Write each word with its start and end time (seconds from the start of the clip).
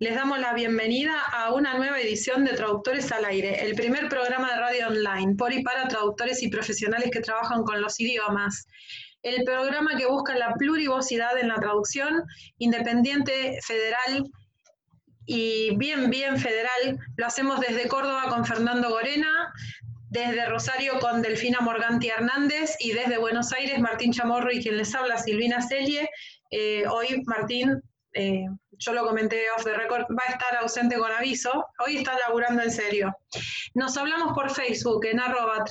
Les 0.00 0.14
damos 0.14 0.38
la 0.38 0.54
bienvenida 0.54 1.20
a 1.32 1.52
una 1.52 1.74
nueva 1.74 2.00
edición 2.00 2.44
de 2.44 2.52
Traductores 2.52 3.10
al 3.10 3.24
Aire, 3.24 3.64
el 3.64 3.74
primer 3.74 4.08
programa 4.08 4.52
de 4.52 4.60
radio 4.60 4.86
online 4.86 5.34
por 5.34 5.52
y 5.52 5.64
para 5.64 5.88
traductores 5.88 6.40
y 6.44 6.48
profesionales 6.48 7.10
que 7.10 7.20
trabajan 7.20 7.64
con 7.64 7.80
los 7.80 7.98
idiomas. 7.98 8.68
El 9.24 9.42
programa 9.42 9.96
que 9.96 10.06
busca 10.06 10.36
la 10.36 10.54
plurivocidad 10.54 11.36
en 11.36 11.48
la 11.48 11.56
traducción, 11.56 12.22
independiente, 12.58 13.58
federal 13.66 14.30
y 15.26 15.76
bien, 15.76 16.10
bien 16.10 16.38
federal. 16.38 16.96
Lo 17.16 17.26
hacemos 17.26 17.58
desde 17.58 17.88
Córdoba 17.88 18.26
con 18.28 18.46
Fernando 18.46 18.90
Gorena, 18.90 19.52
desde 20.10 20.46
Rosario 20.46 21.00
con 21.00 21.22
Delfina 21.22 21.58
Morganti 21.58 22.06
Hernández 22.06 22.76
y 22.78 22.92
desde 22.92 23.18
Buenos 23.18 23.52
Aires 23.52 23.80
Martín 23.80 24.12
Chamorro 24.12 24.52
y 24.52 24.62
quien 24.62 24.76
les 24.76 24.94
habla 24.94 25.18
Silvina 25.18 25.60
Celie. 25.60 26.08
Eh, 26.52 26.84
hoy 26.86 27.20
Martín 27.26 27.82
eh, 28.18 28.46
yo 28.80 28.92
lo 28.92 29.06
comenté 29.06 29.44
off 29.56 29.64
the 29.64 29.74
record, 29.74 30.06
va 30.10 30.22
a 30.26 30.32
estar 30.32 30.56
ausente 30.56 30.96
con 30.96 31.10
aviso, 31.12 31.66
hoy 31.84 31.98
está 31.98 32.18
laburando 32.26 32.62
en 32.62 32.70
serio. 32.70 33.16
Nos 33.74 33.96
hablamos 33.96 34.32
por 34.34 34.50
Facebook 34.50 35.06
en 35.06 35.20
arroba 35.20 35.64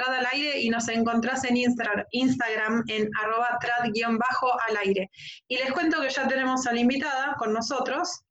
y 0.55 0.69
nos 0.69 0.87
encontrás 0.87 1.43
en 1.43 1.57
Instagram 1.57 2.83
en 2.87 3.09
arroba 3.21 3.57
trad-al. 3.59 5.09
Y 5.47 5.57
les 5.57 5.71
cuento 5.73 6.01
que 6.01 6.09
ya 6.09 6.27
tenemos 6.27 6.65
a 6.67 6.73
la 6.73 6.79
invitada 6.79 7.35
con 7.37 7.53
nosotros, 7.53 8.23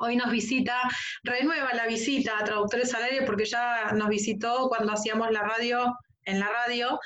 Hoy 0.00 0.14
nos 0.14 0.30
visita, 0.30 0.80
renueva 1.24 1.74
la 1.74 1.88
visita 1.88 2.38
a 2.38 2.44
Traductores 2.44 2.94
al 2.94 3.02
Aire 3.02 3.26
porque 3.26 3.44
ya 3.44 3.90
nos 3.94 4.08
visitó 4.08 4.68
cuando 4.68 4.92
hacíamos 4.92 5.32
la 5.32 5.42
radio, 5.42 5.92
en 6.22 6.38
la 6.38 6.46
radio, 6.46 7.00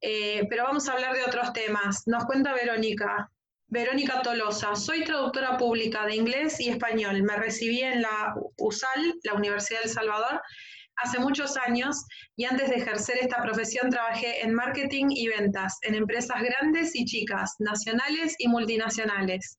eh, 0.00 0.44
pero 0.50 0.64
vamos 0.64 0.88
a 0.88 0.94
hablar 0.94 1.14
de 1.14 1.22
otros 1.22 1.52
temas. 1.52 2.02
Nos 2.06 2.24
cuenta 2.24 2.52
Verónica. 2.52 3.30
Verónica 3.74 4.22
Tolosa, 4.22 4.76
soy 4.76 5.02
traductora 5.02 5.56
pública 5.56 6.06
de 6.06 6.14
inglés 6.14 6.60
y 6.60 6.68
español. 6.68 7.24
Me 7.24 7.34
recibí 7.34 7.80
en 7.80 8.02
la 8.02 8.32
USAL, 8.56 9.18
la 9.24 9.34
Universidad 9.34 9.80
del 9.80 9.90
Salvador, 9.90 10.40
hace 10.94 11.18
muchos 11.18 11.56
años 11.56 11.96
y 12.36 12.44
antes 12.44 12.70
de 12.70 12.76
ejercer 12.76 13.16
esta 13.20 13.42
profesión 13.42 13.90
trabajé 13.90 14.44
en 14.44 14.54
marketing 14.54 15.06
y 15.10 15.26
ventas 15.26 15.76
en 15.82 15.96
empresas 15.96 16.40
grandes 16.40 16.94
y 16.94 17.04
chicas, 17.04 17.56
nacionales 17.58 18.36
y 18.38 18.46
multinacionales. 18.46 19.58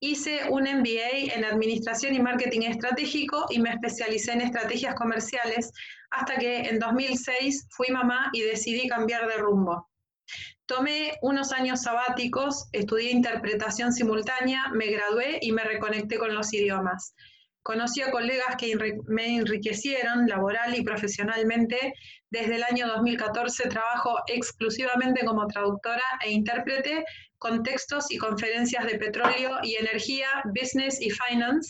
Hice 0.00 0.48
un 0.48 0.62
MBA 0.62 1.34
en 1.34 1.44
Administración 1.44 2.14
y 2.14 2.18
Marketing 2.18 2.62
Estratégico 2.62 3.44
y 3.50 3.58
me 3.58 3.72
especialicé 3.72 4.32
en 4.32 4.40
estrategias 4.40 4.94
comerciales 4.94 5.70
hasta 6.12 6.36
que 6.36 6.60
en 6.60 6.78
2006 6.78 7.66
fui 7.76 7.88
mamá 7.90 8.30
y 8.32 8.40
decidí 8.40 8.88
cambiar 8.88 9.28
de 9.28 9.36
rumbo. 9.36 9.89
Tomé 10.70 11.18
unos 11.20 11.50
años 11.50 11.82
sabáticos, 11.82 12.68
estudié 12.70 13.10
interpretación 13.10 13.92
simultánea, 13.92 14.68
me 14.72 14.86
gradué 14.86 15.40
y 15.42 15.50
me 15.50 15.64
reconecté 15.64 16.16
con 16.16 16.32
los 16.32 16.54
idiomas. 16.54 17.12
Conocí 17.64 18.02
a 18.02 18.12
colegas 18.12 18.54
que 18.56 18.76
me 19.08 19.38
enriquecieron 19.38 20.28
laboral 20.28 20.78
y 20.78 20.84
profesionalmente. 20.84 21.94
Desde 22.30 22.54
el 22.54 22.62
año 22.62 22.86
2014 22.86 23.68
trabajo 23.68 24.18
exclusivamente 24.28 25.24
como 25.24 25.48
traductora 25.48 26.04
e 26.24 26.30
intérprete 26.30 27.04
con 27.38 27.64
textos 27.64 28.08
y 28.08 28.18
conferencias 28.18 28.86
de 28.86 28.96
petróleo 28.96 29.58
y 29.64 29.74
energía, 29.74 30.28
business 30.54 31.00
y 31.00 31.10
finance, 31.10 31.68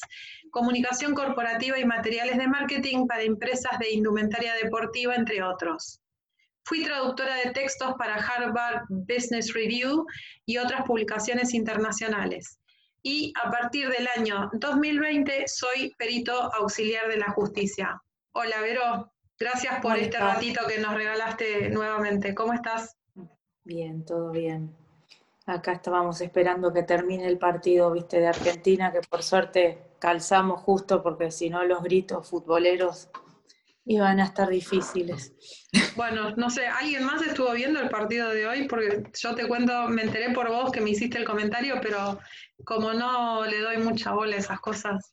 comunicación 0.50 1.14
corporativa 1.14 1.78
y 1.78 1.86
materiales 1.86 2.36
de 2.36 2.48
marketing 2.48 3.06
para 3.06 3.22
empresas 3.22 3.78
de 3.78 3.92
indumentaria 3.92 4.52
deportiva, 4.62 5.14
entre 5.14 5.42
otros. 5.42 6.02
Fui 6.64 6.84
traductora 6.84 7.36
de 7.36 7.50
textos 7.52 7.94
para 7.98 8.14
Harvard 8.14 8.84
Business 8.88 9.52
Review 9.54 10.06
y 10.46 10.58
otras 10.58 10.82
publicaciones 10.82 11.54
internacionales. 11.54 12.58
Y 13.02 13.32
a 13.42 13.50
partir 13.50 13.88
del 13.88 14.06
año 14.16 14.50
2020 14.52 15.44
soy 15.48 15.94
perito 15.96 16.52
auxiliar 16.54 17.08
de 17.08 17.16
la 17.16 17.30
justicia. 17.30 18.00
Hola, 18.32 18.60
Vero. 18.60 19.12
Gracias 19.38 19.80
por 19.80 19.96
este 19.96 20.18
ratito 20.18 20.66
que 20.68 20.78
nos 20.78 20.92
regalaste 20.92 21.70
nuevamente. 21.70 22.34
¿Cómo 22.34 22.52
estás? 22.52 22.94
Bien, 23.64 24.04
todo 24.04 24.32
bien. 24.32 24.76
Acá 25.46 25.72
estábamos 25.72 26.20
esperando 26.20 26.72
que 26.72 26.82
termine 26.82 27.26
el 27.26 27.38
partido, 27.38 27.90
viste, 27.90 28.20
de 28.20 28.28
Argentina, 28.28 28.92
que 28.92 29.00
por 29.00 29.22
suerte 29.22 29.82
calzamos 29.98 30.60
justo 30.60 31.02
porque 31.02 31.30
si 31.30 31.48
no 31.48 31.64
los 31.64 31.82
gritos 31.82 32.28
futboleros 32.28 33.08
y 33.90 33.98
van 33.98 34.20
a 34.20 34.24
estar 34.26 34.48
difíciles. 34.48 35.34
Bueno, 35.96 36.30
no 36.36 36.48
sé, 36.48 36.64
¿alguien 36.68 37.04
más 37.04 37.20
estuvo 37.22 37.50
viendo 37.50 37.80
el 37.80 37.88
partido 37.88 38.30
de 38.30 38.46
hoy? 38.46 38.68
Porque 38.68 39.02
yo 39.20 39.34
te 39.34 39.48
cuento, 39.48 39.88
me 39.88 40.02
enteré 40.02 40.32
por 40.32 40.48
vos 40.48 40.70
que 40.70 40.80
me 40.80 40.90
hiciste 40.90 41.18
el 41.18 41.24
comentario, 41.24 41.80
pero 41.82 42.20
como 42.64 42.92
no 42.92 43.44
le 43.46 43.60
doy 43.60 43.78
mucha 43.78 44.12
bola 44.12 44.36
a 44.36 44.38
esas 44.38 44.60
cosas. 44.60 45.12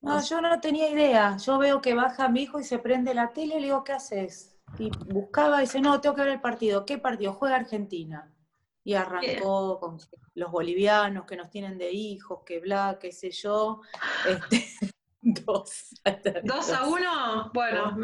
No, 0.00 0.20
yo 0.20 0.40
no 0.40 0.60
tenía 0.60 0.90
idea. 0.90 1.36
Yo 1.36 1.58
veo 1.58 1.80
que 1.80 1.94
baja 1.94 2.28
mi 2.28 2.42
hijo 2.42 2.58
y 2.58 2.64
se 2.64 2.80
prende 2.80 3.14
la 3.14 3.32
tele 3.32 3.58
y 3.58 3.60
le 3.60 3.66
digo, 3.66 3.84
¿qué 3.84 3.92
haces? 3.92 4.58
Y 4.76 4.90
buscaba 5.12 5.58
y 5.58 5.66
dice, 5.66 5.80
no, 5.80 6.00
tengo 6.00 6.16
que 6.16 6.22
ver 6.22 6.32
el 6.32 6.40
partido. 6.40 6.84
¿Qué 6.84 6.98
partido? 6.98 7.34
Juega 7.34 7.54
Argentina. 7.54 8.34
Y 8.82 8.94
arrancó 8.94 9.78
con 9.78 9.98
los 10.34 10.50
bolivianos 10.50 11.26
que 11.26 11.36
nos 11.36 11.48
tienen 11.48 11.78
de 11.78 11.92
hijos, 11.92 12.40
que 12.44 12.58
bla, 12.58 12.98
qué 13.00 13.12
sé 13.12 13.30
yo. 13.30 13.82
Este, 14.26 14.64
Dos. 15.44 15.90
¿Dos 16.44 16.72
a 16.72 16.86
uno? 16.86 17.50
Bueno, 17.52 17.96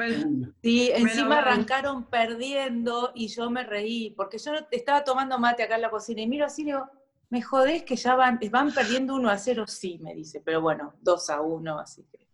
sí, 0.62 0.90
encima 0.92 1.38
arrancaron 1.38 2.04
perdiendo 2.04 3.12
y 3.14 3.28
yo 3.28 3.50
me 3.50 3.64
reí, 3.64 4.10
porque 4.10 4.38
yo 4.38 4.52
estaba 4.70 5.02
tomando 5.02 5.38
mate 5.38 5.62
acá 5.62 5.76
en 5.76 5.82
la 5.82 5.90
cocina 5.90 6.20
y 6.20 6.28
miro 6.28 6.44
así 6.44 6.62
y 6.62 6.66
digo, 6.66 6.90
me 7.30 7.40
jodés 7.40 7.84
que 7.84 7.96
ya 7.96 8.16
van, 8.16 8.38
van 8.50 8.72
perdiendo 8.72 9.14
uno 9.14 9.30
a 9.30 9.38
cero, 9.38 9.64
sí, 9.66 9.98
me 10.02 10.14
dice, 10.14 10.42
pero 10.44 10.60
bueno, 10.60 10.94
dos 11.00 11.30
a 11.30 11.40
uno, 11.40 11.78
así 11.78 12.04
que. 12.04 12.26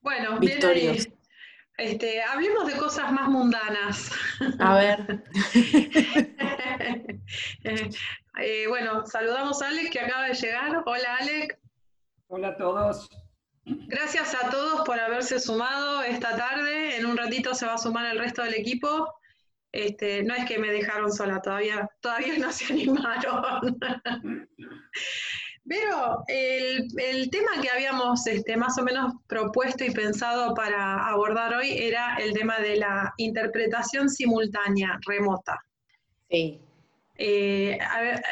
Bueno, 0.00 0.38
victorios. 0.38 1.08
Este, 1.76 2.22
hablemos 2.22 2.66
de 2.66 2.76
cosas 2.76 3.10
más 3.12 3.28
mundanas. 3.28 4.10
A 4.58 4.74
ver. 4.74 5.24
Eh, 8.36 8.66
bueno, 8.68 9.06
saludamos 9.06 9.62
a 9.62 9.68
Alex 9.68 9.90
que 9.90 10.00
acaba 10.00 10.26
de 10.26 10.34
llegar. 10.34 10.82
Hola, 10.84 11.16
Alex. 11.20 11.56
Hola 12.26 12.48
a 12.48 12.56
todos. 12.56 13.08
Gracias 13.66 14.34
a 14.34 14.50
todos 14.50 14.82
por 14.82 14.98
haberse 14.98 15.40
sumado 15.40 16.02
esta 16.02 16.36
tarde. 16.36 16.96
En 16.96 17.06
un 17.06 17.16
ratito 17.16 17.54
se 17.54 17.66
va 17.66 17.74
a 17.74 17.78
sumar 17.78 18.06
el 18.12 18.18
resto 18.18 18.42
del 18.42 18.54
equipo. 18.54 19.08
Este, 19.72 20.22
no 20.22 20.34
es 20.34 20.44
que 20.44 20.58
me 20.58 20.70
dejaron 20.70 21.10
sola, 21.10 21.40
todavía, 21.42 21.88
todavía 22.00 22.38
no 22.38 22.52
se 22.52 22.64
animaron. 22.72 23.78
Pero 25.66 26.22
el, 26.28 27.30
tema 27.30 27.60
que 27.62 27.70
habíamos 27.70 28.26
este, 28.26 28.56
más 28.56 28.78
o 28.78 28.82
menos 28.82 29.14
propuesto 29.26 29.84
y 29.84 29.90
pensado 29.90 30.54
para 30.54 31.06
abordar 31.08 31.54
hoy 31.54 31.70
era 31.72 32.16
el 32.16 32.34
tema 32.34 32.58
de 32.58 32.76
la 32.76 33.14
interpretación 33.16 34.10
simultánea 34.10 34.98
remota. 35.06 35.58
Sí. 36.28 36.63
Eh, 37.16 37.78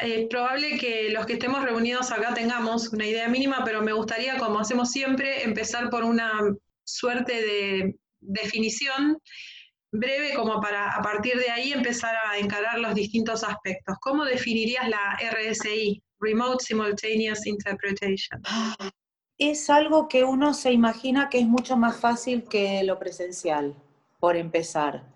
es 0.01 0.27
probable 0.27 0.77
que 0.77 1.09
los 1.09 1.25
que 1.25 1.33
estemos 1.33 1.63
reunidos 1.63 2.11
acá 2.11 2.33
tengamos 2.33 2.89
una 2.89 3.05
idea 3.05 3.29
mínima, 3.29 3.61
pero 3.63 3.81
me 3.81 3.93
gustaría, 3.93 4.37
como 4.37 4.59
hacemos 4.59 4.91
siempre, 4.91 5.43
empezar 5.43 5.89
por 5.89 6.03
una 6.03 6.31
suerte 6.83 7.33
de 7.33 7.95
definición 8.19 9.17
breve 9.91 10.33
como 10.33 10.59
para 10.59 10.89
a 10.89 11.01
partir 11.01 11.37
de 11.37 11.49
ahí 11.51 11.71
empezar 11.71 12.15
a 12.27 12.37
encarar 12.37 12.79
los 12.79 12.95
distintos 12.95 13.43
aspectos. 13.43 13.95
¿Cómo 14.01 14.25
definirías 14.25 14.89
la 14.89 15.17
RSI, 15.31 16.01
Remote 16.19 16.65
Simultaneous 16.65 17.45
Interpretation? 17.45 18.41
Es 19.37 19.69
algo 19.69 20.07
que 20.07 20.23
uno 20.23 20.53
se 20.53 20.71
imagina 20.71 21.29
que 21.29 21.39
es 21.39 21.45
mucho 21.45 21.77
más 21.77 21.99
fácil 21.99 22.43
que 22.49 22.83
lo 22.83 22.99
presencial, 22.99 23.75
por 24.19 24.35
empezar 24.35 25.12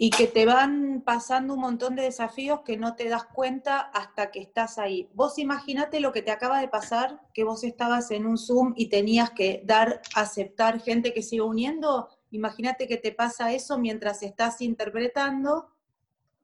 y 0.00 0.10
que 0.10 0.28
te 0.28 0.46
van 0.46 1.02
pasando 1.04 1.54
un 1.54 1.60
montón 1.60 1.96
de 1.96 2.04
desafíos 2.04 2.60
que 2.60 2.76
no 2.76 2.94
te 2.94 3.08
das 3.08 3.24
cuenta 3.24 3.80
hasta 3.80 4.30
que 4.30 4.38
estás 4.38 4.78
ahí. 4.78 5.08
Vos 5.12 5.40
imaginate 5.40 5.98
lo 5.98 6.12
que 6.12 6.22
te 6.22 6.30
acaba 6.30 6.60
de 6.60 6.68
pasar, 6.68 7.20
que 7.34 7.42
vos 7.42 7.64
estabas 7.64 8.12
en 8.12 8.24
un 8.24 8.38
Zoom 8.38 8.74
y 8.76 8.90
tenías 8.90 9.30
que 9.30 9.60
dar, 9.64 10.00
aceptar 10.14 10.80
gente 10.80 11.12
que 11.12 11.22
se 11.22 11.36
iba 11.36 11.46
uniendo. 11.46 12.08
Imagínate 12.30 12.86
que 12.86 12.96
te 12.96 13.10
pasa 13.10 13.52
eso 13.52 13.76
mientras 13.76 14.22
estás 14.22 14.60
interpretando 14.60 15.66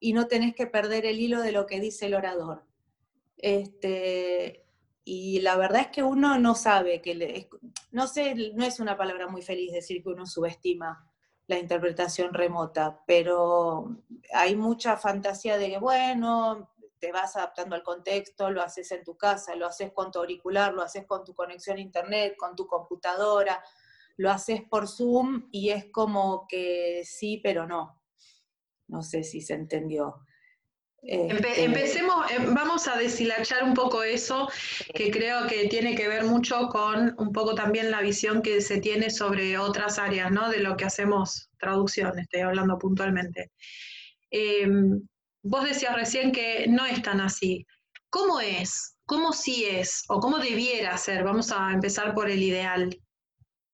y 0.01 0.15
no 0.15 0.27
tenés 0.27 0.57
que 0.57 0.67
perder 0.67 1.07
el 1.07 1.21
hilo 1.21 1.41
de 1.41 1.53
lo 1.53 1.67
que 1.67 1.79
dice 1.79 2.07
el 2.07 2.15
orador. 2.15 2.65
Este, 3.37 4.67
y 5.05 5.41
la 5.43 5.57
verdad 5.57 5.83
es 5.83 5.89
que 5.89 6.03
uno 6.03 6.41
no 6.41 6.57
sabe 6.57 7.01
que, 7.01 7.49
no 7.93 8.09
sé, 8.09 8.35
no 8.55 8.65
es 8.65 8.81
una 8.81 8.97
palabra 8.97 9.29
muy 9.29 9.43
feliz 9.43 9.73
decir 9.73 10.03
que 10.03 10.09
uno 10.09 10.27
subestima 10.27 11.09
la 11.47 11.59
interpretación 11.59 12.33
remota, 12.33 13.03
pero 13.07 13.97
hay 14.33 14.57
mucha 14.57 14.97
fantasía 14.97 15.59
de 15.59 15.71
que, 15.71 15.79
bueno, 15.79 16.71
te 16.99 17.13
vas 17.13 17.37
adaptando 17.37 17.77
al 17.77 17.83
contexto, 17.83 18.51
lo 18.51 18.63
haces 18.63 18.91
en 18.93 19.05
tu 19.05 19.17
casa, 19.17 19.55
lo 19.55 19.67
haces 19.67 19.93
con 19.93 20.11
tu 20.11 20.21
auricular, 20.21 20.73
lo 20.73 20.83
haces 20.83 21.07
con 21.07 21.23
tu 21.23 21.35
conexión 21.35 21.77
a 21.77 21.81
internet, 21.81 22.35
con 22.39 22.57
tu 22.57 22.67
computadora, 22.67 23.63
lo 24.17 24.31
haces 24.31 24.63
por 24.63 24.89
Zoom 24.89 25.49
y 25.51 25.71
es 25.71 25.87
como 25.91 26.47
que 26.49 27.03
sí, 27.05 27.41
pero 27.43 27.67
no. 27.67 28.01
No 28.87 29.03
sé 29.03 29.23
si 29.23 29.41
se 29.43 29.55
entendió. 29.55 30.25
Este, 31.07 31.65
empecemos, 31.65 32.31
eh, 32.31 32.39
vamos 32.39 32.89
a 32.89 32.97
deshilachar 32.97 33.63
un 33.63 33.75
poco 33.75 34.03
eso, 34.03 34.49
que 34.95 35.11
creo 35.11 35.47
que 35.47 35.69
tiene 35.69 35.95
que 35.95 36.09
ver 36.09 36.25
mucho 36.25 36.69
con 36.69 37.15
un 37.19 37.31
poco 37.31 37.55
también 37.55 37.91
la 37.91 38.01
visión 38.01 38.41
que 38.41 38.63
se 38.63 38.81
tiene 38.81 39.11
sobre 39.11 39.59
otras 39.59 39.99
áreas, 39.99 40.31
¿no? 40.31 40.49
De 40.49 40.61
lo 40.61 40.77
que 40.77 40.87
hacemos 40.87 41.51
traducción, 41.59 42.19
estoy 42.19 42.41
hablando 42.41 42.79
puntualmente. 42.79 43.51
Em, 44.31 45.07
vos 45.43 45.65
decías 45.65 45.95
recién 45.95 46.33
que 46.33 46.67
no 46.69 46.87
es 46.87 47.03
tan 47.03 47.21
así. 47.21 47.67
¿Cómo 48.09 48.41
es? 48.41 48.97
¿Cómo 49.05 49.35
sí 49.35 49.67
es? 49.67 50.05
¿O 50.09 50.21
cómo 50.21 50.39
debiera 50.39 50.97
ser? 50.97 51.23
Vamos 51.23 51.53
a 51.53 51.73
empezar 51.73 52.15
por 52.15 52.31
el 52.31 52.43
ideal. 52.43 52.99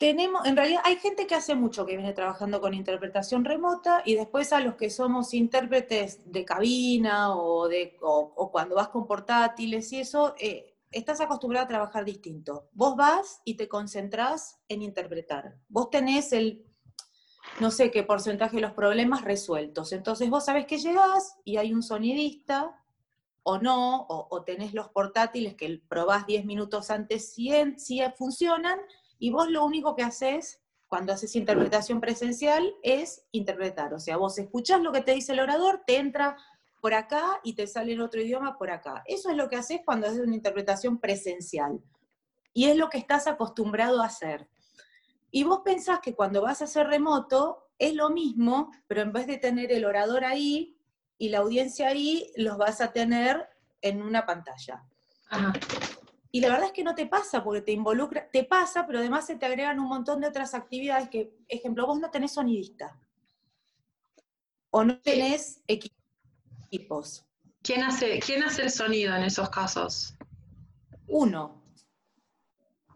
Tenemos, 0.01 0.47
en 0.47 0.57
realidad 0.57 0.81
hay 0.87 0.97
gente 0.97 1.27
que 1.27 1.35
hace 1.35 1.55
mucho 1.55 1.85
que 1.85 1.95
viene 1.95 2.15
trabajando 2.15 2.59
con 2.63 2.73
interpretación 2.73 3.45
remota 3.45 4.01
y 4.07 4.15
después 4.15 4.51
a 4.55 4.61
los 4.61 4.77
que 4.77 4.89
somos 4.89 5.35
intérpretes 5.35 6.33
de 6.33 6.43
cabina 6.47 7.37
o, 7.37 7.69
de, 7.69 7.99
o, 8.01 8.51
cuando 8.51 8.77
vas 8.77 8.89
con 8.89 9.07
portátiles 9.07 9.93
y 9.93 10.01
eso, 10.01 10.35
eh, 10.39 10.75
estás 10.91 11.21
acostumbrado 11.21 11.67
a 11.67 11.69
trabajar 11.69 12.07
distinto. 12.07 12.71
Vos 12.73 12.97
vas 12.97 13.43
y 13.45 13.59
te 13.59 13.69
concentrás 13.69 14.59
en 14.71 14.81
interpretar. 14.81 15.59
Vos 15.69 15.91
tenés 15.91 16.33
el, 16.33 16.65
no 17.61 17.71
sé 17.71 17.91
qué 17.91 18.03
porcentaje 18.03 18.57
de 18.57 18.63
los 18.63 18.73
problemas 18.73 19.21
resueltos. 19.23 19.93
Entonces 19.93 20.31
vos 20.31 20.47
sabés 20.47 20.65
que 20.65 20.79
llegás 20.79 21.37
y 21.45 21.59
hay 21.59 21.75
un 21.75 21.83
sonidista 21.83 22.75
o 23.43 23.59
no, 23.59 24.07
o, 24.09 24.43
tenés 24.45 24.73
los 24.73 24.89
portátiles 24.89 25.57
que 25.57 25.83
probás 25.89 26.27
10 26.27 26.47
minutos 26.47 26.91
antes 26.91 27.35
si 27.35 27.51
funcionan 28.17 28.79
y 29.21 29.31
vos 29.31 29.49
lo 29.49 29.65
único 29.65 29.95
que 29.95 30.03
haces 30.03 30.61
cuando 30.89 31.13
haces 31.13 31.37
interpretación 31.37 32.01
presencial 32.01 32.75
es 32.83 33.25
interpretar. 33.31 33.95
O 33.95 34.01
sea, 34.01 34.17
vos 34.17 34.39
escuchás 34.39 34.81
lo 34.81 34.91
que 34.91 35.03
te 35.03 35.13
dice 35.13 35.33
el 35.33 35.41
orador, 35.41 35.85
te 35.87 35.99
entra 35.99 36.37
por 36.81 36.95
acá 36.95 37.39
y 37.45 37.55
te 37.55 37.67
sale 37.69 37.93
en 37.93 38.01
otro 38.01 38.21
idioma 38.21 38.59
por 38.59 38.71
acá. 38.71 39.05
Eso 39.07 39.31
es 39.31 39.37
lo 39.37 39.49
que 39.49 39.57
haces 39.57 39.83
cuando 39.85 40.09
haces 40.09 40.21
una 40.21 40.35
interpretación 40.35 40.99
presencial. 40.99 41.81
Y 42.53 42.65
es 42.65 42.77
lo 42.77 42.89
que 42.89 42.99
estás 42.99 43.29
acostumbrado 43.29 44.03
a 44.03 44.07
hacer. 44.07 44.49
Y 45.31 45.45
vos 45.45 45.61
pensás 45.65 46.01
que 46.01 46.17
cuando 46.17 46.43
vas 46.43 46.63
a 46.63 46.65
hacer 46.65 46.89
remoto 46.89 47.69
es 47.79 47.95
lo 47.95 48.11
mismo, 48.11 48.73
pero 48.89 49.03
en 49.03 49.13
vez 49.13 49.27
de 49.27 49.37
tener 49.37 49.71
el 49.71 49.85
orador 49.85 50.25
ahí 50.25 50.77
y 51.19 51.29
la 51.29 51.39
audiencia 51.39 51.89
ahí, 51.89 52.33
los 52.37 52.57
vas 52.57 52.81
a 52.81 52.93
tener 52.93 53.49
en 53.83 54.03
una 54.03 54.25
pantalla. 54.27 54.83
Ajá. 55.29 55.53
Y 56.33 56.41
la 56.41 56.49
verdad 56.49 56.67
es 56.67 56.73
que 56.73 56.85
no 56.85 56.95
te 56.95 57.07
pasa 57.07 57.43
porque 57.43 57.61
te 57.61 57.73
involucra, 57.73 58.29
te 58.31 58.45
pasa, 58.45 58.87
pero 58.87 59.01
además 59.01 59.27
se 59.27 59.37
te 59.37 59.47
agregan 59.47 59.81
un 59.81 59.89
montón 59.89 60.21
de 60.21 60.29
otras 60.29 60.55
actividades 60.55 61.09
que, 61.09 61.35
ejemplo, 61.49 61.87
vos 61.87 61.99
no 61.99 62.11
tenés 62.11 62.33
sonidista. 62.33 62.97
O 64.71 64.85
no 64.85 64.99
tenés 65.01 65.61
equipos. 65.67 67.27
¿Quién 67.63 67.83
hace, 67.83 68.21
¿Quién 68.21 68.45
hace 68.45 68.63
el 68.63 68.71
sonido 68.71 69.15
en 69.17 69.25
esos 69.25 69.51
casos? 69.51 70.15
Uno. 71.09 71.61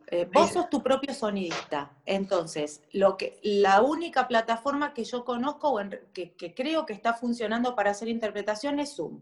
Eh, 0.07 0.31
vos 0.33 0.53
sos 0.53 0.71
tu 0.71 0.81
propio 0.81 1.13
sonidista. 1.13 1.91
Entonces, 2.07 2.83
lo 2.93 3.17
que, 3.17 3.41
la 3.43 3.83
única 3.83 4.29
plataforma 4.29 4.95
que 4.95 5.03
yo 5.03 5.25
conozco 5.25 5.73
o 5.73 5.81
que, 6.13 6.35
que 6.35 6.55
creo 6.55 6.87
que 6.87 6.93
está 6.93 7.15
funcionando 7.15 7.75
para 7.75 7.91
hacer 7.91 8.07
interpretación 8.07 8.79
es 8.79 8.95
Zoom. 8.95 9.21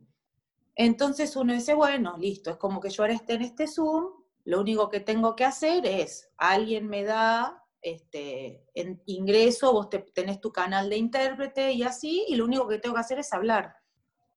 Entonces 0.75 1.37
uno 1.37 1.53
dice, 1.53 1.75
bueno, 1.75 2.17
listo, 2.19 2.51
es 2.51 2.57
como 2.57 2.81
que 2.81 2.91
yo 2.91 3.03
ahora 3.03 3.15
esté 3.15 3.35
en 3.35 3.43
este 3.43 3.67
Zoom, 3.67 4.07
lo 4.45 4.61
único 4.61 4.89
que 4.89 5.01
tengo 5.01 5.37
que 5.37 5.45
hacer 5.45 5.87
es, 5.87 6.31
alguien 6.37 6.89
me 6.89 7.05
da 7.05 7.63
este, 7.81 8.65
ingreso, 9.07 9.73
vos 9.73 9.89
tenés 10.15 10.41
tu 10.41 10.53
canal 10.53 10.89
de 10.89 10.97
intérprete 10.97 11.73
y 11.73 11.83
así, 11.83 12.25
y 12.29 12.37
lo 12.37 12.45
único 12.45 12.67
que 12.69 12.79
tengo 12.79 12.95
que 12.95 13.01
hacer 13.01 13.19
es 13.19 13.33
hablar. 13.33 13.77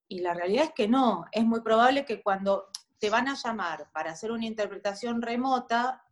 Y 0.07 0.19
la 0.19 0.33
realidad 0.33 0.65
es 0.65 0.73
que 0.73 0.87
no, 0.87 1.25
es 1.31 1.45
muy 1.45 1.61
probable 1.61 2.05
que 2.05 2.21
cuando 2.21 2.69
te 2.99 3.09
van 3.09 3.27
a 3.27 3.35
llamar 3.35 3.89
para 3.93 4.11
hacer 4.11 4.31
una 4.31 4.45
interpretación 4.45 5.21
remota 5.21 6.03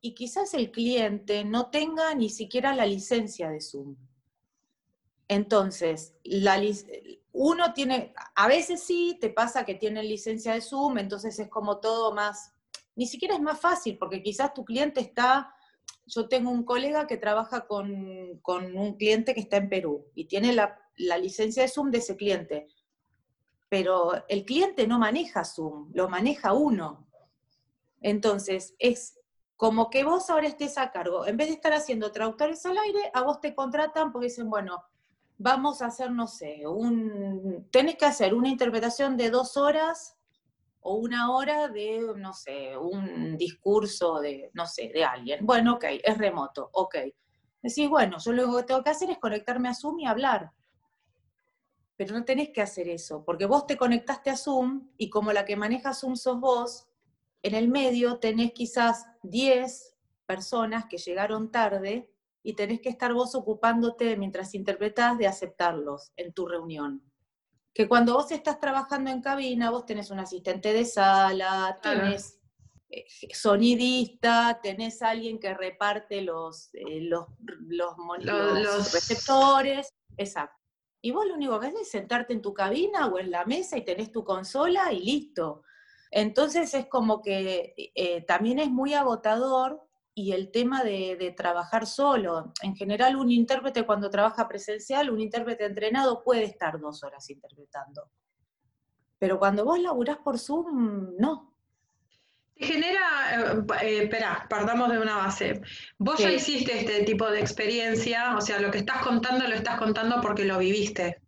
y 0.00 0.14
quizás 0.14 0.54
el 0.54 0.70
cliente 0.70 1.44
no 1.44 1.70
tenga 1.70 2.14
ni 2.14 2.28
siquiera 2.28 2.74
la 2.74 2.86
licencia 2.86 3.50
de 3.50 3.60
Zoom. 3.60 3.96
Entonces, 5.28 6.14
la, 6.24 6.60
uno 7.32 7.72
tiene, 7.72 8.14
a 8.34 8.46
veces 8.46 8.82
sí, 8.82 9.18
te 9.20 9.30
pasa 9.30 9.64
que 9.64 9.74
tienen 9.74 10.08
licencia 10.08 10.54
de 10.54 10.60
Zoom, 10.60 10.98
entonces 10.98 11.38
es 11.38 11.48
como 11.48 11.78
todo 11.78 12.12
más, 12.12 12.52
ni 12.94 13.06
siquiera 13.06 13.34
es 13.34 13.40
más 13.40 13.60
fácil, 13.60 13.98
porque 13.98 14.22
quizás 14.22 14.54
tu 14.54 14.64
cliente 14.64 15.00
está, 15.00 15.54
yo 16.06 16.28
tengo 16.28 16.50
un 16.50 16.64
colega 16.64 17.06
que 17.06 17.16
trabaja 17.16 17.66
con, 17.66 17.90
un 17.90 18.96
cliente 18.96 19.34
que 19.34 19.40
está 19.40 19.56
en 19.56 19.68
Perú 19.68 20.06
y 20.14 20.26
tiene 20.26 20.52
la, 20.52 20.78
la 20.96 21.18
licencia 21.18 21.62
de 21.62 21.68
Zoom 21.68 21.90
de 21.90 21.98
ese 21.98 22.16
cliente, 22.16 22.68
pero 23.68 24.12
el 24.28 24.44
cliente 24.44 24.86
no 24.86 24.98
maneja 24.98 25.44
Zoom, 25.44 25.90
lo 25.94 26.08
maneja 26.08 26.52
uno. 26.52 27.08
Entonces, 28.00 28.74
es 28.78 29.18
como 29.56 29.88
que 29.88 30.04
vos 30.04 30.28
ahora 30.30 30.46
estés 30.46 30.78
a 30.78 30.92
cargo, 30.92 31.26
en 31.26 31.36
vez 31.36 31.48
de 31.48 31.54
estar 31.54 31.72
haciendo 31.72 32.12
traductores 32.12 32.64
al 32.66 32.76
aire, 32.78 33.10
a 33.14 33.22
vos 33.22 33.40
te 33.40 33.54
contratan 33.54 34.12
porque 34.12 34.26
dicen, 34.26 34.50
bueno, 34.50 34.84
vamos 35.38 35.82
a 35.82 35.86
hacer, 35.86 36.10
no 36.10 36.26
sé, 36.26 36.66
un, 36.66 37.68
tenés 37.70 37.96
que 37.96 38.06
hacer 38.06 38.34
una 38.34 38.48
interpretación 38.48 39.16
de 39.16 39.30
dos 39.30 39.56
horas 39.56 40.16
o 40.80 40.96
una 40.96 41.32
hora 41.32 41.68
de, 41.68 42.12
no 42.16 42.32
sé, 42.34 42.76
un 42.76 43.36
discurso 43.38 44.20
de, 44.20 44.50
no 44.52 44.66
sé, 44.66 44.90
de 44.92 45.04
alguien. 45.04 45.44
Bueno, 45.44 45.74
ok, 45.74 45.84
es 46.02 46.18
remoto, 46.18 46.68
ok. 46.72 46.96
Decís, 47.62 47.88
bueno, 47.88 48.18
yo 48.18 48.32
lo 48.32 48.56
que 48.56 48.64
tengo 48.64 48.82
que 48.84 48.90
hacer 48.90 49.10
es 49.10 49.18
conectarme 49.18 49.70
a 49.70 49.74
Zoom 49.74 50.00
y 50.00 50.06
hablar. 50.06 50.52
Pero 51.96 52.14
no 52.14 52.24
tenés 52.24 52.50
que 52.50 52.60
hacer 52.60 52.88
eso, 52.88 53.24
porque 53.24 53.46
vos 53.46 53.66
te 53.66 53.78
conectaste 53.78 54.28
a 54.28 54.36
Zoom 54.36 54.90
y 54.98 55.08
como 55.08 55.32
la 55.32 55.44
que 55.44 55.56
maneja 55.56 55.94
Zoom 55.94 56.16
sos 56.16 56.38
vos, 56.38 56.86
en 57.42 57.54
el 57.54 57.68
medio 57.68 58.18
tenés 58.18 58.52
quizás 58.52 59.06
10 59.22 59.96
personas 60.26 60.86
que 60.86 60.98
llegaron 60.98 61.50
tarde 61.50 62.13
y 62.44 62.54
tenés 62.54 62.80
que 62.80 62.90
estar 62.90 63.12
vos 63.14 63.34
ocupándote 63.34 64.16
mientras 64.18 64.54
interpretás 64.54 65.16
de 65.16 65.26
aceptarlos 65.26 66.12
en 66.14 66.34
tu 66.34 66.46
reunión. 66.46 67.02
Que 67.72 67.88
cuando 67.88 68.14
vos 68.14 68.30
estás 68.30 68.60
trabajando 68.60 69.10
en 69.10 69.22
cabina, 69.22 69.70
vos 69.70 69.86
tenés 69.86 70.10
un 70.10 70.20
asistente 70.20 70.74
de 70.74 70.84
sala, 70.84 71.78
tenés 71.82 72.38
eh, 72.90 73.06
sonidista, 73.32 74.60
tenés 74.62 75.00
alguien 75.00 75.40
que 75.40 75.54
reparte 75.54 76.20
los, 76.20 76.68
eh, 76.74 77.00
los, 77.00 77.24
los, 77.66 78.92
receptores, 78.92 79.88
exacto. 80.18 80.62
Y 81.00 81.12
vos 81.12 81.26
lo 81.26 81.34
único 81.34 81.58
que 81.58 81.68
haces 81.68 81.80
es 81.80 81.90
sentarte 81.90 82.34
en 82.34 82.42
tu 82.42 82.52
cabina 82.52 83.06
o 83.06 83.18
en 83.18 83.30
la 83.30 83.46
mesa 83.46 83.78
y 83.78 83.84
tenés 83.86 84.12
tu 84.12 84.22
consola 84.22 84.92
y 84.92 85.00
listo. 85.00 85.62
Entonces 86.10 86.74
es 86.74 86.86
como 86.86 87.22
que 87.22 87.74
eh, 87.94 88.20
también 88.26 88.58
es 88.58 88.70
muy 88.70 88.92
agotador 88.92 89.82
y 90.14 90.32
el 90.32 90.50
tema 90.52 90.84
de, 90.84 91.34
trabajar 91.36 91.86
solo. 91.86 92.52
En 92.62 92.76
general, 92.76 93.16
un 93.16 93.30
intérprete 93.30 93.84
cuando 93.84 94.10
trabaja 94.10 94.46
presencial, 94.46 95.10
un 95.10 95.20
intérprete 95.20 95.64
entrenado 95.64 96.22
puede 96.22 96.44
estar 96.44 96.78
dos 96.78 97.02
horas 97.02 97.28
interpretando. 97.30 98.10
Pero 99.18 99.38
cuando 99.38 99.64
vos 99.64 99.80
laburás 99.80 100.18
por 100.18 100.38
Zoom, 100.38 101.16
no. 101.18 101.52
Te 102.54 102.66
genera, 102.66 103.00
eh, 103.32 103.64
eh, 103.82 104.02
espera, 104.04 104.46
partamos 104.48 104.92
de 104.92 105.00
una 105.00 105.16
base. 105.16 105.60
Vos 105.98 106.18
ya 106.18 106.30
hiciste 106.30 106.78
este 106.78 107.02
tipo 107.02 107.28
de 107.28 107.40
experiencia, 107.40 108.36
o 108.36 108.40
sea, 108.40 108.60
lo 108.60 108.70
que 108.70 108.78
estás 108.78 109.02
contando 109.02 109.48
lo 109.48 109.54
estás 109.54 109.78
contando 109.78 110.20
porque 110.20 110.44
lo 110.44 110.58
viviste. 110.58 111.23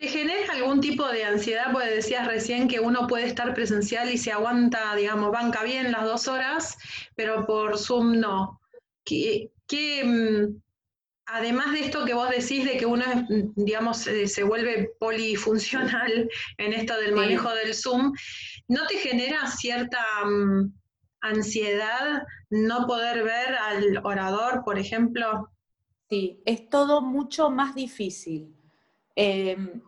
¿Te 0.00 0.08
genera 0.08 0.54
algún 0.54 0.80
tipo 0.80 1.06
de 1.08 1.24
ansiedad? 1.24 1.72
Porque 1.72 1.90
decías 1.90 2.26
recién 2.26 2.68
que 2.68 2.80
uno 2.80 3.06
puede 3.06 3.26
estar 3.26 3.52
presencial 3.52 4.10
y 4.10 4.16
se 4.16 4.32
aguanta, 4.32 4.96
digamos, 4.96 5.30
banca 5.30 5.62
bien 5.62 5.92
las 5.92 6.04
dos 6.04 6.26
horas, 6.26 6.78
pero 7.14 7.44
por 7.44 7.76
Zoom 7.76 8.18
no. 8.18 8.62
¿Qué, 9.04 9.50
mm, 10.02 10.58
además 11.26 11.72
de 11.72 11.80
esto 11.80 12.06
que 12.06 12.14
vos 12.14 12.30
decís 12.30 12.64
de 12.64 12.78
que 12.78 12.86
uno, 12.86 13.04
digamos, 13.56 13.98
se, 13.98 14.42
vuelve 14.42 14.90
polifuncional 14.98 16.30
en 16.56 16.72
esto 16.72 16.98
del 16.98 17.12
manejo 17.14 17.52
del 17.52 17.74
Zoom, 17.74 18.14
¿no 18.68 18.86
te 18.86 18.96
genera 18.96 19.48
cierta 19.48 20.02
mm, 20.24 20.72
ansiedad 21.20 22.22
no 22.48 22.86
poder 22.86 23.22
ver 23.22 23.54
al 23.54 24.00
orador, 24.02 24.62
por 24.64 24.78
ejemplo? 24.78 25.50
Sí, 26.08 26.40
es 26.46 26.70
todo 26.70 27.02
mucho 27.02 27.50
más 27.50 27.74
difícil. 27.74 28.56
Em, 29.14 29.82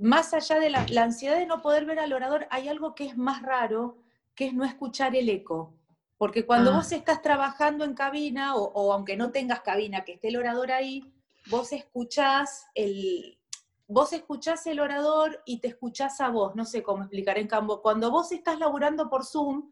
más 0.00 0.32
allá 0.32 0.58
de 0.58 0.70
la, 0.70 0.86
ansiedad 1.02 1.36
de 1.36 1.46
no 1.46 1.60
poder 1.60 1.84
ver 1.84 1.98
al 1.98 2.14
orador, 2.14 2.46
hay 2.50 2.68
algo 2.68 2.94
que 2.94 3.04
es 3.04 3.16
más 3.18 3.42
raro, 3.42 3.98
que 4.34 4.46
es 4.46 4.54
no 4.54 4.64
escuchar 4.64 5.14
el 5.14 5.28
eco. 5.28 5.74
Porque 6.16 6.46
cuando 6.46 6.72
ah. 6.72 6.76
vos 6.76 6.90
estás 6.92 7.20
trabajando 7.20 7.84
en 7.84 7.94
cabina, 7.94 8.56
o, 8.56 8.92
aunque 8.92 9.16
no 9.16 9.30
tengas 9.30 9.60
cabina, 9.60 10.02
que 10.02 10.12
esté 10.12 10.28
el 10.28 10.38
orador 10.38 10.72
ahí, 10.72 11.12
vos 11.50 11.72
escuchás 11.72 12.66
el, 12.74 13.38
vos 13.86 14.14
escuchás 14.14 14.66
el 14.66 14.80
orador 14.80 15.42
y 15.44 15.58
te 15.58 15.68
escuchás 15.68 16.20
a 16.22 16.30
vos, 16.30 16.56
no 16.56 16.64
sé 16.64 16.82
cómo 16.82 17.02
explicar 17.02 17.36
en 17.36 17.46
cambio. 17.46 17.82
Cuando 17.82 18.10
vos 18.10 18.32
estás 18.32 18.58
laburando 18.58 19.10
por 19.10 19.26
Zoom, 19.26 19.70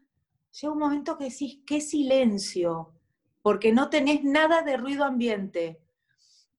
llega 0.61 0.73
un 0.73 0.79
momento 0.79 1.17
que 1.17 1.25
decís, 1.25 1.59
qué 1.65 1.81
silencio, 1.81 2.93
porque 3.41 3.71
no 3.71 3.89
tenés 3.89 4.23
nada 4.23 4.61
de 4.61 4.77
ruido 4.77 5.05
ambiente. 5.05 5.79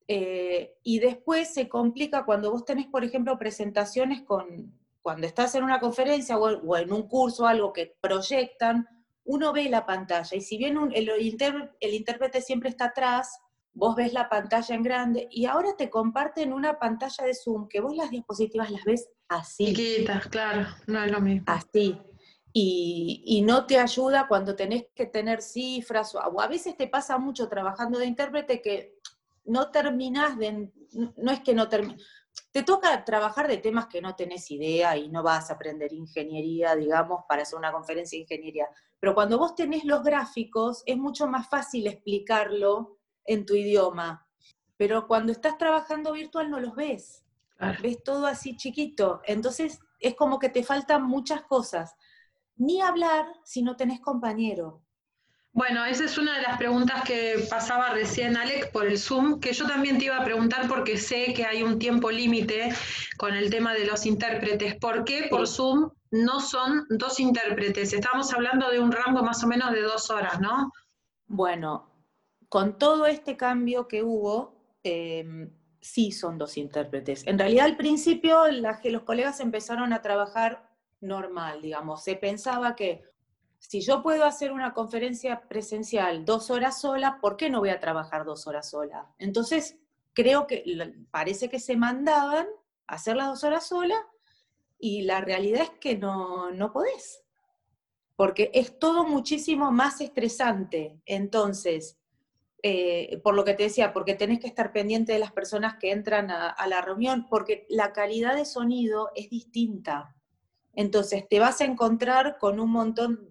Eh, 0.09 0.77
y 0.83 0.99
después 0.99 1.53
se 1.53 1.69
complica 1.69 2.25
cuando 2.25 2.51
vos 2.51 2.65
tenés, 2.65 2.87
por 2.87 3.05
ejemplo, 3.05 3.39
presentaciones 3.39 4.23
con, 4.23 4.73
cuando 5.03 5.27
estás 5.27 5.55
en 5.55 5.65
una 5.65 5.81
conferencia 5.81 6.39
o, 6.39 6.77
en 6.77 6.93
un 6.93 7.09
curso 7.09 7.45
o 7.45 7.47
algo 7.47 7.73
que 7.73 7.97
proyectan, 8.01 8.87
uno 9.25 9.53
ve 9.53 9.69
la 9.69 9.87
pantalla 9.87 10.37
y 10.37 10.41
si 10.41 10.57
bien 10.57 10.77
el, 10.93 11.09
el 11.09 11.95
intérprete 11.95 12.41
siempre 12.41 12.71
está 12.71 12.87
atrás, 12.87 13.39
vos 13.73 13.95
ves 13.95 14.13
la 14.13 14.29
pantalla 14.29 14.75
en 14.75 14.83
grande 14.83 15.29
y 15.31 15.47
ahora 15.47 15.77
te 15.77 15.91
comparten 15.91 16.53
una 16.53 16.79
pantalla 16.79 17.25
de 17.25 17.35
Zoom 17.35 17.69
que 17.69 17.81
vos 17.81 17.97
las 17.97 18.11
diapositivas 18.11 18.71
las 18.71 18.85
ves 18.85 19.09
así. 19.29 19.67
Chiquitas, 19.67 20.27
claro, 20.27 20.67
no 20.87 21.05
es 21.05 21.13
lo 21.13 21.21
mismo. 21.21 21.45
Así. 21.47 21.99
Y, 22.53 23.43
no 23.47 23.67
te 23.67 23.79
ayuda 23.79 24.27
cuando 24.29 24.57
tenés 24.57 24.87
que 24.95 25.07
tener 25.07 25.41
cifras, 25.41 26.15
o 26.15 26.41
a 26.41 26.49
veces 26.49 26.77
te 26.77 26.89
pasa 26.89 27.17
mucho 27.17 27.49
trabajando 27.49 27.99
de 27.99 28.07
intérprete 28.07 28.61
que 28.61 28.99
no 29.51 29.71
terminás 29.71 30.39
de, 30.39 30.71
no 31.17 31.31
es 31.31 31.41
que 31.41 31.55
no 31.55 31.69
termines, 31.69 32.07
te 32.53 32.63
toca 32.63 33.05
trabajar 33.05 33.49
de 33.49 33.59
temas 33.59 33.87
que 33.87 34.01
no 34.01 34.17
tenés 34.17 34.51
idea 34.51 34.97
y 34.97 35.09
no 35.09 35.23
vas 35.23 35.51
a 35.51 35.55
aprender 35.55 35.93
ingeniería, 35.93 36.75
digamos, 36.75 37.25
para 37.29 37.43
hacer 37.43 37.59
una 37.59 37.73
conferencia 37.73 38.17
de 38.17 38.23
ingeniería. 38.23 38.67
Pero 38.99 39.15
cuando 39.15 39.39
vos 39.39 39.55
tenés 39.55 39.85
los 39.85 40.03
gráficos, 40.03 40.83
es 40.87 40.97
mucho 40.97 41.27
más 41.27 41.49
fácil 41.49 41.87
explicarlo 41.87 42.99
en 43.25 43.47
tu 43.47 43.55
idioma. 43.55 44.27
Pero 44.77 45.07
cuando 45.07 45.33
estás 45.33 45.59
trabajando 45.59 46.13
virtual 46.13 46.51
no 46.51 46.61
los 46.61 46.75
ves. 46.75 47.25
Ves 47.83 48.03
todo 48.03 48.27
así 48.27 48.57
chiquito. 48.57 49.21
Entonces 49.25 49.79
es 50.01 50.15
como 50.15 50.39
que 50.39 50.49
te 50.49 50.63
faltan 50.63 51.05
muchas 51.05 51.43
cosas. 51.43 51.95
Ni 52.57 52.81
hablar 52.81 53.27
si 53.45 53.63
no 53.63 53.77
tenés 53.77 54.01
compañero. 54.01 54.83
Bueno, 55.53 55.85
esa 55.85 56.05
es 56.05 56.17
una 56.17 56.37
de 56.37 56.43
las 56.43 56.59
preguntas 56.59 57.03
que 57.03 57.45
pasaba 57.51 57.91
recién 57.91 58.37
Alex 58.37 58.69
por 58.69 58.87
el 58.87 58.99
Zoom, 58.99 59.41
que 59.41 59.53
yo 59.53 59.67
también 59.67 59.99
te 59.99 60.05
iba 60.05 60.17
a 60.17 60.25
preguntar 60.25 60.69
porque 60.69 60.97
sé 60.97 61.35
que 61.35 61.45
hay 61.45 61.65
un 61.65 61.79
tiempo 61.79 62.11
límite 62.11 62.73
con 63.19 63.35
el 63.35 63.51
tema 63.51 63.75
de 63.75 63.85
los 63.85 64.07
intérpretes. 64.07 64.77
¿Por 64.77 65.05
qué 65.05 65.27
por 65.29 65.49
Zoom 65.49 65.91
no 66.13 66.41
son 66.41 66.87
dos 66.89 67.19
intérpretes? 67.19 67.93
Estamos 67.93 68.33
hablando 68.33 68.71
de 68.71 68.79
un 68.79 68.93
rango 68.93 69.25
más 69.25 69.43
o 69.43 69.49
menos 69.49 69.73
de 69.73 69.83
dos 69.83 70.09
horas, 70.11 70.41
¿no? 70.41 70.73
Bueno, 71.27 71.91
con 72.49 72.79
todo 72.79 73.07
este 73.07 73.37
cambio 73.37 73.89
que 73.89 74.05
hubo, 74.05 74.55
em, 74.85 75.51
sí 75.81 76.13
son 76.13 76.39
dos 76.39 76.57
intérpretes. 76.59 77.27
En 77.27 77.39
realidad 77.39 77.67
al 77.67 77.77
principio 77.77 78.45
los 78.51 79.03
colegas 79.03 79.41
empezaron 79.41 79.93
a 79.93 80.01
trabajar 80.01 80.71
normal, 81.01 81.61
digamos. 81.61 82.05
Se 82.05 82.15
pensaba 82.15 82.77
que 82.77 83.10
si 83.61 83.83
yo 83.83 84.03
puedo 84.03 84.25
hacer 84.25 84.53
una 84.53 84.73
conferencia 84.73 85.43
presencial 85.47 86.25
dos 86.25 86.51
horas 86.51 86.81
sola, 86.81 87.19
¿por 87.21 87.37
qué 87.37 87.51
no 87.51 87.61
voy 87.61 87.69
a 87.69 87.79
trabajar 87.79 88.25
dos 88.25 88.47
horas 88.47 88.71
sola? 88.71 89.07
Entonces, 89.19 89.77
creo 90.15 90.47
que 90.47 90.65
parece 91.11 91.49
que 91.49 91.61
se 91.61 91.77
mandaban 91.77 92.49
hacer 92.87 93.17
las 93.17 93.29
dos 93.29 93.45
horas 93.45 93.67
sola 93.69 93.95
y 94.79 95.03
la 95.03 95.21
realidad 95.21 95.63
es 95.63 95.71
que 95.79 95.97
no, 95.97 96.51
no 96.51 96.73
podés, 96.73 97.23
porque 98.17 98.51
es 98.55 98.79
todo 98.79 99.05
muchísimo 99.05 99.71
más 99.71 100.01
estresante. 100.01 100.99
Entonces, 101.05 101.99
eh, 102.63 103.21
por 103.23 103.35
lo 103.35 103.45
que 103.45 103.55
te 103.55 103.65
decía, 103.65 103.93
porque 103.93 104.15
tenés 104.15 104.41
que 104.41 104.49
estar 104.49 104.73
pendiente 104.73 105.13
de 105.13 105.19
las 105.19 105.33
personas 105.33 105.77
que 105.79 105.93
entran 105.93 106.31
a 106.31 106.67
la 106.67 106.81
reunión, 106.81 107.27
porque 107.29 107.67
la 107.69 107.93
calidad 107.93 108.35
de 108.35 108.47
sonido 108.47 109.11
es 109.15 109.29
distinta. 109.29 110.17
Entonces, 110.73 111.29
te 111.29 111.39
vas 111.41 111.61
a 111.61 111.67
encontrar 111.67 112.39
con 112.39 112.59
un 112.59 112.71
montón 112.71 113.31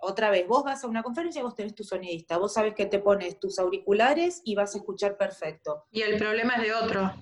otra 0.00 0.30
vez, 0.30 0.46
vos 0.46 0.64
vas 0.64 0.82
a 0.82 0.86
una 0.86 1.02
conferencia 1.02 1.40
y 1.40 1.42
vos 1.42 1.54
tenés 1.54 1.74
tu 1.74 1.84
sonidista, 1.84 2.38
vos 2.38 2.54
sabes 2.54 2.74
que 2.74 2.86
te 2.86 2.98
pones 2.98 3.38
tus 3.38 3.58
auriculares 3.58 4.40
y 4.44 4.54
vas 4.54 4.74
a 4.74 4.78
escuchar 4.78 5.16
perfecto. 5.16 5.84
Y 5.90 6.02
el 6.02 6.18
problema 6.18 6.54
es 6.54 6.62
de 6.62 6.74
otro. 6.74 7.12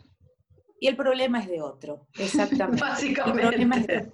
Y 0.80 0.86
el 0.86 0.96
problema 0.96 1.40
es 1.40 1.48
de 1.48 1.60
otro, 1.60 2.06
exactamente. 2.18 2.82
Básicamente. 2.82 3.42
El 3.42 3.48
problema, 3.48 3.76
es 3.76 3.86
de, 3.86 4.12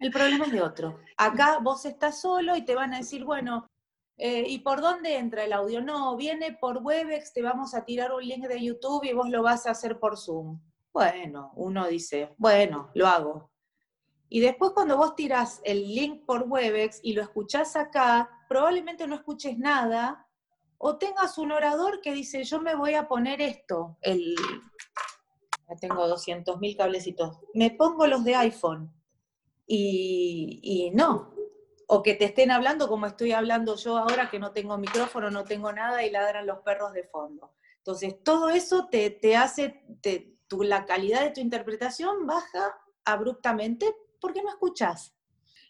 el 0.00 0.10
problema 0.10 0.44
es 0.44 0.52
de 0.52 0.60
otro. 0.60 1.00
Acá 1.16 1.58
vos 1.62 1.86
estás 1.86 2.20
solo 2.20 2.56
y 2.56 2.62
te 2.62 2.74
van 2.74 2.92
a 2.92 2.98
decir, 2.98 3.24
bueno, 3.24 3.66
eh, 4.18 4.44
¿y 4.46 4.58
por 4.58 4.80
dónde 4.80 5.16
entra 5.16 5.44
el 5.44 5.52
audio? 5.52 5.80
No, 5.80 6.14
viene 6.16 6.52
por 6.60 6.78
Webex, 6.82 7.32
te 7.32 7.42
vamos 7.42 7.74
a 7.74 7.84
tirar 7.84 8.12
un 8.12 8.22
link 8.22 8.46
de 8.46 8.62
YouTube 8.62 9.04
y 9.04 9.14
vos 9.14 9.30
lo 9.30 9.42
vas 9.42 9.66
a 9.66 9.70
hacer 9.70 9.98
por 9.98 10.18
Zoom. 10.18 10.60
Bueno, 10.92 11.52
uno 11.56 11.86
dice, 11.88 12.34
bueno, 12.36 12.90
lo 12.94 13.06
hago. 13.06 13.50
Y 14.28 14.40
después 14.40 14.72
cuando 14.72 14.96
vos 14.96 15.14
tirás 15.14 15.60
el 15.64 15.94
link 15.94 16.24
por 16.24 16.44
Webex 16.48 17.00
y 17.02 17.12
lo 17.12 17.22
escuchás 17.22 17.76
acá, 17.76 18.30
probablemente 18.48 19.06
no 19.06 19.14
escuches 19.14 19.58
nada, 19.58 20.26
o 20.78 20.96
tengas 20.96 21.38
un 21.38 21.52
orador 21.52 22.00
que 22.00 22.12
dice, 22.12 22.44
yo 22.44 22.60
me 22.60 22.74
voy 22.74 22.94
a 22.94 23.06
poner 23.08 23.40
esto, 23.40 23.96
el, 24.02 24.34
tengo 25.80 26.06
200.000 26.06 26.76
cablecitos, 26.76 27.38
me 27.54 27.70
pongo 27.70 28.06
los 28.06 28.24
de 28.24 28.34
iPhone, 28.34 28.92
y, 29.66 30.60
y 30.62 30.90
no, 30.90 31.34
o 31.86 32.02
que 32.02 32.14
te 32.14 32.26
estén 32.26 32.50
hablando 32.50 32.88
como 32.88 33.06
estoy 33.06 33.32
hablando 33.32 33.76
yo 33.76 33.96
ahora, 33.96 34.30
que 34.30 34.38
no 34.38 34.52
tengo 34.52 34.76
micrófono, 34.78 35.30
no 35.30 35.44
tengo 35.44 35.72
nada 35.72 36.04
y 36.04 36.10
ladran 36.10 36.46
los 36.46 36.60
perros 36.60 36.92
de 36.92 37.04
fondo. 37.04 37.52
Entonces, 37.78 38.22
todo 38.22 38.48
eso 38.48 38.88
te, 38.90 39.10
te 39.10 39.36
hace, 39.36 39.84
te, 40.00 40.38
tu, 40.48 40.62
la 40.62 40.86
calidad 40.86 41.22
de 41.22 41.30
tu 41.30 41.40
interpretación 41.40 42.26
baja 42.26 42.78
abruptamente 43.04 43.94
¿por 44.24 44.32
qué 44.32 44.42
no 44.42 44.48
escuchas? 44.48 45.14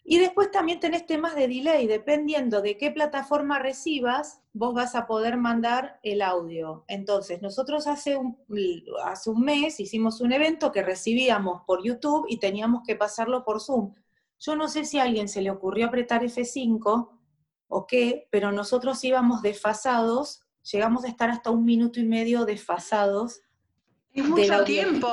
Y 0.05 0.17
después 0.17 0.49
también 0.49 0.79
tenés 0.79 1.05
temas 1.05 1.35
de 1.35 1.49
delay, 1.49 1.87
dependiendo 1.87 2.61
de 2.61 2.77
qué 2.77 2.89
plataforma 2.89 3.59
recibas, 3.59 4.39
vos 4.53 4.73
vas 4.73 4.95
a 4.95 5.07
poder 5.07 5.35
mandar 5.35 5.99
el 6.03 6.21
audio. 6.21 6.85
Entonces, 6.87 7.41
nosotros 7.41 7.85
hace 7.85 8.15
un, 8.15 8.37
hace 9.03 9.29
un 9.29 9.41
mes 9.41 9.81
hicimos 9.81 10.21
un 10.21 10.31
evento 10.31 10.71
que 10.71 10.83
recibíamos 10.83 11.63
por 11.67 11.83
YouTube 11.83 12.27
y 12.29 12.37
teníamos 12.37 12.83
que 12.87 12.95
pasarlo 12.95 13.43
por 13.43 13.59
Zoom. 13.59 13.93
Yo 14.39 14.55
no 14.55 14.69
sé 14.69 14.85
si 14.85 14.99
a 14.99 15.03
alguien 15.03 15.27
se 15.27 15.41
le 15.41 15.51
ocurrió 15.51 15.87
apretar 15.87 16.23
F5 16.23 17.09
o 17.67 17.87
qué, 17.87 18.29
pero 18.31 18.53
nosotros 18.53 19.03
íbamos 19.03 19.41
desfasados, 19.41 20.45
llegamos 20.71 21.03
a 21.03 21.09
estar 21.09 21.29
hasta 21.29 21.51
un 21.51 21.65
minuto 21.65 21.99
y 21.99 22.05
medio 22.05 22.45
desfasados. 22.45 23.41
Es 24.13 24.23
mucho 24.23 24.63
tiempo. 24.63 25.09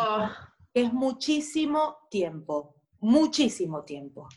Es 0.74 0.92
muchísimo 0.92 1.96
tiempo 2.08 2.76
muchísimo 3.02 3.84
tiempo. 3.84 4.28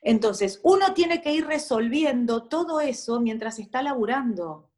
Entonces, 0.00 0.60
uno 0.62 0.94
tiene 0.94 1.20
que 1.20 1.32
ir 1.32 1.46
resolviendo 1.46 2.44
todo 2.44 2.80
eso 2.80 3.20
mientras 3.20 3.58
está 3.58 3.82
laburando. 3.82 4.70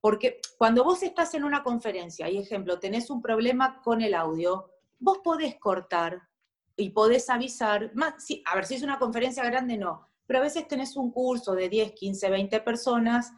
Porque 0.00 0.40
cuando 0.58 0.84
vos 0.84 1.02
estás 1.02 1.34
en 1.34 1.44
una 1.44 1.62
conferencia, 1.62 2.28
y 2.28 2.38
ejemplo, 2.38 2.78
tenés 2.78 3.10
un 3.10 3.20
problema 3.20 3.80
con 3.82 4.00
el 4.02 4.14
audio, 4.14 4.70
vos 4.98 5.18
podés 5.22 5.56
cortar 5.56 6.22
y 6.76 6.90
podés 6.90 7.30
avisar, 7.30 7.90
más, 7.94 8.14
a 8.44 8.54
ver 8.54 8.66
si 8.66 8.74
es 8.74 8.82
una 8.82 8.98
conferencia 8.98 9.44
grande, 9.44 9.76
no, 9.76 10.08
pero 10.26 10.40
a 10.40 10.42
veces 10.42 10.68
tenés 10.68 10.96
un 10.96 11.10
curso 11.10 11.54
de 11.54 11.68
10, 11.68 11.92
15, 11.92 12.30
20 12.30 12.60
personas 12.60 13.32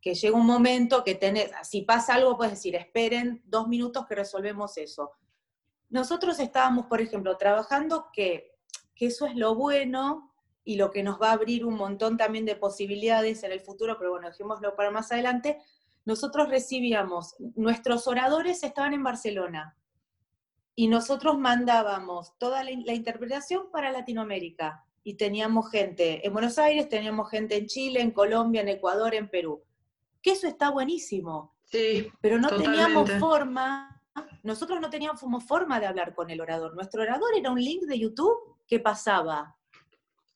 que 0.00 0.14
llega 0.14 0.36
un 0.36 0.46
momento 0.46 1.04
que 1.04 1.14
tenés, 1.14 1.50
si 1.62 1.82
pasa 1.82 2.14
algo, 2.14 2.36
puedes 2.36 2.54
decir, 2.54 2.74
esperen 2.76 3.42
dos 3.44 3.68
minutos 3.68 4.06
que 4.06 4.14
resolvemos 4.14 4.76
eso. 4.76 5.12
Nosotros 5.90 6.38
estábamos, 6.40 6.86
por 6.86 7.00
ejemplo, 7.00 7.36
trabajando 7.36 8.06
que 8.12 8.51
que 9.02 9.08
eso 9.08 9.26
es 9.26 9.34
lo 9.34 9.56
bueno 9.56 10.32
y 10.62 10.76
lo 10.76 10.92
que 10.92 11.02
nos 11.02 11.20
va 11.20 11.30
a 11.30 11.32
abrir 11.32 11.64
un 11.64 11.74
montón 11.74 12.16
también 12.16 12.44
de 12.44 12.54
posibilidades 12.54 13.42
en 13.42 13.50
el 13.50 13.58
futuro, 13.58 13.96
pero 13.98 14.12
bueno, 14.12 14.28
dejémoslo 14.28 14.76
para 14.76 14.92
más 14.92 15.10
adelante. 15.10 15.58
Nosotros 16.04 16.48
recibíamos, 16.48 17.34
nuestros 17.56 18.06
oradores 18.06 18.62
estaban 18.62 18.94
en 18.94 19.02
Barcelona 19.02 19.76
y 20.76 20.86
nosotros 20.86 21.36
mandábamos 21.36 22.38
toda 22.38 22.62
la, 22.62 22.70
interpretación 22.70 23.72
para 23.72 23.90
Latinoamérica 23.90 24.84
y 25.02 25.14
teníamos 25.14 25.68
gente 25.68 26.24
en 26.24 26.32
Buenos 26.32 26.56
Aires, 26.58 26.88
teníamos 26.88 27.28
gente 27.28 27.56
en 27.56 27.66
Chile, 27.66 28.02
en 28.02 28.12
Colombia, 28.12 28.60
en 28.60 28.68
Ecuador, 28.68 29.16
en 29.16 29.28
Perú. 29.28 29.64
Que 30.22 30.30
eso 30.30 30.46
está 30.46 30.70
buenísimo. 30.70 31.56
Sí, 31.64 32.08
pero 32.20 32.38
no 32.38 32.50
teníamos 32.50 33.10
forma, 33.18 33.91
nosotros 34.42 34.80
no 34.80 34.90
teníamos 34.90 35.20
forma 35.44 35.80
de 35.80 35.86
hablar 35.86 36.14
con 36.14 36.30
el 36.30 36.40
orador. 36.40 36.74
Nuestro 36.74 37.02
orador 37.02 37.30
era 37.36 37.50
un 37.50 37.60
link 37.60 37.82
de 37.82 37.98
YouTube 37.98 38.56
qué 38.66 38.80
pasaba. 38.80 39.56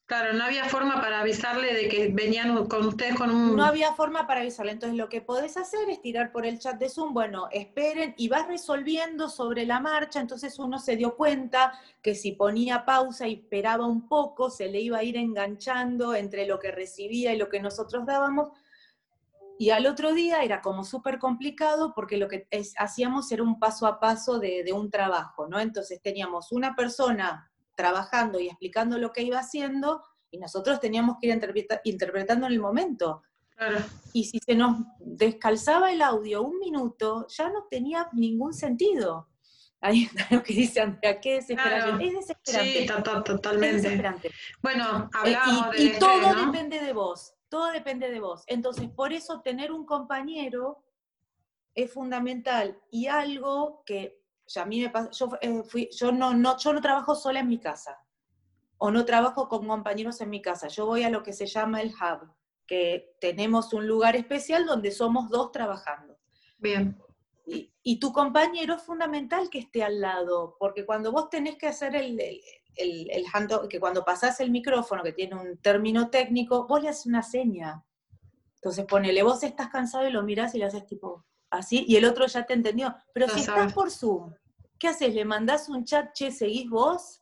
Claro, 0.07 0.31
no 0.31 0.45
había 0.45 0.63
forma 0.69 1.01
para 1.01 1.19
avisarle 1.19 1.73
de 1.73 1.89
que 1.89 2.07
venían 2.07 2.65
con 2.67 2.85
ustedes 2.85 3.15
con 3.15 3.29
un... 3.29 3.57
No 3.57 3.65
había 3.65 3.91
forma 3.91 4.25
para 4.25 4.39
avisarle. 4.39 4.71
Entonces 4.71 4.97
lo 4.97 5.09
que 5.09 5.19
podés 5.19 5.57
hacer 5.57 5.89
es 5.89 6.01
tirar 6.01 6.31
por 6.31 6.45
el 6.45 6.59
chat 6.59 6.79
de 6.79 6.87
Zoom, 6.87 7.13
bueno, 7.13 7.49
esperen 7.51 8.15
y 8.15 8.29
vas 8.29 8.47
resolviendo 8.47 9.27
sobre 9.27 9.65
la 9.65 9.81
marcha. 9.81 10.21
Entonces 10.21 10.59
uno 10.59 10.79
se 10.79 10.95
dio 10.95 11.17
cuenta 11.17 11.73
que 12.01 12.15
si 12.15 12.31
ponía 12.31 12.85
pausa 12.85 13.27
y 13.27 13.33
esperaba 13.33 13.85
un 13.85 14.07
poco, 14.07 14.49
se 14.49 14.69
le 14.69 14.79
iba 14.79 14.99
a 14.99 15.03
ir 15.03 15.17
enganchando 15.17 16.15
entre 16.15 16.47
lo 16.47 16.57
que 16.57 16.71
recibía 16.71 17.33
y 17.33 17.37
lo 17.37 17.49
que 17.49 17.59
nosotros 17.59 18.05
dábamos. 18.05 18.51
Y 19.59 19.71
al 19.71 19.87
otro 19.87 20.13
día 20.13 20.43
era 20.43 20.61
como 20.61 20.83
súper 20.83 21.17
complicado 21.19 21.93
porque 21.95 22.17
lo 22.17 22.27
que 22.27 22.47
hacíamos 22.77 23.31
era 23.31 23.43
un 23.43 23.59
paso 23.59 23.87
a 23.87 23.99
paso 23.99 24.39
de, 24.39 24.63
de 24.63 24.73
un 24.73 24.89
trabajo, 24.89 25.47
¿no? 25.47 25.59
Entonces 25.59 26.01
teníamos 26.01 26.51
una 26.51 26.75
persona 26.75 27.51
trabajando 27.75 28.39
y 28.39 28.47
explicando 28.47 28.97
lo 28.97 29.13
que 29.13 29.21
iba 29.21 29.39
haciendo 29.39 30.03
y 30.31 30.37
nosotros 30.37 30.79
teníamos 30.79 31.17
que 31.19 31.27
ir 31.27 31.41
interpretando 31.83 32.47
en 32.47 32.53
el 32.53 32.59
momento. 32.59 33.23
Y 34.13 34.25
si 34.25 34.39
se 34.39 34.53
nos 34.53 34.77
descalzaba 34.99 35.91
el 35.91 36.01
audio 36.01 36.43
un 36.43 36.59
minuto, 36.59 37.25
ya 37.27 37.49
no 37.49 37.65
tenía 37.69 38.07
ningún 38.13 38.53
sentido. 38.53 39.29
Ahí 39.79 40.03
está 40.03 40.27
lo 40.31 40.43
que 40.43 40.53
dice 40.53 40.81
Andrea, 40.81 41.19
qué 41.19 41.35
desesperación. 41.35 42.01
Es 42.01 42.13
desesperante. 42.13 42.79
Sí, 42.79 42.85
totalmente. 42.85 43.77
Es 43.77 43.83
desesperante. 43.83 44.31
Bueno, 44.61 45.05
eh, 45.05 45.09
hablábamos 45.13 45.79
y, 45.79 45.87
y 45.87 45.99
todo 45.99 46.45
depende 46.45 46.79
de 46.79 46.93
vos, 46.93 47.33
todo 47.49 47.71
depende 47.71 48.09
de 48.09 48.19
vos. 48.19 48.43
Entonces, 48.47 48.89
por 48.89 49.13
eso 49.13 49.41
tener 49.41 49.71
un 49.71 49.85
compañero 49.85 50.83
es 51.73 51.93
fundamental. 51.93 52.81
Y 52.89 53.07
algo 53.07 53.83
que 53.85 54.19
a 54.55 54.65
mí 54.65 54.81
me 54.81 54.89
pasa, 54.89 55.11
yo, 55.11 55.29
eh, 55.41 55.63
fui, 55.63 55.89
yo, 55.91 56.11
no, 56.11 56.33
no, 56.33 56.57
yo 56.57 56.73
no 56.73 56.81
trabajo 56.81 57.15
sola 57.15 57.41
en 57.41 57.47
mi 57.47 57.59
casa, 57.59 57.99
o 58.77 58.91
no 58.91 59.05
trabajo 59.05 59.49
con 59.49 59.67
compañeros 59.67 60.21
en 60.21 60.29
mi 60.29 60.41
casa, 60.41 60.67
yo 60.67 60.85
voy 60.85 61.03
a 61.03 61.09
lo 61.09 61.23
que 61.23 61.33
se 61.33 61.45
llama 61.45 61.81
el 61.81 61.89
hub, 61.89 62.31
que 62.65 63.15
tenemos 63.19 63.73
un 63.73 63.87
lugar 63.87 64.15
especial 64.15 64.65
donde 64.65 64.91
somos 64.91 65.29
dos 65.29 65.51
trabajando. 65.51 66.17
Bien. 66.57 66.97
Y, 67.45 67.99
tu 67.99 68.11
compañero 68.11 68.75
es 68.75 68.81
fundamental 68.81 69.49
que 69.49 69.59
esté 69.59 69.81
al 69.81 70.01
lado, 70.01 70.57
porque 70.59 70.85
cuando 70.85 71.13
vos 71.13 71.29
tenés 71.29 71.55
que 71.55 71.67
hacer 71.67 71.95
el, 71.95 72.19
el, 72.19 72.41
el, 72.77 73.09
que 73.69 73.79
cuando 73.79 74.03
pasás 74.05 74.39
el 74.39 74.51
micrófono, 74.51 75.03
que 75.03 75.13
tiene 75.13 75.35
un 75.35 75.57
término 75.57 76.09
técnico, 76.09 76.67
vos 76.67 76.81
le 76.81 76.89
haces 76.89 77.05
una 77.05 77.23
seña. 77.23 77.83
Entonces 78.55 78.85
ponele, 78.85 79.23
vos 79.23 79.43
estás 79.43 79.69
cansado 79.69 80.07
y 80.07 80.11
lo 80.11 80.23
mirás 80.23 80.55
y 80.55 80.59
le 80.59 80.65
haces 80.65 80.85
tipo, 80.85 81.25
así, 81.49 81.85
y 81.87 81.95
el 81.95 82.05
otro 82.05 82.25
ya 82.27 82.45
te 82.45 82.53
entendió. 82.53 82.95
Pero 83.13 83.29
si 83.29 83.41
estás 83.41 83.73
por 83.73 83.91
Zoom, 83.91 84.33
¿qué 84.79 84.89
haces? 84.89 85.13
¿Le 85.13 85.25
mandás 85.25 85.69
un 85.69 85.83
chat, 85.83 86.13
che, 86.13 86.31
seguís 86.31 86.69
vos? 86.69 87.21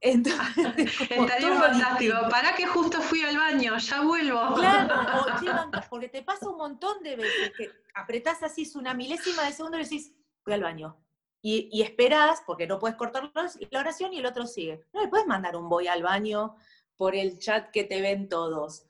Entonces, 0.00 1.00
Estaría 1.10 1.60
fantástico. 1.60 2.16
Para 2.30 2.54
que 2.54 2.66
justo 2.66 3.00
fui 3.00 3.22
al 3.22 3.36
baño, 3.36 3.76
ya 3.78 4.00
vuelvo. 4.02 4.54
Claro, 4.54 4.94
porque 5.90 6.08
te 6.08 6.22
pasa 6.22 6.48
un 6.48 6.56
montón 6.56 7.02
de 7.02 7.16
veces 7.16 7.52
que 7.56 7.70
apretás 7.94 8.42
así 8.42 8.70
una 8.74 8.94
milésima 8.94 9.44
de 9.44 9.52
segundo 9.52 9.78
y 9.78 9.84
decís, 9.84 10.12
voy 10.44 10.54
al 10.54 10.62
baño. 10.62 11.05
Y, 11.48 11.68
y 11.70 11.82
esperás, 11.82 12.42
porque 12.44 12.66
no 12.66 12.80
puedes 12.80 12.96
cortar 12.96 13.30
la 13.70 13.78
oración 13.80 14.12
y 14.12 14.18
el 14.18 14.26
otro 14.26 14.46
sigue. 14.46 14.80
No 14.92 15.00
le 15.00 15.08
puedes 15.08 15.28
mandar 15.28 15.54
un 15.54 15.68
voy 15.68 15.86
al 15.86 16.02
baño 16.02 16.56
por 16.96 17.14
el 17.14 17.38
chat 17.38 17.70
que 17.70 17.84
te 17.84 18.00
ven 18.00 18.28
todos. 18.28 18.84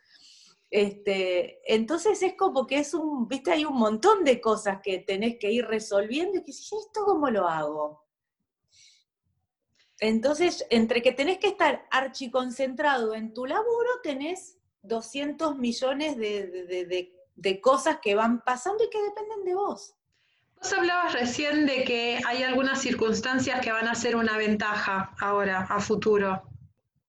Este, 0.70 1.60
entonces 1.72 2.22
es 2.22 2.34
como 2.34 2.66
que 2.66 2.78
es 2.78 2.94
un, 2.94 3.28
viste, 3.28 3.52
hay 3.52 3.64
un 3.64 3.76
montón 3.76 4.24
de 4.24 4.40
cosas 4.40 4.80
que 4.82 4.98
tenés 4.98 5.38
que 5.38 5.50
ir 5.50 5.66
resolviendo 5.66 6.38
y 6.38 6.44
que 6.44 6.52
si 6.52 6.62
¿esto 6.76 7.04
cómo 7.04 7.28
lo 7.28 7.46
hago? 7.46 8.04
Entonces, 10.00 10.66
entre 10.70 11.02
que 11.02 11.12
tenés 11.12 11.38
que 11.38 11.48
estar 11.48 11.86
archiconcentrado 11.90 13.14
en 13.14 13.34
tu 13.34 13.46
laburo, 13.46 14.00
tenés 14.02 14.58
200 14.82 15.56
millones 15.56 16.16
de, 16.16 17.60
cosas 17.62 17.98
que 18.02 18.14
van 18.14 18.42
pasando 18.44 18.84
y 18.84 18.90
que 18.90 19.02
dependen 19.02 19.44
de 19.44 19.54
vos. 19.54 19.94
Vos 20.60 20.72
hablabas 20.72 21.12
recién 21.12 21.66
de 21.66 21.84
que 21.84 22.18
hay 22.26 22.42
algunas 22.42 22.80
circunstancias 22.80 23.60
que 23.60 23.72
van 23.72 23.88
a 23.88 23.94
ser 23.94 24.16
una 24.16 24.36
ventaja 24.36 25.14
ahora, 25.20 25.60
a 25.68 25.80
futuro, 25.80 26.42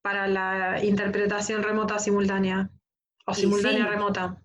para 0.02 0.28
la 0.28 0.84
interpretación 0.84 1.64
remota 1.64 2.00
simultánea. 2.00 2.70
O 3.26 3.34
simultánea 3.34 3.88
remota. 3.88 4.42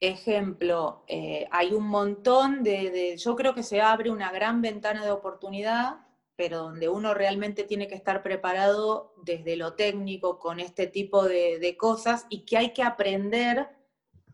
Ejemplo, 0.00 1.04
eh, 1.06 1.46
hay 1.50 1.72
un 1.72 1.86
montón 1.86 2.62
de, 2.62 3.16
yo 3.16 3.36
creo 3.36 3.54
que 3.54 3.62
se 3.62 3.80
abre 3.80 4.10
una 4.10 4.32
gran 4.32 4.60
ventana 4.60 5.04
de 5.04 5.12
oportunidad, 5.12 6.00
pero 6.34 6.58
donde 6.58 6.88
uno 6.88 7.14
realmente 7.14 7.64
tiene 7.64 7.88
que 7.88 7.94
estar 7.94 8.22
preparado 8.22 9.14
desde 9.22 9.56
lo 9.56 9.74
técnico 9.74 10.38
con 10.38 10.60
este 10.60 10.86
tipo 10.86 11.24
de, 11.24 11.58
de 11.58 11.76
cosas 11.76 12.26
y 12.30 12.44
que 12.44 12.56
hay 12.56 12.72
que 12.72 12.82
aprender 12.82 13.68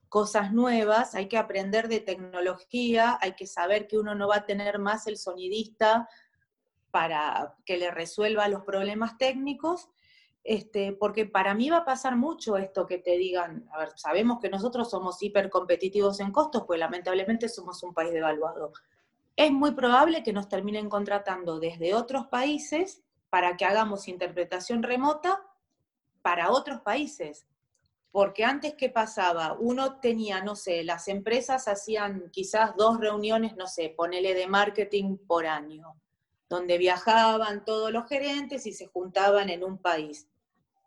cosas 0.08 0.52
nuevas, 0.52 1.14
hay 1.14 1.28
que 1.28 1.38
aprender 1.38 1.88
de 1.88 2.00
tecnología, 2.00 3.18
hay 3.20 3.34
que 3.34 3.46
saber 3.46 3.86
que 3.86 3.98
uno 3.98 4.14
no 4.14 4.28
va 4.28 4.36
a 4.36 4.46
tener 4.46 4.78
más 4.78 5.06
el 5.06 5.16
sonidista 5.16 6.08
para 6.90 7.54
que 7.64 7.76
le 7.76 7.90
resuelva 7.90 8.48
los 8.48 8.64
problemas 8.64 9.18
técnicos, 9.18 9.88
este, 10.44 10.92
porque 10.92 11.26
para 11.26 11.54
mí 11.54 11.68
va 11.68 11.78
a 11.78 11.84
pasar 11.84 12.16
mucho 12.16 12.56
esto 12.56 12.86
que 12.86 12.98
te 12.98 13.18
digan, 13.18 13.68
a 13.72 13.78
ver, 13.78 13.90
sabemos 13.96 14.38
que 14.40 14.48
nosotros 14.48 14.90
somos 14.90 15.22
hiper 15.22 15.50
competitivos 15.50 16.20
en 16.20 16.32
costos, 16.32 16.64
pues 16.66 16.80
lamentablemente 16.80 17.48
somos 17.48 17.82
un 17.82 17.92
país 17.92 18.12
devaluado. 18.12 18.72
Es 19.36 19.52
muy 19.52 19.72
probable 19.72 20.22
que 20.22 20.32
nos 20.32 20.48
terminen 20.48 20.88
contratando 20.88 21.60
desde 21.60 21.94
otros 21.94 22.26
países 22.26 23.02
para 23.30 23.56
que 23.56 23.64
hagamos 23.64 24.08
interpretación 24.08 24.82
remota 24.82 25.42
para 26.22 26.50
otros 26.50 26.80
países. 26.80 27.46
Porque 28.18 28.44
antes, 28.44 28.74
¿qué 28.74 28.90
pasaba? 28.90 29.56
Uno 29.60 30.00
tenía, 30.00 30.42
no 30.42 30.56
sé, 30.56 30.82
las 30.82 31.06
empresas 31.06 31.68
hacían 31.68 32.30
quizás 32.32 32.74
dos 32.76 32.98
reuniones, 32.98 33.54
no 33.54 33.68
sé, 33.68 33.94
ponele 33.96 34.34
de 34.34 34.48
marketing 34.48 35.18
por 35.18 35.46
año, 35.46 35.94
donde 36.48 36.78
viajaban 36.78 37.64
todos 37.64 37.92
los 37.92 38.08
gerentes 38.08 38.66
y 38.66 38.72
se 38.72 38.88
juntaban 38.88 39.50
en 39.50 39.62
un 39.62 39.78
país. 39.78 40.28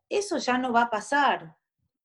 Eso 0.09 0.39
ya 0.39 0.57
no 0.57 0.73
va 0.73 0.81
a 0.81 0.89
pasar. 0.89 1.55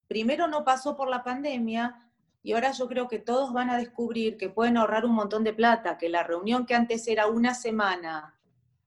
Primero 0.06 0.46
no 0.46 0.64
pasó 0.64 0.94
por 0.94 1.08
la 1.08 1.24
pandemia 1.24 2.08
y 2.44 2.52
ahora 2.52 2.70
yo 2.70 2.86
creo 2.86 3.08
que 3.08 3.18
todos 3.18 3.52
van 3.52 3.70
a 3.70 3.78
descubrir 3.78 4.36
que 4.36 4.50
pueden 4.50 4.76
ahorrar 4.76 5.04
un 5.04 5.16
montón 5.16 5.42
de 5.42 5.54
plata, 5.54 5.98
que 5.98 6.08
la 6.08 6.22
reunión 6.22 6.66
que 6.66 6.76
antes 6.76 7.08
era 7.08 7.26
una 7.26 7.52
semana, 7.52 8.38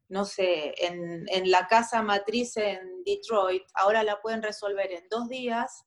no 0.07 0.23
sé, 0.23 0.73
en, 0.85 1.51
la 1.51 1.67
casa 1.67 2.01
matriz 2.01 2.55
en 2.55 3.03
Detroit, 3.03 3.63
ahora 3.73 4.03
la 4.03 4.21
pueden 4.21 4.41
resolver 4.41 4.89
en 4.93 5.03
dos 5.09 5.27
días, 5.27 5.85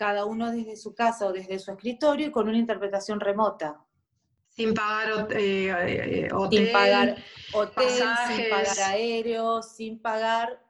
cada 0.00 0.24
uno 0.24 0.50
desde 0.50 0.78
su 0.78 0.94
casa 0.94 1.26
o 1.26 1.32
desde 1.32 1.58
su 1.58 1.70
escritorio 1.72 2.28
y 2.28 2.30
con 2.30 2.48
una 2.48 2.56
interpretación 2.56 3.20
remota. 3.20 3.84
Sin 4.48 4.72
pagar 4.72 5.28
eh, 5.32 5.68
eh, 5.68 6.28
hotel, 6.32 6.64
sin 6.64 6.72
pagar 6.72 7.16
hotel, 7.52 7.90
sin 8.34 8.48
pagar 8.48 8.80
aéreos, 8.86 9.76
sin 9.76 10.00
pagar 10.00 10.64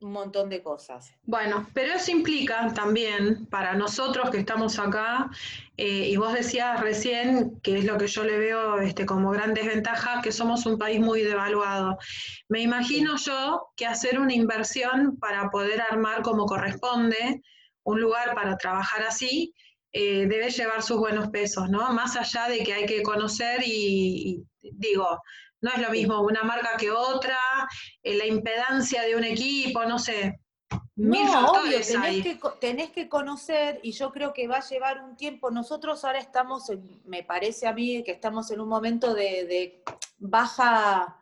un 0.00 0.12
montón 0.12 0.48
de 0.48 0.62
cosas. 0.62 1.12
Bueno, 1.24 1.66
pero 1.74 1.94
eso 1.94 2.12
implica 2.12 2.72
también 2.72 3.44
para 3.46 3.74
nosotros 3.74 4.30
que 4.30 4.38
estamos 4.38 4.78
acá, 4.78 5.28
eh, 5.76 6.08
y 6.08 6.16
vos 6.16 6.32
decías 6.32 6.78
recién, 6.78 7.58
que 7.64 7.76
es 7.78 7.84
lo 7.84 7.98
que 7.98 8.06
yo 8.06 8.22
le 8.22 8.38
veo 8.38 8.78
este, 8.78 9.04
como 9.04 9.32
gran 9.32 9.52
desventaja, 9.52 10.22
que 10.22 10.30
somos 10.30 10.64
un 10.64 10.78
país 10.78 11.00
muy 11.00 11.22
devaluado. 11.22 11.98
Me 12.48 12.60
imagino 12.60 13.16
yo 13.16 13.72
que 13.76 13.86
hacer 13.86 14.20
una 14.20 14.32
inversión 14.32 15.16
para 15.16 15.50
poder 15.50 15.80
armar 15.80 16.22
como 16.22 16.46
corresponde 16.46 17.42
un 17.90 18.00
lugar 18.00 18.34
para 18.34 18.56
trabajar 18.56 19.02
así, 19.02 19.54
eh, 19.92 20.26
debe 20.26 20.50
llevar 20.50 20.82
sus 20.82 20.98
buenos 20.98 21.28
pesos, 21.30 21.68
¿no? 21.68 21.92
Más 21.92 22.16
allá 22.16 22.48
de 22.48 22.62
que 22.62 22.72
hay 22.72 22.86
que 22.86 23.02
conocer 23.02 23.62
y 23.64 24.42
digo, 24.62 25.20
no 25.60 25.70
es 25.70 25.80
lo 25.80 25.90
mismo 25.90 26.20
una 26.20 26.42
marca 26.42 26.76
que 26.78 26.90
otra, 26.90 27.38
eh, 28.02 28.16
la 28.16 28.26
impedancia 28.26 29.02
de 29.02 29.16
un 29.16 29.24
equipo, 29.24 29.84
no 29.84 29.98
sé. 29.98 30.40
No, 30.96 31.52
obvio, 31.52 31.80
tenés 31.80 32.22
que, 32.22 32.38
tenés 32.60 32.90
que 32.90 33.08
conocer 33.08 33.80
y 33.82 33.92
yo 33.92 34.12
creo 34.12 34.34
que 34.34 34.46
va 34.46 34.58
a 34.58 34.68
llevar 34.68 35.02
un 35.02 35.16
tiempo. 35.16 35.50
Nosotros 35.50 36.04
ahora 36.04 36.18
estamos, 36.18 36.70
me 37.04 37.22
parece 37.22 37.66
a 37.66 37.72
mí 37.72 38.02
que 38.04 38.12
estamos 38.12 38.50
en 38.50 38.60
un 38.60 38.68
momento 38.68 39.14
de 39.14 39.82
baja 40.18 41.19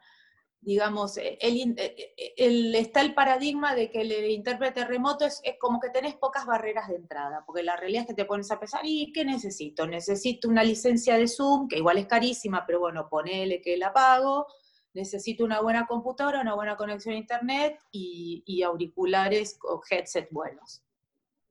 digamos, 0.69 1.17
eh, 1.17 1.39
el, 1.41 1.79
eh, 1.79 2.15
eh, 2.15 2.35
el, 2.37 2.75
está 2.75 3.01
el 3.01 3.15
paradigma 3.15 3.75
de 3.75 3.91
que 3.91 4.03
el 4.03 4.31
intérprete 4.31 4.85
remoto 4.85 5.25
es, 5.25 5.41
es, 5.43 5.55
como 5.59 5.81
que 5.81 5.89
tenés 5.89 6.15
pocas 6.17 6.45
barreras 6.45 6.89
de 6.89 6.97
entrada, 6.97 7.43
porque 7.47 7.63
la 7.63 7.75
realidad 7.75 8.03
es 8.03 8.09
que 8.09 8.15
te 8.15 8.27
pones 8.27 8.51
a 8.51 8.61
pensar, 8.61 8.83
¿y 8.85 9.11
qué 9.11 9.25
necesito? 9.25 9.87
Necesito 9.87 10.47
una 10.47 10.63
licencia 10.63 11.17
de 11.17 11.27
Zoom, 11.27 11.69
que 11.69 11.79
igual 11.79 11.97
es 11.97 12.07
carísima, 12.07 12.67
pero 12.67 12.81
bueno, 12.81 13.09
ponele 13.09 13.63
que 13.63 13.79
la 13.79 13.95
pago, 13.95 14.47
necesito 14.93 15.43
una 15.43 15.63
buena 15.63 15.87
computadora, 15.87 16.43
una 16.43 16.55
buena 16.55 16.77
conexión 16.77 17.15
a 17.15 17.19
internet 17.19 17.79
y, 17.91 18.43
y 18.45 18.63
auriculares 18.63 19.59
o 19.63 19.81
headset 19.89 20.29
buenos. 20.31 20.83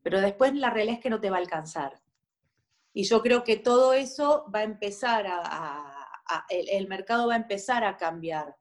Pero 0.03 0.21
después 0.21 0.53
la 0.53 0.69
realidad 0.69 0.97
es 0.97 1.01
que 1.01 1.09
no 1.09 1.19
te 1.19 1.31
va 1.31 1.37
a 1.37 1.39
alcanzar. 1.39 1.99
Y 2.93 3.05
yo 3.05 3.23
creo 3.23 3.43
que 3.43 3.57
todo 3.57 3.93
eso 3.93 4.45
va 4.53 4.59
a 4.59 4.63
empezar 4.63 5.25
a, 5.25 5.41
a, 5.43 6.45
el 6.49 6.87
mercado 6.87 7.29
va 7.29 7.33
a 7.33 7.37
empezar 7.37 7.83
a 7.83 7.97
cambiar 7.97 8.55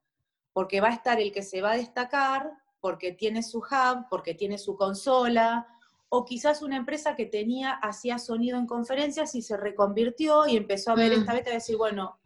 porque 0.56 0.80
va 0.80 0.88
a 0.88 0.94
estar 0.94 1.20
el 1.20 1.32
que 1.32 1.42
se 1.42 1.60
va 1.60 1.72
a 1.72 1.76
destacar, 1.76 2.50
porque 2.80 3.12
tiene 3.12 3.42
su 3.42 3.58
hub, 3.58 4.06
porque 4.08 4.32
tiene 4.32 4.56
su 4.56 4.74
consola, 4.74 5.66
o 6.08 6.24
quizás 6.24 6.62
una 6.62 6.78
empresa 6.78 7.14
que 7.14 7.26
tenía, 7.26 7.72
hacía 7.72 8.18
sonido 8.18 8.58
en 8.58 8.66
conferencias 8.66 9.34
y 9.34 9.42
se 9.42 9.58
reconvirtió 9.58 10.46
y 10.46 10.56
empezó 10.56 10.92
a 10.92 10.94
ver 10.94 11.12
esta 11.12 11.34
mm. 11.34 11.36
vez 11.36 11.46
a 11.48 11.50
decir, 11.50 11.76
bueno, 11.76 12.18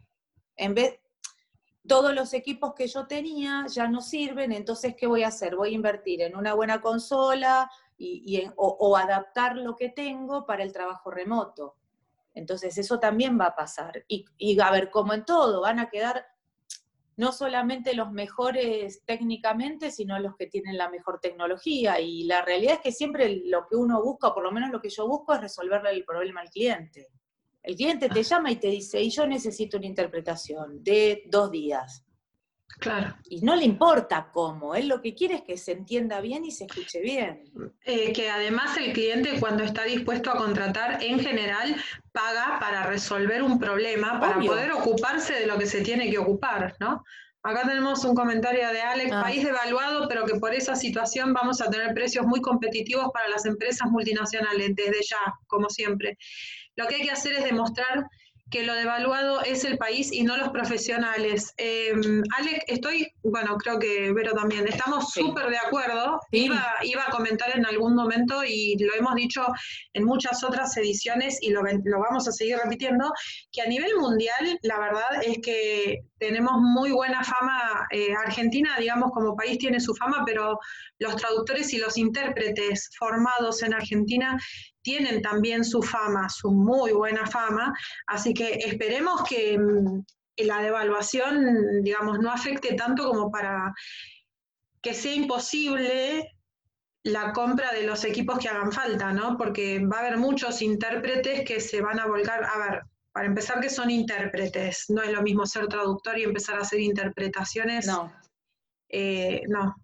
en 0.55 0.73
vez, 0.73 0.97
todos 1.85 2.15
los 2.15 2.33
equipos 2.33 2.73
que 2.73 2.87
yo 2.87 3.05
tenía 3.05 3.65
ya 3.67 3.89
no 3.89 3.99
sirven, 3.99 4.53
entonces, 4.53 4.95
¿qué 4.95 5.07
voy 5.07 5.23
a 5.23 5.27
hacer? 5.27 5.57
Voy 5.57 5.71
a 5.71 5.75
invertir 5.75 6.21
en 6.21 6.37
una 6.37 6.53
buena 6.53 6.79
consola 6.79 7.69
y, 7.97 8.41
o, 8.55 8.95
adaptar 8.95 9.57
lo 9.57 9.75
que 9.75 9.89
tengo 9.89 10.45
para 10.45 10.63
el 10.63 10.71
trabajo 10.71 11.11
remoto. 11.11 11.75
Entonces, 12.33 12.77
eso 12.77 12.97
también 12.97 13.37
va 13.37 13.47
a 13.47 13.55
pasar. 13.57 14.05
Y, 14.07 14.23
y 14.37 14.57
a 14.61 14.71
ver, 14.71 14.89
como 14.89 15.13
en 15.13 15.25
todo, 15.25 15.59
van 15.59 15.79
a 15.79 15.89
quedar 15.89 16.30
no 17.21 17.31
solamente 17.31 17.93
los 17.93 18.11
mejores 18.11 19.03
técnicamente, 19.05 19.91
sino 19.91 20.17
los 20.17 20.35
que 20.35 20.47
tienen 20.47 20.75
la 20.75 20.89
mejor 20.89 21.19
tecnología. 21.19 21.99
Y 21.99 22.23
la 22.23 22.43
realidad 22.43 22.73
es 22.73 22.79
que 22.79 22.91
siempre 22.91 23.43
lo 23.45 23.67
que 23.67 23.75
uno 23.75 24.01
busca, 24.01 24.29
o 24.29 24.33
por 24.33 24.41
lo 24.41 24.51
menos 24.51 24.71
lo 24.71 24.81
que 24.81 24.89
yo 24.89 25.07
busco, 25.07 25.35
es 25.35 25.41
resolverle 25.41 25.91
el 25.91 26.03
problema 26.03 26.41
al 26.41 26.49
cliente. 26.49 27.09
El 27.61 27.75
cliente 27.75 28.09
te 28.09 28.23
llama 28.23 28.49
y 28.49 28.55
te 28.55 28.69
dice, 28.69 28.99
y 28.99 29.11
yo 29.11 29.27
necesito 29.27 29.77
una 29.77 29.85
interpretación 29.85 30.83
de 30.83 31.21
dos 31.27 31.51
días. 31.51 32.03
Claro. 32.81 33.15
Y 33.29 33.41
no 33.41 33.55
le 33.55 33.63
importa 33.63 34.29
cómo, 34.33 34.73
él 34.73 34.87
lo 34.87 35.03
que 35.03 35.13
quiere 35.13 35.35
es 35.35 35.41
que 35.43 35.55
se 35.55 35.73
entienda 35.73 36.19
bien 36.19 36.43
y 36.45 36.49
se 36.49 36.65
escuche 36.65 36.99
bien. 36.99 37.43
Eh, 37.85 38.11
que 38.11 38.31
además 38.31 38.75
el 38.75 38.91
cliente 38.91 39.39
cuando 39.39 39.63
está 39.63 39.83
dispuesto 39.83 40.31
a 40.31 40.37
contratar, 40.37 40.97
en 41.03 41.19
general, 41.19 41.75
paga 42.11 42.57
para 42.59 42.87
resolver 42.87 43.43
un 43.43 43.59
problema, 43.59 44.19
para 44.19 44.39
poder 44.39 44.71
ocuparse 44.71 45.33
de 45.33 45.45
lo 45.45 45.59
que 45.59 45.67
se 45.67 45.81
tiene 45.81 46.09
que 46.09 46.17
ocupar, 46.17 46.75
¿no? 46.79 47.03
Acá 47.43 47.67
tenemos 47.67 48.03
un 48.03 48.15
comentario 48.15 48.67
de 48.69 48.81
Alex, 48.81 49.11
ah. 49.13 49.21
país 49.21 49.43
devaluado, 49.43 50.07
pero 50.07 50.25
que 50.25 50.39
por 50.39 50.51
esa 50.55 50.75
situación 50.75 51.33
vamos 51.33 51.61
a 51.61 51.69
tener 51.69 51.93
precios 51.93 52.25
muy 52.25 52.41
competitivos 52.41 53.11
para 53.13 53.29
las 53.29 53.45
empresas 53.45 53.91
multinacionales, 53.91 54.75
desde 54.75 55.03
ya, 55.07 55.35
como 55.45 55.69
siempre. 55.69 56.17
Lo 56.75 56.87
que 56.87 56.95
hay 56.95 57.01
que 57.03 57.11
hacer 57.11 57.33
es 57.33 57.43
demostrar 57.43 58.07
que 58.51 58.63
lo 58.63 58.75
devaluado 58.75 59.41
es 59.41 59.63
el 59.63 59.77
país 59.77 60.11
y 60.11 60.23
no 60.23 60.37
los 60.37 60.49
profesionales. 60.49 61.53
Eh, 61.57 61.93
Alex, 62.37 62.65
estoy, 62.67 63.11
bueno, 63.23 63.57
creo 63.57 63.79
que 63.79 64.11
Vero 64.11 64.33
también, 64.33 64.67
estamos 64.67 65.11
súper 65.11 65.49
de 65.49 65.57
acuerdo. 65.57 66.19
Iba, 66.31 66.75
iba, 66.83 67.03
a 67.07 67.11
comentar 67.11 67.55
en 67.57 67.65
algún 67.65 67.95
momento 67.95 68.43
y 68.43 68.75
lo 68.77 68.93
hemos 68.93 69.15
dicho 69.15 69.45
en 69.93 70.03
muchas 70.03 70.43
otras 70.43 70.75
ediciones 70.77 71.39
y 71.41 71.49
lo, 71.49 71.61
lo 71.63 71.99
vamos 71.99 72.27
a 72.27 72.31
seguir 72.31 72.57
repitiendo, 72.61 73.11
que 73.51 73.61
a 73.61 73.67
nivel 73.67 73.95
mundial 73.95 74.59
la 74.61 74.79
verdad 74.79 75.23
es 75.25 75.39
que 75.41 76.01
tenemos 76.21 76.61
muy 76.61 76.91
buena 76.91 77.23
fama. 77.23 77.87
Eh, 77.89 78.13
Argentina, 78.13 78.77
digamos, 78.79 79.11
como 79.11 79.35
país 79.35 79.57
tiene 79.57 79.79
su 79.79 79.95
fama, 79.95 80.23
pero 80.23 80.59
los 80.99 81.15
traductores 81.15 81.73
y 81.73 81.79
los 81.79 81.97
intérpretes 81.97 82.91
formados 82.95 83.63
en 83.63 83.73
Argentina 83.73 84.39
tienen 84.83 85.23
también 85.23 85.65
su 85.65 85.81
fama, 85.81 86.29
su 86.29 86.51
muy 86.51 86.91
buena 86.91 87.25
fama, 87.25 87.73
así 88.05 88.35
que 88.35 88.53
esperemos 88.53 89.23
que 89.27 89.57
mm, 89.57 90.03
la 90.45 90.61
devaluación, 90.61 91.81
digamos, 91.81 92.19
no 92.19 92.31
afecte 92.31 92.75
tanto 92.75 93.09
como 93.09 93.31
para 93.31 93.73
que 94.79 94.93
sea 94.93 95.15
imposible 95.15 96.27
la 97.03 97.33
compra 97.33 97.73
de 97.73 97.87
los 97.87 98.05
equipos 98.05 98.37
que 98.37 98.47
hagan 98.47 98.71
falta, 98.71 99.11
¿no? 99.11 99.37
Porque 99.37 99.79
va 99.79 99.97
a 99.97 99.99
haber 100.01 100.17
muchos 100.17 100.61
intérpretes 100.61 101.45
que 101.45 101.59
se 101.59 101.81
van 101.81 101.99
a 101.99 102.05
volcar, 102.05 102.43
a 102.43 102.57
ver, 102.59 102.81
para 103.13 103.27
empezar 103.27 103.59
que 103.59 103.69
son 103.69 103.89
intérpretes, 103.89 104.85
no 104.89 105.01
es 105.01 105.11
lo 105.11 105.21
mismo 105.21 105.45
ser 105.45 105.67
traductor 105.67 106.17
y 106.17 106.23
empezar 106.23 106.55
a 106.57 106.61
hacer 106.61 106.79
interpretaciones. 106.79 107.87
No. 107.87 108.11
Eh, 108.89 109.43
no, 109.47 109.75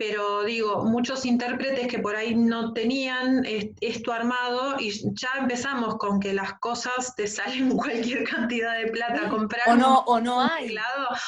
pero 0.00 0.44
digo, 0.44 0.82
muchos 0.86 1.26
intérpretes 1.26 1.86
que 1.86 1.98
por 1.98 2.16
ahí 2.16 2.34
no 2.34 2.72
tenían 2.72 3.44
esto 3.44 4.14
armado 4.14 4.80
y 4.80 4.92
ya 5.14 5.28
empezamos 5.38 5.98
con 5.98 6.18
que 6.18 6.32
las 6.32 6.58
cosas 6.58 7.14
te 7.16 7.26
salen 7.28 7.76
cualquier 7.76 8.24
cantidad 8.24 8.78
de 8.78 8.86
plata 8.86 9.28
comprar 9.28 9.68
o 9.68 9.76
no 9.76 9.98
o 10.06 10.18
no 10.18 10.40
hay. 10.40 10.74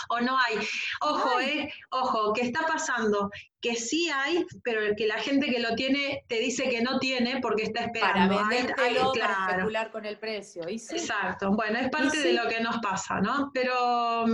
o 0.09 0.21
no 0.21 0.39
hay. 0.39 0.57
Ojo 1.03 1.39
eh 1.41 1.71
ojo 1.91 2.33
qué 2.33 2.41
está 2.41 2.63
pasando 2.67 3.31
que 3.61 3.77
sí 3.77 4.09
hay 4.09 4.47
pero 4.65 4.81
el 4.81 4.97
que 4.97 5.07
la 5.07 5.19
gente 5.19 5.51
que 5.51 5.59
lo 5.59 5.75
tiene 5.75 6.25
te 6.27 6.39
dice 6.39 6.71
que 6.71 6.81
no 6.81 6.99
tiene 6.99 7.41
porque 7.43 7.65
está 7.65 7.81
esperando. 7.85 8.37
Para 8.37 8.49
para 8.75 9.51
especular 9.51 9.91
con 9.91 10.07
el 10.07 10.19
precio 10.19 10.67
exacto 10.67 11.51
bueno 11.53 11.79
es 11.79 11.91
parte 11.91 12.19
de 12.19 12.33
lo 12.33 12.49
que 12.49 12.61
nos 12.61 12.79
pasa 12.79 13.21
no 13.21 13.51
pero 13.53 14.25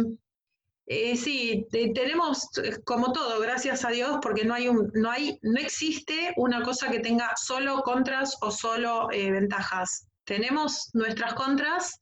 eh, 0.90 1.16
sí, 1.16 1.66
tenemos 1.70 2.48
eh, 2.64 2.78
como 2.82 3.12
todo, 3.12 3.38
gracias 3.40 3.84
a 3.84 3.90
Dios, 3.90 4.18
porque 4.22 4.46
no 4.46 4.54
hay 4.54 4.68
un, 4.68 4.90
no 4.94 5.10
hay, 5.10 5.38
no 5.42 5.60
existe 5.60 6.32
una 6.36 6.62
cosa 6.62 6.90
que 6.90 7.00
tenga 7.00 7.30
solo 7.36 7.82
contras 7.82 8.38
o 8.40 8.50
solo 8.50 9.10
eh, 9.12 9.30
ventajas. 9.30 10.08
Tenemos 10.24 10.88
nuestras 10.94 11.34
contras. 11.34 12.00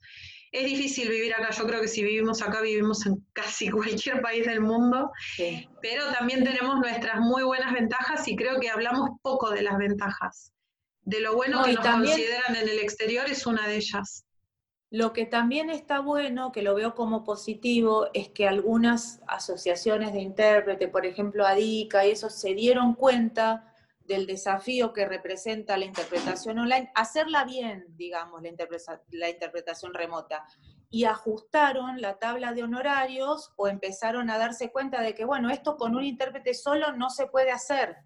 Es 0.53 0.67
difícil 0.67 1.09
vivir 1.09 1.35
acá. 1.35 1.51
Yo 1.51 1.67
creo 1.67 1.81
que 1.81 1.89
si 1.89 2.05
vivimos 2.05 2.41
acá 2.43 2.61
vivimos 2.61 3.05
en 3.07 3.17
casi 3.33 3.71
cualquier 3.71 4.23
país 4.23 4.47
del 4.47 4.61
mundo. 4.61 5.11
Pero 5.83 6.13
también 6.13 6.45
tenemos 6.45 6.79
nuestras 6.79 7.19
muy 7.19 7.43
buenas 7.43 7.73
ventajas 7.73 8.29
y 8.29 8.37
creo 8.37 8.61
que 8.61 8.71
hablamos 8.71 9.11
poco 9.21 9.51
de 9.51 9.63
las 9.63 9.79
ventajas. 9.79 10.53
De 11.03 11.21
lo 11.21 11.35
bueno 11.35 11.65
que 11.65 11.73
nos 11.73 11.85
consideran 11.85 12.55
en 12.55 12.69
el 12.69 12.79
exterior 12.79 13.29
es 13.29 13.47
una 13.47 13.67
de 13.67 13.77
ellas. 13.77 14.26
Lo 14.97 15.13
que 15.13 15.27
también 15.27 15.69
está 15.69 16.01
bueno, 16.01 16.53
que 16.53 16.63
lo 16.63 16.75
veo 16.75 16.95
como 16.95 17.23
positivo, 17.23 18.07
es 18.15 18.31
que 18.31 18.49
algunas 18.49 19.21
asociaciones 19.27 20.15
de 20.15 20.23
intérprete, 20.23 20.89
por 20.89 21.05
ejemplo 21.05 21.45
ADICA 21.45 22.07
y 22.07 22.13
eso, 22.13 22.31
se 22.31 22.55
dieron 22.55 22.95
cuenta 22.95 23.75
del 24.01 24.27
desafío 24.27 24.95
que 24.95 25.05
representa 25.05 25.77
la 25.77 25.85
interpretación 25.85 26.61
online, 26.61 26.91
hacerla 26.95 27.45
bien, 27.45 27.85
digamos, 27.91 28.41
la, 28.41 28.49
la 29.11 29.29
interpretación 29.29 29.93
remota, 29.93 30.47
y 30.89 31.05
ajustaron 31.05 32.01
la 32.01 32.19
tabla 32.19 32.55
de 32.55 32.63
honorarios 32.63 33.53
o 33.57 33.69
empezaron 33.69 34.31
a 34.31 34.39
darse 34.39 34.73
cuenta 34.73 35.03
de 35.03 35.15
que, 35.15 35.27
bueno, 35.27 35.51
esto 35.51 35.77
con 35.77 35.95
un 35.95 36.05
intérprete 36.05 36.55
solo 36.55 36.93
no 36.93 37.11
se 37.11 37.27
puede 37.27 37.51
hacer. 37.51 37.97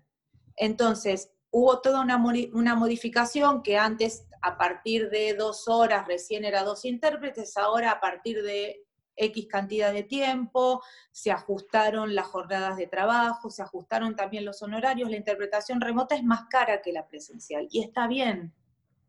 Entonces, 0.56 1.30
hubo 1.50 1.80
toda 1.80 2.00
una, 2.02 2.22
una 2.52 2.74
modificación 2.74 3.62
que 3.62 3.76
antes 3.76 4.26
a 4.42 4.56
partir 4.56 5.10
de 5.10 5.34
dos 5.34 5.68
horas 5.68 6.06
recién 6.06 6.44
era 6.44 6.62
dos 6.62 6.84
intérpretes, 6.84 7.56
ahora 7.56 7.90
a 7.92 8.00
partir 8.00 8.42
de 8.42 8.84
X 9.16 9.46
cantidad 9.48 9.92
de 9.92 10.02
tiempo, 10.02 10.82
se 11.10 11.30
ajustaron 11.30 12.14
las 12.14 12.26
jornadas 12.26 12.76
de 12.76 12.86
trabajo, 12.86 13.50
se 13.50 13.62
ajustaron 13.62 14.16
también 14.16 14.44
los 14.44 14.62
honorarios, 14.62 15.10
la 15.10 15.16
interpretación 15.16 15.80
remota 15.80 16.14
es 16.14 16.22
más 16.22 16.44
cara 16.48 16.80
que 16.80 16.92
la 16.92 17.06
presencial 17.06 17.68
y 17.70 17.82
está 17.82 18.06
bien 18.06 18.54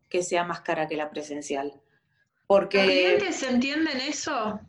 que 0.10 0.23
sea 0.23 0.43
más 0.43 0.62
cara 0.62 0.88
que 0.88 0.97
la 0.97 1.10
presencial. 1.10 1.82
Porque, 2.45 2.80
¿Los 2.80 2.88
clientes 2.88 3.43
entienden 3.43 4.01
eso? 4.01 4.60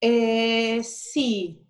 Eh, 0.00 0.82
sí, 0.82 1.64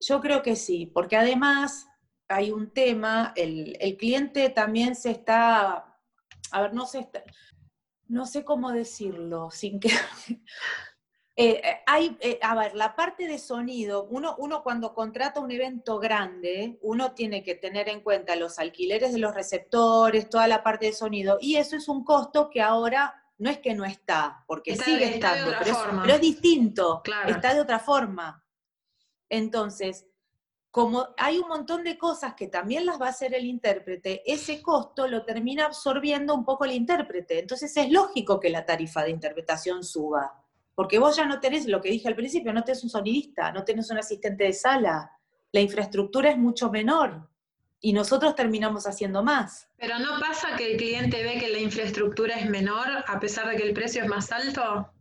yo 0.00 0.20
creo 0.20 0.42
que 0.42 0.56
sí, 0.56 0.86
porque 0.86 1.16
además 1.16 1.86
hay 2.30 2.50
un 2.50 2.70
tema, 2.70 3.32
el, 3.36 3.76
el 3.80 3.96
cliente 3.96 4.48
también 4.50 4.94
se 4.94 5.10
está, 5.10 5.96
a 6.50 6.62
ver, 6.62 6.74
no 6.74 6.86
se 6.86 7.00
está, 7.00 7.22
no 8.08 8.26
sé 8.26 8.44
cómo 8.44 8.72
decirlo, 8.72 9.50
sin 9.50 9.80
que... 9.80 9.90
Eh, 11.36 11.58
eh, 11.64 11.80
hay, 11.86 12.18
eh, 12.20 12.38
a 12.42 12.54
ver, 12.54 12.74
la 12.74 12.94
parte 12.94 13.26
de 13.26 13.38
sonido, 13.38 14.04
uno, 14.10 14.34
uno 14.36 14.62
cuando 14.62 14.92
contrata 14.92 15.40
un 15.40 15.50
evento 15.50 15.98
grande, 15.98 16.78
uno 16.82 17.12
tiene 17.12 17.42
que 17.42 17.54
tener 17.54 17.88
en 17.88 18.02
cuenta 18.02 18.36
los 18.36 18.58
alquileres 18.58 19.14
de 19.14 19.20
los 19.20 19.34
receptores, 19.34 20.28
toda 20.28 20.46
la 20.48 20.62
parte 20.62 20.86
de 20.86 20.92
sonido, 20.92 21.38
y 21.40 21.56
eso 21.56 21.76
es 21.76 21.88
un 21.88 22.04
costo 22.04 22.50
que 22.50 22.60
ahora 22.60 23.24
no 23.38 23.48
es 23.48 23.58
que 23.58 23.74
no 23.74 23.86
está, 23.86 24.44
porque 24.46 24.76
sigue 24.76 25.14
estando, 25.14 25.52
pero 26.02 26.14
es, 26.14 26.20
distinto, 26.20 27.00
está 27.26 27.54
de 27.54 27.60
otra 27.60 27.78
forma. 27.78 28.44
Entonces, 29.30 30.09
como 30.70 31.08
hay 31.16 31.38
un 31.38 31.48
montón 31.48 31.82
de 31.82 31.98
cosas 31.98 32.34
que 32.34 32.46
también 32.46 32.86
las 32.86 33.00
va 33.00 33.06
a 33.06 33.10
hacer 33.10 33.34
el 33.34 33.44
intérprete, 33.44 34.22
ese 34.24 34.62
costo 34.62 35.08
lo 35.08 35.24
termina 35.24 35.66
absorbiendo 35.66 36.34
un 36.34 36.44
poco 36.44 36.64
el 36.64 36.72
intérprete. 36.72 37.40
Entonces 37.40 37.76
es 37.76 37.90
lógico 37.90 38.38
que 38.38 38.50
la 38.50 38.64
tarifa 38.64 39.02
de 39.02 39.10
interpretación 39.10 39.82
suba, 39.82 40.44
porque 40.74 41.00
vos 41.00 41.16
ya 41.16 41.26
no 41.26 41.40
tenés, 41.40 41.66
lo 41.66 41.80
que 41.80 41.90
dije 41.90 42.06
al 42.06 42.14
principio, 42.14 42.52
no 42.52 42.62
tenés 42.62 42.84
un 42.84 42.90
sonidista, 42.90 43.50
no 43.50 43.64
tenés 43.64 43.90
un 43.90 43.98
asistente 43.98 44.44
de 44.44 44.52
sala, 44.52 45.10
la 45.52 45.60
infraestructura 45.60 46.30
es 46.30 46.38
mucho 46.38 46.70
menor 46.70 47.28
y 47.80 47.92
nosotros 47.92 48.36
terminamos 48.36 48.86
haciendo 48.86 49.24
más. 49.24 49.68
Pero 49.76 49.98
¿no 49.98 50.20
pasa 50.20 50.54
que 50.56 50.72
el 50.72 50.76
cliente 50.76 51.22
ve 51.24 51.40
que 51.40 51.48
la 51.48 51.58
infraestructura 51.58 52.36
es 52.36 52.48
menor 52.48 52.86
a 53.06 53.18
pesar 53.18 53.48
de 53.48 53.56
que 53.56 53.64
el 53.64 53.74
precio 53.74 54.02
es 54.04 54.08
más 54.08 54.30
alto? 54.30 54.92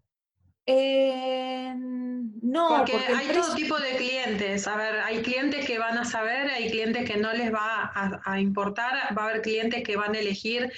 Eh, 0.72 1.74
no, 1.76 2.68
porque, 2.78 2.94
hay 2.94 3.28
todo 3.30 3.56
tipo 3.56 3.76
de 3.80 3.96
clientes. 3.98 4.68
A 4.68 4.76
ver, 4.78 5.00
hay 5.00 5.24
clientes 5.24 5.66
que 5.66 5.80
van 5.80 5.98
a 5.98 6.06
saber, 6.06 6.52
hay 6.52 6.70
clientes 6.70 7.10
que 7.10 7.18
no 7.18 7.34
les 7.34 7.52
va 7.52 7.92
a, 8.24 8.40
importar, 8.40 9.18
va 9.18 9.24
a 9.24 9.30
haber 9.30 9.42
clientes 9.42 9.82
que 9.84 9.98
van 9.98 10.14
a 10.14 10.20
elegir 10.20 10.72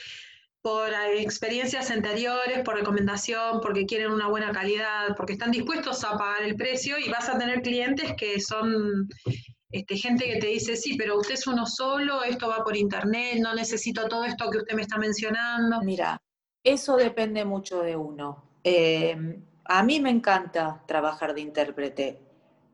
por 0.62 0.94
experiencias 1.18 1.92
anteriores, 1.92 2.62
por 2.64 2.76
recomendación, 2.76 3.60
porque 3.60 3.86
quieren 3.86 4.14
una 4.14 4.30
buena 4.30 4.54
calidad, 4.54 5.14
porque 5.18 5.34
están 5.34 5.52
dispuestos 5.52 6.06
a 6.06 6.18
pagar 6.18 6.44
el 6.44 6.56
precio 6.56 6.98
y 6.98 7.10
vas 7.10 7.28
a 7.28 7.38
tener 7.38 7.62
clientes 7.62 8.14
que 8.16 8.40
son 8.40 9.10
este, 9.72 9.98
gente 9.98 10.24
que 10.24 10.40
te 10.40 10.48
dice, 10.48 10.78
sí, 10.78 10.96
pero 10.96 11.20
usted 11.20 11.34
es 11.34 11.48
uno 11.48 11.66
solo, 11.66 12.24
esto 12.24 12.48
va 12.48 12.64
por 12.64 12.78
internet, 12.78 13.40
no 13.42 13.54
necesito 13.54 14.08
todo 14.08 14.24
esto 14.24 14.50
que 14.52 14.60
usted 14.60 14.74
me 14.74 14.84
está 14.84 14.98
mencionando. 14.98 15.82
Mira, 15.82 16.22
eso 16.64 16.96
depende 16.96 17.44
mucho 17.44 17.82
de 17.82 17.98
uno. 17.98 18.46
Eh, 18.64 19.42
a 19.74 19.84
mí 19.84 20.02
me 20.02 20.10
encanta 20.10 20.84
trabajar 20.86 21.34
de 21.34 21.40
intérprete, 21.40 22.22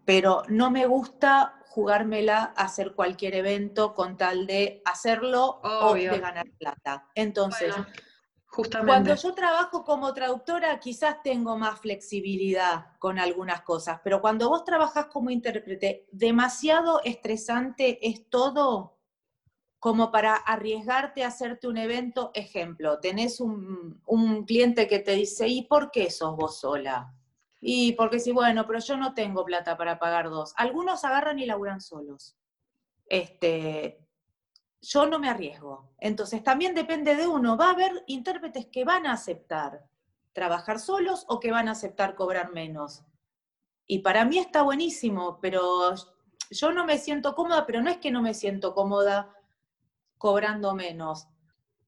pero 0.03 0.41
no 0.47 0.71
me 0.71 0.87
gusta 0.87 1.61
jugármela 1.67 2.53
a 2.55 2.63
hacer 2.63 2.95
cualquier 2.95 3.35
evento 3.35 3.93
con 3.93 4.17
tal 4.17 4.47
de 4.47 4.81
hacerlo 4.83 5.61
o 5.61 5.93
de 5.93 6.19
ganar 6.19 6.47
plata. 6.57 7.07
Entonces, 7.13 7.75
cuando 8.83 9.13
yo 9.13 9.35
trabajo 9.35 9.83
como 9.83 10.11
traductora, 10.11 10.79
quizás 10.79 11.21
tengo 11.21 11.55
más 11.55 11.79
flexibilidad 11.79 12.97
con 12.97 13.19
algunas 13.19 13.61
cosas, 13.61 13.99
pero 14.03 14.19
cuando 14.19 14.49
vos 14.49 14.63
trabajas 14.63 15.05
como 15.05 15.29
intérprete, 15.29 16.07
demasiado 16.11 17.01
estresante 17.03 17.99
es 18.07 18.27
todo 18.27 18.96
como 19.79 20.11
para 20.11 20.35
arriesgarte 20.35 21.23
a 21.23 21.27
hacerte 21.27 21.67
un 21.67 21.77
evento, 21.77 22.31
ejemplo, 22.33 22.99
tenés 22.99 23.39
un, 23.39 24.01
cliente 24.47 24.87
que 24.87 24.99
te 24.99 25.11
dice, 25.11 25.47
¿y 25.47 25.63
por 25.63 25.91
qué 25.91 26.09
sos 26.09 26.35
vos 26.35 26.59
sola? 26.59 27.13
Y 27.59 27.93
porque 27.93 28.19
si, 28.19 28.31
bueno, 28.31 28.65
pero 28.65 28.79
yo 28.79 28.97
no 28.97 29.13
tengo 29.13 29.45
plata 29.45 29.77
para 29.77 29.99
pagar 29.99 30.29
dos. 30.29 30.53
Algunos 30.57 31.03
agarran 31.03 31.39
y 31.39 31.45
laburan 31.45 31.81
solos. 31.81 32.35
Este, 33.05 34.05
yo 34.81 35.05
no 35.05 35.19
me 35.19 35.29
arriesgo. 35.29 35.91
Entonces 35.99 36.43
también 36.43 36.75
depende 36.75 37.15
de 37.15 37.27
uno. 37.27 37.57
Va 37.57 37.67
a 37.67 37.71
haber 37.71 38.03
intérpretes 38.07 38.67
que 38.67 38.83
van 38.83 39.05
a 39.05 39.13
aceptar 39.13 39.85
trabajar 40.33 40.79
solos 40.79 41.25
o 41.27 41.39
que 41.39 41.51
van 41.51 41.67
a 41.67 41.71
aceptar 41.71 42.15
cobrar 42.15 42.51
menos. 42.53 43.03
Y 43.87 43.99
para 43.99 44.23
mí 44.25 44.37
está 44.37 44.61
buenísimo, 44.61 45.39
pero 45.41 45.95
yo 46.51 46.71
no 46.71 46.85
me 46.85 46.97
siento 46.99 47.33
cómoda, 47.33 47.65
pero 47.65 47.81
no 47.81 47.89
es 47.89 47.97
que 47.97 48.11
no 48.11 48.21
me 48.21 48.33
siento 48.33 48.75
cómoda 48.75 49.33
cobrando 50.17 50.73
menos. 50.75 51.27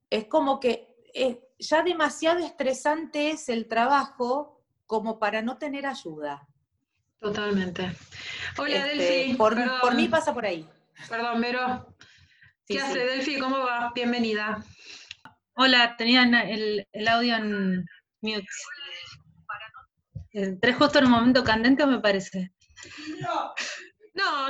Es 0.10 0.26
como 0.26 0.60
que 0.60 0.96
eh, 1.14 1.42
ya 1.60 1.84
demasiado 1.84 2.40
estresante 2.40 3.32
es 3.32 3.50
el 3.50 3.68
trabajo 3.68 4.64
como 4.86 5.20
para 5.20 5.42
no 5.42 5.58
tener 5.58 5.86
ayuda. 5.86 6.48
Totalmente. 7.20 7.92
Hola, 8.58 8.88
Este, 8.88 8.96
Delphi. 8.98 9.34
Por, 9.36 9.56
por 9.82 9.96
mí 9.96 10.08
pasa 10.08 10.34
por 10.34 10.46
ahí. 10.46 10.68
Perdón, 11.10 11.42
Vero. 11.42 11.96
Sí, 12.66 12.76
¿Qué 12.76 12.80
sí. 12.80 12.80
hace, 12.80 13.00
Delphi? 13.00 13.40
¿Cómo 13.40 13.60
va? 13.60 13.92
Bienvenida. 13.94 14.64
Hola, 15.56 15.96
tenían 15.98 16.34
el, 16.34 16.88
el 16.94 17.08
audio 17.08 17.36
en 17.36 17.86
mute. 18.22 18.48
Entré 20.32 20.74
justo 20.74 21.00
en 21.00 21.06
un 21.06 21.12
momento 21.12 21.44
candente, 21.44 21.86
me 21.86 22.00
parece. 22.00 22.54
No, 23.20 23.54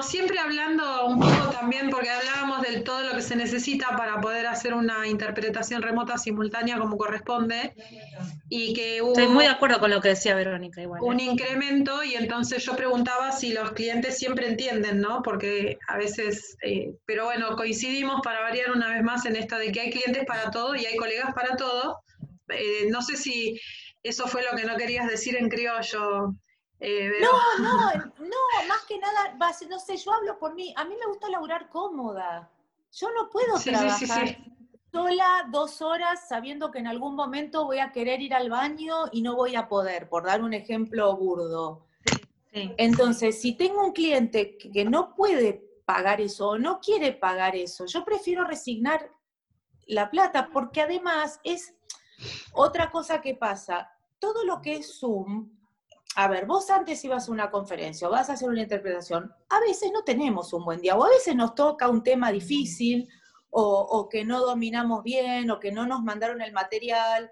siempre 0.01 0.39
hablando 0.39 1.05
un 1.05 1.19
poco 1.19 1.49
también, 1.51 1.89
porque 1.89 2.09
hablábamos 2.09 2.61
de 2.61 2.81
todo 2.81 3.03
lo 3.03 3.13
que 3.13 3.21
se 3.21 3.35
necesita 3.35 3.95
para 3.97 4.21
poder 4.21 4.47
hacer 4.47 4.73
una 4.73 5.07
interpretación 5.07 5.81
remota 5.81 6.17
simultánea 6.17 6.77
como 6.77 6.97
corresponde, 6.97 7.73
y 8.49 8.73
que 8.73 9.01
hubo 9.01 9.11
Estoy 9.11 9.27
muy 9.27 9.45
de 9.45 9.51
acuerdo 9.51 9.79
con 9.79 9.91
lo 9.91 10.01
que 10.01 10.09
decía 10.09 10.35
Verónica, 10.35 10.81
igual. 10.81 11.01
¿eh? 11.01 11.05
un 11.05 11.19
incremento, 11.19 12.03
y 12.03 12.15
entonces 12.15 12.63
yo 12.63 12.75
preguntaba 12.75 13.31
si 13.31 13.53
los 13.53 13.71
clientes 13.71 14.17
siempre 14.17 14.47
entienden, 14.47 15.01
¿no? 15.01 15.21
Porque 15.21 15.77
a 15.87 15.97
veces, 15.97 16.57
eh, 16.63 16.93
pero 17.05 17.25
bueno, 17.25 17.55
coincidimos 17.55 18.21
para 18.23 18.41
variar 18.41 18.71
una 18.71 18.89
vez 18.89 19.03
más 19.03 19.25
en 19.25 19.35
esto 19.35 19.57
de 19.57 19.71
que 19.71 19.81
hay 19.81 19.91
clientes 19.91 20.25
para 20.25 20.51
todo 20.51 20.75
y 20.75 20.85
hay 20.85 20.95
colegas 20.95 21.33
para 21.33 21.55
todo. 21.55 21.99
Eh, 22.49 22.87
no 22.89 23.01
sé 23.01 23.15
si 23.17 23.59
eso 24.03 24.27
fue 24.27 24.43
lo 24.49 24.57
que 24.57 24.65
no 24.65 24.75
querías 24.77 25.07
decir 25.07 25.35
en 25.35 25.49
criollo. 25.49 26.35
Eh. 26.79 27.11
No, 27.21 27.63
no, 27.63 27.91
no, 28.19 28.67
más 28.67 28.83
que 28.87 28.97
nada, 28.97 29.37
no 29.69 29.79
sé, 29.79 29.97
yo 29.97 30.13
hablo 30.13 30.37
por 30.39 30.55
mí. 30.55 30.73
A 30.77 30.85
mí 30.85 30.95
me 30.99 31.07
gusta 31.07 31.29
laburar 31.29 31.69
cómoda. 31.69 32.49
Yo 32.91 33.09
no 33.11 33.29
puedo 33.29 33.57
Sí, 33.57 33.69
trabajar 33.69 34.27
sí, 34.27 34.35
sí. 34.35 34.53
sola 34.91 35.47
dos 35.51 35.81
horas 35.81 36.27
sabiendo 36.27 36.71
que 36.71 36.79
en 36.79 36.87
algún 36.87 37.15
momento 37.15 37.65
voy 37.65 37.79
a 37.79 37.91
querer 37.91 38.21
ir 38.21 38.33
al 38.33 38.49
baño 38.49 39.05
y 39.11 39.21
no 39.21 39.35
voy 39.35 39.55
a 39.55 39.67
poder, 39.67 40.09
por 40.09 40.25
dar 40.25 40.41
un 40.41 40.53
ejemplo 40.53 41.15
burdo. 41.15 41.85
Entonces, 42.51 43.39
si 43.39 43.53
tengo 43.53 43.85
un 43.85 43.91
cliente 43.91 44.57
que 44.57 44.83
no 44.83 45.13
puede 45.13 45.63
pagar 45.85 46.19
eso 46.19 46.49
o 46.49 46.57
no 46.57 46.79
quiere 46.79 47.13
pagar 47.13 47.55
eso, 47.55 47.85
yo 47.85 48.03
prefiero 48.03 48.43
resignar 48.43 49.11
la 49.85 50.09
plata 50.09 50.49
porque 50.51 50.81
además 50.81 51.39
es 51.43 51.75
otra 52.53 52.89
cosa 52.89 53.21
que 53.21 53.35
pasa. 53.35 53.91
Todo 54.17 54.43
lo 54.45 54.61
que 54.61 54.77
es 54.77 54.99
Zoom, 54.99 55.49
a 56.21 56.27
ver, 56.27 56.45
vos 56.45 56.69
antes 56.69 57.01
ibas 57.05 57.29
a 57.29 57.31
una 57.31 57.49
conferencia 57.49 58.05
o 58.05 58.11
vas 58.11 58.29
a 58.29 58.33
hacer 58.33 58.49
una 58.49 58.63
interpretación, 58.63 59.33
a 59.47 59.59
veces 59.61 59.89
no 59.93 60.03
tenemos 60.03 60.51
un 60.51 60.65
buen 60.65 60.81
día 60.81 60.97
o 60.97 61.05
a 61.05 61.07
veces 61.07 61.33
nos 61.33 61.55
toca 61.55 61.87
un 61.87 62.03
tema 62.03 62.29
difícil 62.29 63.07
o, 63.49 63.63
o 63.63 64.09
que 64.09 64.25
no 64.25 64.41
dominamos 64.41 65.01
bien 65.01 65.49
o 65.49 65.61
que 65.61 65.71
no 65.71 65.87
nos 65.87 66.03
mandaron 66.03 66.41
el 66.41 66.51
material 66.51 67.31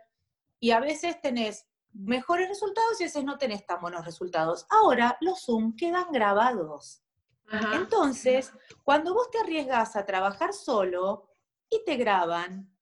y 0.62 0.72
a 0.72 0.80
veces 0.80 1.20
tenés 1.20 1.68
mejores 1.92 2.48
resultados 2.48 3.02
y 3.02 3.04
a 3.04 3.08
veces 3.08 3.26
no 3.26 3.38
tenés 3.38 3.66
tan 3.66 3.82
buenos 3.82 4.06
resultados. 4.06 4.66
Ahora 4.70 5.18
los 5.20 5.44
Zoom 5.44 5.76
quedan 5.76 6.10
grabados. 6.14 7.02
Ajá. 7.50 7.76
Entonces, 7.76 8.54
cuando 8.86 9.14
vos 9.14 9.30
te 9.32 9.40
arriesgás 9.40 9.98
a 9.98 10.06
trabajar 10.06 10.54
solo 10.54 11.28
y 11.70 11.84
te 11.84 11.98
graban, 11.98 12.74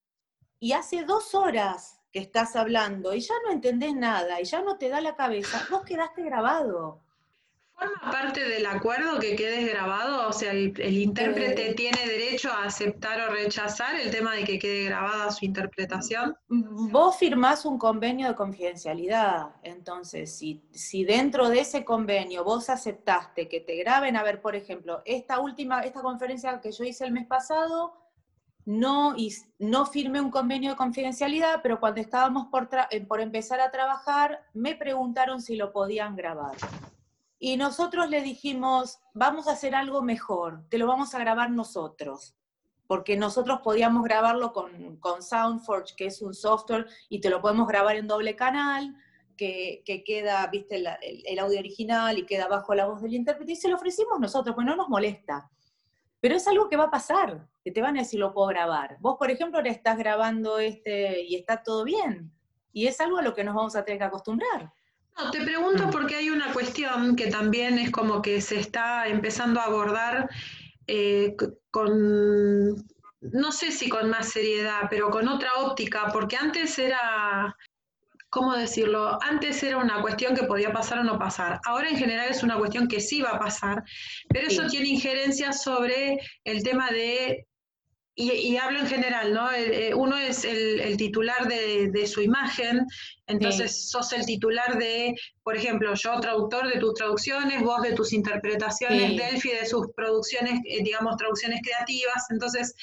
y 0.59 0.73
hace 0.73 1.03
dos 1.03 1.33
horas 1.33 1.94
que 2.15 2.21
estás 2.21 2.55
hablando 2.55 3.13
y 3.13 3.19
ya 3.19 3.33
no 3.45 3.51
entendés 3.51 3.93
nada 3.93 4.39
y 4.39 4.45
ya 4.45 4.61
no 4.61 4.77
te 4.77 4.87
da 4.87 5.01
la 5.01 5.17
cabeza, 5.17 5.67
vos 5.69 5.83
quedaste 5.83 6.23
grabado. 6.23 7.01
¿Forma 7.73 8.09
parte 8.09 8.41
del 8.41 8.65
acuerdo 8.67 9.19
que 9.19 9.35
quedes 9.35 9.69
grabado? 9.69 10.29
O 10.29 10.31
sea, 10.31 10.53
el, 10.53 10.73
el 10.79 10.97
intérprete 10.97 11.71
Eh. 11.71 11.73
tiene 11.73 12.07
derecho 12.07 12.49
a 12.53 12.63
aceptar 12.63 13.19
o 13.19 13.33
rechazar 13.33 13.99
el 13.99 14.11
tema 14.11 14.33
de 14.33 14.45
que 14.45 14.57
quede 14.57 14.85
grabada 14.85 15.29
su 15.29 15.43
interpretación. 15.43 16.37
Vos 16.47 17.17
firmás 17.17 17.65
un 17.65 17.77
convenio 17.77 18.29
de 18.29 18.35
confidencialidad, 18.35 19.49
entonces 19.63 20.37
si, 20.37 20.63
si 20.71 21.03
dentro 21.03 21.49
de 21.49 21.59
ese 21.59 21.83
convenio 21.83 22.45
vos 22.45 22.69
aceptaste 22.69 23.49
que 23.49 23.59
te 23.59 23.75
graben, 23.75 24.15
a 24.15 24.23
ver, 24.23 24.39
por 24.39 24.55
ejemplo, 24.55 25.01
esta 25.03 25.41
última, 25.41 25.81
esta 25.81 26.01
conferencia 26.01 26.61
que 26.61 26.71
yo 26.71 26.85
hice 26.85 27.03
el 27.03 27.11
mes 27.11 27.27
pasado, 27.27 28.04
no, 28.65 29.15
firmé 29.91 30.19
un 30.19 30.31
convenio 30.31 30.71
de 30.71 30.75
confidencialidad, 30.75 31.59
pero 31.61 31.79
cuando 31.79 32.01
estábamos 32.01 32.47
eh, 32.89 33.05
por 33.05 33.21
empezar 33.21 33.61
a 33.61 33.71
trabajar, 33.71 34.43
me 34.53 34.75
preguntaron 34.75 35.41
si 35.41 35.55
lo 35.55 35.71
podían 35.71 36.15
grabar. 36.15 36.55
Y 37.37 37.57
nosotros 37.57 38.09
le 38.09 38.21
dijimos, 38.21 38.99
vamos 39.13 39.47
a 39.47 39.51
hacer 39.51 39.75
algo 39.75 40.01
mejor, 40.01 40.63
te 40.69 40.79
lo 40.79 40.87
vamos 40.87 41.13
a 41.13 41.19
grabar 41.19 41.51
nosotros, 41.51 42.35
porque 42.87 43.17
nosotros 43.17 43.59
podíamos 43.63 44.03
grabarlo 44.03 44.51
con, 44.51 44.97
con 44.97 45.21
SoundForge, 45.21 45.95
que 45.95 46.07
es 46.07 46.21
un 46.23 46.33
software, 46.33 46.87
y 47.07 47.21
te 47.21 47.29
lo 47.29 47.41
podemos 47.41 47.67
grabar 47.67 47.97
en 47.97 48.07
doble 48.07 48.35
canal, 48.35 48.95
que, 49.37 49.83
que 49.85 50.03
queda, 50.03 50.47
viste, 50.47 50.77
el, 50.77 50.87
el 51.25 51.39
audio 51.39 51.59
original 51.59 52.17
y 52.17 52.25
queda 52.25 52.47
bajo 52.47 52.73
la 52.73 52.87
voz 52.87 53.01
del 53.01 53.13
intérprete, 53.13 53.51
y 53.51 53.55
se 53.57 53.67
lo 53.67 53.75
ofrecimos 53.75 54.19
nosotros, 54.19 54.55
pues 54.55 54.65
no 54.65 54.75
nos 54.75 54.89
molesta. 54.89 55.51
Pero 56.19 56.35
es 56.35 56.47
algo 56.47 56.67
que 56.67 56.77
va 56.77 56.85
a 56.85 56.91
pasar, 56.91 57.47
que 57.65 57.71
te 57.71 57.81
van 57.81 57.97
a 57.97 58.01
decir 58.01 58.19
lo 58.19 58.31
puedo 58.31 58.47
grabar. 58.49 58.97
Vos, 58.99 59.15
por 59.17 59.31
ejemplo, 59.31 59.57
ahora 59.57 59.71
estás 59.71 59.97
grabando 59.97 60.59
este 60.59 61.23
y 61.23 61.35
está 61.35 61.63
todo 61.63 61.83
bien. 61.83 62.31
Y 62.71 62.85
es 62.85 63.01
algo 63.01 63.17
a 63.17 63.23
lo 63.23 63.33
que 63.33 63.43
nos 63.43 63.55
vamos 63.55 63.75
a 63.75 63.83
tener 63.83 63.97
que 63.97 64.05
acostumbrar. 64.05 64.71
No, 65.17 65.31
te 65.31 65.41
pregunto 65.41 65.89
porque 65.89 66.15
hay 66.15 66.29
una 66.29 66.53
cuestión 66.53 67.15
que 67.15 67.31
también 67.31 67.79
es 67.79 67.89
como 67.89 68.21
que 68.21 68.39
se 68.39 68.59
está 68.59 69.07
empezando 69.07 69.59
a 69.59 69.63
abordar 69.63 70.29
eh, 70.85 71.35
con, 71.71 72.75
no 73.21 73.51
sé 73.51 73.71
si 73.71 73.89
con 73.89 74.11
más 74.11 74.29
seriedad, 74.29 74.81
pero 74.87 75.09
con 75.09 75.27
otra 75.27 75.49
óptica, 75.55 76.11
porque 76.13 76.37
antes 76.37 76.77
era, 76.77 77.57
¿cómo 78.29 78.53
decirlo? 78.53 79.17
Antes 79.23 79.63
era 79.63 79.77
una 79.77 80.03
cuestión 80.03 80.35
que 80.35 80.43
podía 80.43 80.71
pasar 80.71 80.99
o 80.99 81.03
no 81.03 81.17
pasar. 81.17 81.59
Ahora 81.65 81.89
en 81.89 81.97
general 81.97 82.27
es 82.29 82.43
una 82.43 82.59
cuestión 82.59 82.87
que 82.87 83.01
sí 83.01 83.23
va 83.23 83.31
a 83.31 83.39
pasar, 83.39 83.83
pero 84.29 84.49
eso 84.49 84.67
tiene 84.67 84.89
injerencia 84.89 85.51
sobre 85.51 86.19
el 86.43 86.61
tema 86.61 86.91
de 86.91 87.47
y, 88.15 88.31
y 88.31 88.57
hablo 88.57 88.79
en 88.79 88.87
general, 88.87 89.33
¿no? 89.33 89.51
Eh, 89.51 89.93
uno 89.93 90.17
es 90.17 90.45
el, 90.45 90.79
el 90.79 90.95
titular 90.95 91.47
de, 91.47 91.89
de 91.91 92.07
su 92.07 92.21
imagen, 92.21 92.85
entonces 93.27 93.89
sos 93.89 94.13
el 94.13 94.25
titular 94.25 94.77
de, 94.77 95.13
por 95.43 95.57
ejemplo, 95.57 95.93
yo 95.95 96.19
traductor 96.21 96.67
de 96.71 96.79
tus 96.79 96.93
traducciones, 96.93 97.61
vos 97.61 97.81
de 97.81 97.93
tus 97.93 98.13
interpretaciones, 98.13 99.09
Sí. 99.11 99.17
Delphi 99.17 99.49
de 99.49 99.65
sus 99.65 99.87
producciones, 99.95 100.61
eh, 100.65 100.81
digamos, 100.83 101.17
traducciones 101.17 101.59
creativas, 101.63 102.25
entonces 102.29 102.73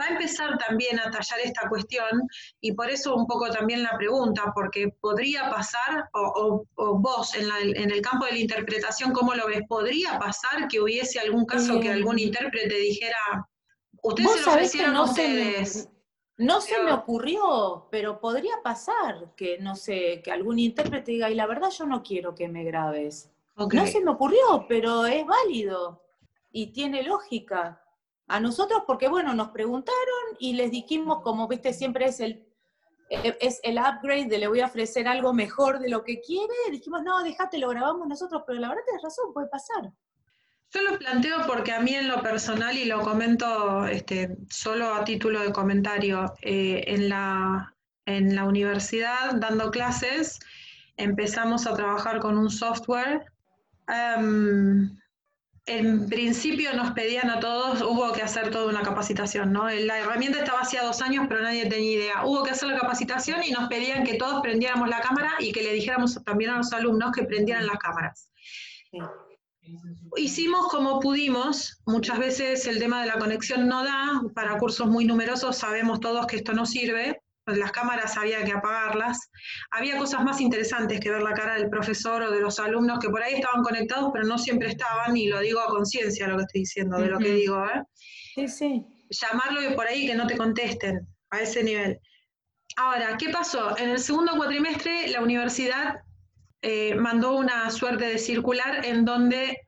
va 0.00 0.06
a 0.06 0.08
empezar 0.10 0.56
también 0.58 0.98
a 0.98 1.10
tallar 1.10 1.40
esta 1.44 1.68
cuestión 1.68 2.22
y 2.60 2.72
por 2.72 2.88
eso 2.88 3.14
un 3.14 3.26
poco 3.26 3.50
también 3.50 3.82
la 3.82 3.96
pregunta, 3.98 4.52
porque 4.54 4.88
podría 5.00 5.50
pasar, 5.50 6.08
o, 6.14 6.20
o- 6.20 6.66
o 6.76 6.98
vos 6.98 7.34
en, 7.34 7.48
la- 7.48 7.60
en 7.60 7.90
el 7.90 8.00
campo 8.00 8.24
de 8.26 8.32
la 8.32 8.38
interpretación, 8.38 9.12
¿cómo 9.12 9.34
lo 9.34 9.46
ves? 9.46 9.60
¿Podría 9.68 10.18
pasar 10.18 10.68
que 10.68 10.80
hubiese 10.80 11.18
algún 11.20 11.44
caso 11.44 11.80
que 11.80 11.88
Eh, 11.88 11.92
algún 11.92 12.18
intérprete 12.18 12.74
dijera, 12.76 13.18
ustedes 14.02 14.28
Vos 14.28 14.38
se 14.38 14.44
lo 14.44 14.50
sabés 14.50 14.72
que 14.72 14.86
no 14.88 15.06
se 15.06 15.28
me, 15.28 15.64
no 16.38 16.60
se 16.60 16.82
me 16.82 16.92
ocurrió, 16.92 17.88
pero 17.90 18.20
podría 18.20 18.62
pasar 18.62 19.34
que, 19.36 19.58
no 19.58 19.76
sé, 19.76 20.22
que 20.24 20.32
algún 20.32 20.58
intérprete 20.58 21.12
diga, 21.12 21.30
y 21.30 21.34
la 21.34 21.46
verdad 21.46 21.70
yo 21.70 21.86
no 21.86 22.02
quiero 22.02 22.34
que 22.34 22.48
me 22.48 22.64
grabes. 22.64 23.30
No 23.56 23.86
se 23.86 24.00
me 24.00 24.10
ocurrió, 24.10 24.64
pero 24.66 25.04
es 25.04 25.26
válido 25.26 26.02
y 26.50 26.72
tiene 26.72 27.02
lógica. 27.02 27.84
A 28.26 28.38
nosotros, 28.38 28.84
porque 28.86 29.08
bueno, 29.08 29.34
nos 29.34 29.48
preguntaron 29.48 30.36
y 30.38 30.52
les 30.52 30.70
dijimos, 30.70 31.20
como 31.22 31.48
viste, 31.48 31.72
siempre 31.72 32.06
es 32.06 32.20
el, 32.20 32.46
eh, 33.10 33.36
es 33.40 33.58
el 33.64 33.76
upgrade 33.76 34.26
de 34.26 34.38
le 34.38 34.46
voy 34.46 34.60
a 34.60 34.66
ofrecer 34.66 35.08
algo 35.08 35.32
mejor 35.32 35.80
de 35.80 35.90
lo 35.90 36.04
que 36.04 36.20
quiere, 36.20 36.54
dijimos, 36.70 37.02
no, 37.02 37.24
déjate, 37.24 37.58
lo 37.58 37.68
grabamos 37.68 38.06
nosotros, 38.06 38.44
pero 38.46 38.60
la 38.60 38.68
verdad 38.68 38.84
tienes 38.84 39.02
razón, 39.02 39.32
puede 39.32 39.48
pasar. 39.48 39.92
Yo 40.72 40.82
lo 40.82 40.98
planteo 40.98 41.46
porque 41.46 41.72
a 41.72 41.80
mí 41.80 41.94
en 41.94 42.06
lo 42.06 42.22
personal, 42.22 42.76
y 42.76 42.84
lo 42.84 43.00
comento 43.00 43.86
este, 43.86 44.36
solo 44.48 44.94
a 44.94 45.04
título 45.04 45.40
de 45.40 45.52
comentario, 45.52 46.32
eh, 46.42 46.84
en, 46.86 47.08
la, 47.08 47.74
en 48.06 48.36
la 48.36 48.44
universidad 48.44 49.34
dando 49.34 49.70
clases 49.70 50.38
empezamos 50.96 51.66
a 51.66 51.74
trabajar 51.74 52.20
con 52.20 52.36
un 52.36 52.50
software 52.50 53.24
em, 53.88 54.96
en 55.66 56.08
principio 56.08 56.72
nos 56.74 56.92
pedían 56.92 57.30
a 57.30 57.38
todos, 57.38 57.82
hubo 57.82 58.12
que 58.12 58.22
hacer 58.22 58.50
toda 58.50 58.66
una 58.66 58.82
capacitación, 58.82 59.52
¿no? 59.52 59.68
La 59.68 59.98
herramienta 59.98 60.38
estaba 60.38 60.60
hacía 60.60 60.82
dos 60.82 61.00
años, 61.00 61.26
pero 61.28 61.42
nadie 61.42 61.66
tenía 61.66 61.92
idea. 61.92 62.24
Hubo 62.24 62.42
que 62.42 62.50
hacer 62.50 62.70
la 62.70 62.78
capacitación 62.78 63.42
y 63.44 63.52
nos 63.52 63.68
pedían 63.68 64.04
que 64.04 64.14
todos 64.14 64.40
prendiéramos 64.40 64.88
la 64.88 65.00
cámara 65.00 65.32
y 65.38 65.52
que 65.52 65.62
le 65.62 65.72
dijéramos 65.72 66.22
también 66.24 66.50
a 66.50 66.56
los 66.58 66.72
alumnos 66.72 67.12
que 67.12 67.24
prendieran 67.24 67.66
las 67.66 67.78
cámaras. 67.78 68.30
Hicimos 70.16 70.68
como 70.68 71.00
pudimos, 71.00 71.80
muchas 71.86 72.18
veces 72.18 72.66
el 72.66 72.78
tema 72.78 73.02
de 73.02 73.08
la 73.08 73.18
conexión 73.18 73.68
no 73.68 73.84
da, 73.84 74.20
para 74.34 74.58
cursos 74.58 74.86
muy 74.88 75.04
numerosos 75.04 75.56
sabemos 75.56 76.00
todos 76.00 76.26
que 76.26 76.36
esto 76.36 76.52
no 76.52 76.66
sirve, 76.66 77.20
las 77.46 77.72
cámaras 77.72 78.16
había 78.16 78.44
que 78.44 78.52
apagarlas. 78.52 79.30
Había 79.70 79.98
cosas 79.98 80.22
más 80.24 80.40
interesantes 80.40 81.00
que 81.00 81.10
ver 81.10 81.22
la 81.22 81.34
cara 81.34 81.54
del 81.54 81.68
profesor 81.68 82.22
o 82.22 82.30
de 82.30 82.40
los 82.40 82.58
alumnos 82.58 82.98
que 82.98 83.08
por 83.08 83.22
ahí 83.22 83.34
estaban 83.34 83.62
conectados, 83.62 84.10
pero 84.12 84.26
no 84.26 84.38
siempre 84.38 84.68
estaban, 84.68 85.16
y 85.16 85.28
lo 85.28 85.40
digo 85.40 85.60
a 85.60 85.66
conciencia 85.66 86.28
lo 86.28 86.36
que 86.36 86.42
estoy 86.42 86.60
diciendo, 86.60 86.98
de 86.98 87.06
lo 87.06 87.18
que 87.18 87.32
digo. 87.32 87.64
¿eh? 87.64 87.82
Sí, 88.34 88.48
sí. 88.48 88.86
Llamarlo 89.10 89.62
y 89.62 89.74
por 89.74 89.86
ahí 89.86 90.06
que 90.06 90.14
no 90.14 90.26
te 90.26 90.36
contesten 90.36 91.06
a 91.30 91.40
ese 91.40 91.62
nivel. 91.62 91.98
Ahora, 92.76 93.16
¿qué 93.18 93.30
pasó? 93.30 93.76
En 93.78 93.90
el 93.90 93.98
segundo 93.98 94.36
cuatrimestre 94.36 95.08
la 95.08 95.20
universidad 95.20 95.96
eh, 96.62 96.94
mandó 96.94 97.36
una 97.36 97.70
suerte 97.70 98.06
de 98.06 98.18
circular 98.18 98.84
en 98.84 99.04
donde 99.04 99.58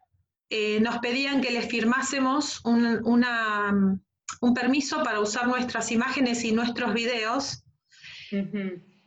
eh, 0.51 0.81
nos 0.81 0.99
pedían 0.99 1.41
que 1.41 1.51
les 1.51 1.67
firmásemos 1.67 2.65
un, 2.65 3.01
una, 3.05 3.99
un 4.41 4.55
permiso 4.55 5.03
para 5.03 5.21
usar 5.21 5.47
nuestras 5.49 5.91
imágenes 5.91 6.45
y 6.45 6.53
nuestros 6.53 6.93
videos 6.93 7.65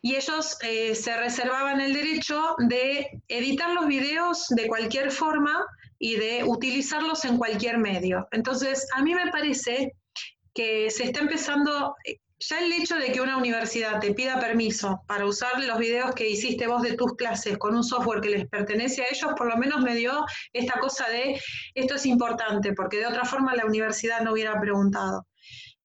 y 0.06 0.16
ellos 0.16 0.56
eh, 0.62 0.94
se 0.94 1.18
reservaban 1.18 1.82
el 1.82 1.92
derecho 1.92 2.56
de 2.60 3.10
editar 3.28 3.72
los 3.72 3.88
videos 3.88 4.46
de 4.50 4.68
cualquier 4.68 5.10
forma 5.10 5.66
y 5.98 6.16
de 6.16 6.44
utilizarlos 6.44 7.26
en 7.26 7.40
cualquier 7.40 7.80
medio. 7.80 8.28
Entonces, 8.32 8.88
a 8.94 9.02
mí 9.02 9.16
me 9.16 9.32
parece 9.32 9.96
que 10.54 10.92
se 10.92 11.06
está 11.06 11.22
empezando, 11.22 11.96
ya 12.40 12.60
el 12.60 12.74
hecho 12.74 12.98
de 12.98 13.12
que 13.12 13.22
una 13.22 13.38
universidad 13.38 14.00
te 14.00 14.14
pida 14.14 14.40
permiso 14.40 15.02
para 15.08 15.26
usar 15.26 15.64
los 15.64 15.78
videos 15.78 16.14
que 16.14 16.30
hiciste 16.30 16.68
vos 16.68 16.82
de 16.82 16.94
tus 16.94 17.16
clases 17.16 17.58
con 17.58 17.76
un 17.76 17.84
software 17.84 18.22
que 18.22 18.30
les 18.30 18.48
pertenece 18.48 19.04
a 19.04 19.08
ellos, 19.10 19.32
por 19.38 19.48
lo 19.48 19.58
menos 19.58 19.82
me 19.82 19.96
dio 19.96 20.26
esta 20.54 20.80
cosa 20.80 21.08
de 21.10 21.40
esto 21.74 21.96
es 21.96 22.06
importante, 22.06 22.74
porque 22.74 22.98
de 22.98 23.08
otra 23.08 23.26
forma 23.26 23.56
la 23.56 23.66
universidad 23.66 24.22
no 24.22 24.34
hubiera 24.34 24.60
preguntado. 24.60 25.26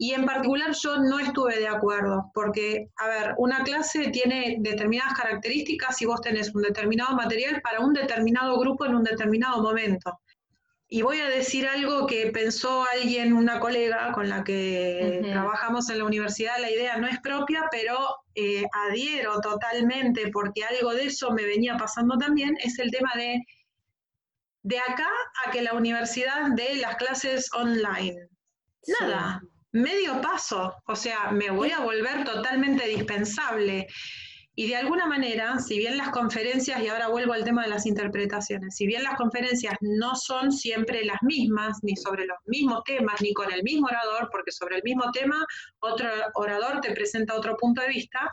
Y 0.03 0.15
en 0.15 0.25
particular 0.25 0.73
yo 0.83 0.97
no 0.97 1.19
estuve 1.19 1.59
de 1.59 1.69
acuerdo, 1.69 2.31
porque, 2.33 2.89
a 2.97 3.07
ver, 3.07 3.35
una 3.37 3.63
clase 3.65 4.09
tiene 4.09 4.57
determinadas 4.61 5.13
características 5.13 6.01
y 6.01 6.07
vos 6.07 6.23
tenés 6.23 6.55
un 6.55 6.63
determinado 6.63 7.15
material 7.15 7.61
para 7.61 7.81
un 7.81 7.93
determinado 7.93 8.59
grupo 8.59 8.87
en 8.87 8.95
un 8.95 9.05
determinado 9.05 9.63
momento. 9.63 10.19
Y 10.93 11.03
voy 11.03 11.21
a 11.21 11.29
decir 11.29 11.69
algo 11.69 12.07
que 12.07 12.33
pensó 12.33 12.85
alguien, 12.93 13.33
una 13.33 13.61
colega 13.61 14.11
con 14.13 14.29
la 14.29 14.43
que 14.43 15.21
trabajamos 15.23 15.89
en 15.89 15.99
la 15.99 16.05
universidad, 16.05 16.59
la 16.61 16.71
idea 16.71 16.97
no 16.97 17.07
es 17.07 17.21
propia, 17.21 17.63
pero 17.71 17.97
eh, 18.35 18.65
adhiero 18.89 19.41
totalmente 19.41 20.31
porque 20.33 20.65
algo 20.65 20.93
de 20.93 21.05
eso 21.05 21.31
me 21.31 21.45
venía 21.45 21.77
pasando 21.77 22.19
también, 22.19 22.57
es 22.61 22.79
el 22.81 22.91
tema 22.91 23.13
de 23.15 23.41
de 24.63 24.79
acá 24.79 25.09
a 25.45 25.51
que 25.51 25.63
la 25.63 25.73
universidad 25.75 26.51
dé 26.55 26.77
las 26.77 26.97
clases 26.97 27.49
online. 27.55 28.29
Nada, 29.01 29.43
medio 29.73 30.21
paso, 30.21 30.75
o 30.87 30.97
sea, 30.97 31.31
me 31.31 31.51
voy 31.51 31.71
a 31.71 31.81
volver 31.81 32.25
totalmente 32.25 32.87
dispensable. 32.87 33.87
Y 34.57 34.69
de 34.69 34.77
alguna 34.77 35.07
manera, 35.07 35.59
si 35.59 35.79
bien 35.79 35.97
las 35.97 36.11
conferencias, 36.11 36.83
y 36.83 36.89
ahora 36.89 37.09
vuelvo 37.09 37.33
al 37.33 37.45
tema 37.45 37.63
de 37.63 37.69
las 37.69 37.87
interpretaciones, 37.87 38.75
si 38.77 38.87
bien 38.87 39.05
las 39.05 39.17
conferencias 39.17 39.75
no 39.81 40.17
son 40.17 40.51
siempre 40.53 41.05
las 41.05 41.23
mismas, 41.23 41.79
ni 41.83 41.97
sobre 41.97 42.27
los 42.27 42.37
mismos 42.47 42.83
temas, 42.85 43.21
ni 43.23 43.33
con 43.33 43.53
el 43.53 43.63
mismo 43.63 43.87
orador, 43.87 44.29
porque 44.31 44.51
sobre 44.51 44.77
el 44.77 44.83
mismo 44.83 45.11
tema 45.13 45.47
otro 45.79 46.09
orador 46.35 46.81
te 46.81 46.93
presenta 46.93 47.37
otro 47.37 47.57
punto 47.57 47.81
de 47.81 47.89
vista, 47.89 48.31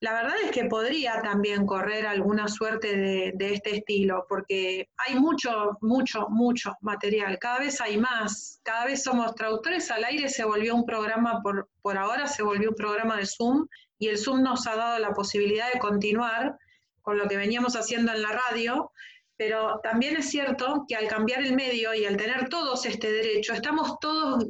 la 0.00 0.14
verdad 0.14 0.34
es 0.42 0.50
que 0.50 0.64
podría 0.64 1.20
también 1.20 1.66
correr 1.66 2.06
alguna 2.06 2.48
suerte 2.48 2.96
de, 2.96 3.52
este 3.52 3.76
estilo, 3.76 4.24
porque 4.30 4.88
hay 4.96 5.14
mucho, 5.16 5.76
mucho, 5.82 6.26
mucho 6.30 6.74
material, 6.80 7.38
cada 7.38 7.58
vez 7.58 7.82
hay 7.82 7.98
más, 7.98 8.60
cada 8.62 8.86
vez 8.86 9.02
somos 9.02 9.34
traductores 9.34 9.90
al 9.90 10.04
aire, 10.04 10.30
se 10.30 10.44
volvió 10.44 10.74
un 10.74 10.86
programa, 10.86 11.42
por, 11.42 11.68
por 11.82 11.98
ahora 11.98 12.26
se 12.28 12.42
volvió 12.42 12.70
un 12.70 12.76
programa 12.76 13.18
de 13.18 13.26
Zoom, 13.26 13.66
y 14.00 14.08
el 14.08 14.18
Zoom 14.18 14.42
nos 14.42 14.66
ha 14.66 14.74
dado 14.74 14.98
la 14.98 15.12
posibilidad 15.12 15.72
de 15.72 15.78
continuar 15.78 16.58
con 17.02 17.18
lo 17.18 17.28
que 17.28 17.36
veníamos 17.36 17.76
haciendo 17.76 18.12
en 18.12 18.22
la 18.22 18.32
radio, 18.32 18.90
pero 19.36 19.78
también 19.82 20.16
es 20.16 20.28
cierto 20.28 20.84
que 20.88 20.96
al 20.96 21.06
cambiar 21.06 21.42
el 21.42 21.54
medio 21.54 21.94
y 21.94 22.04
al 22.04 22.16
tener 22.16 22.48
todos 22.48 22.84
este 22.86 23.12
derecho, 23.12 23.52
estamos 23.52 23.98
todos 24.00 24.44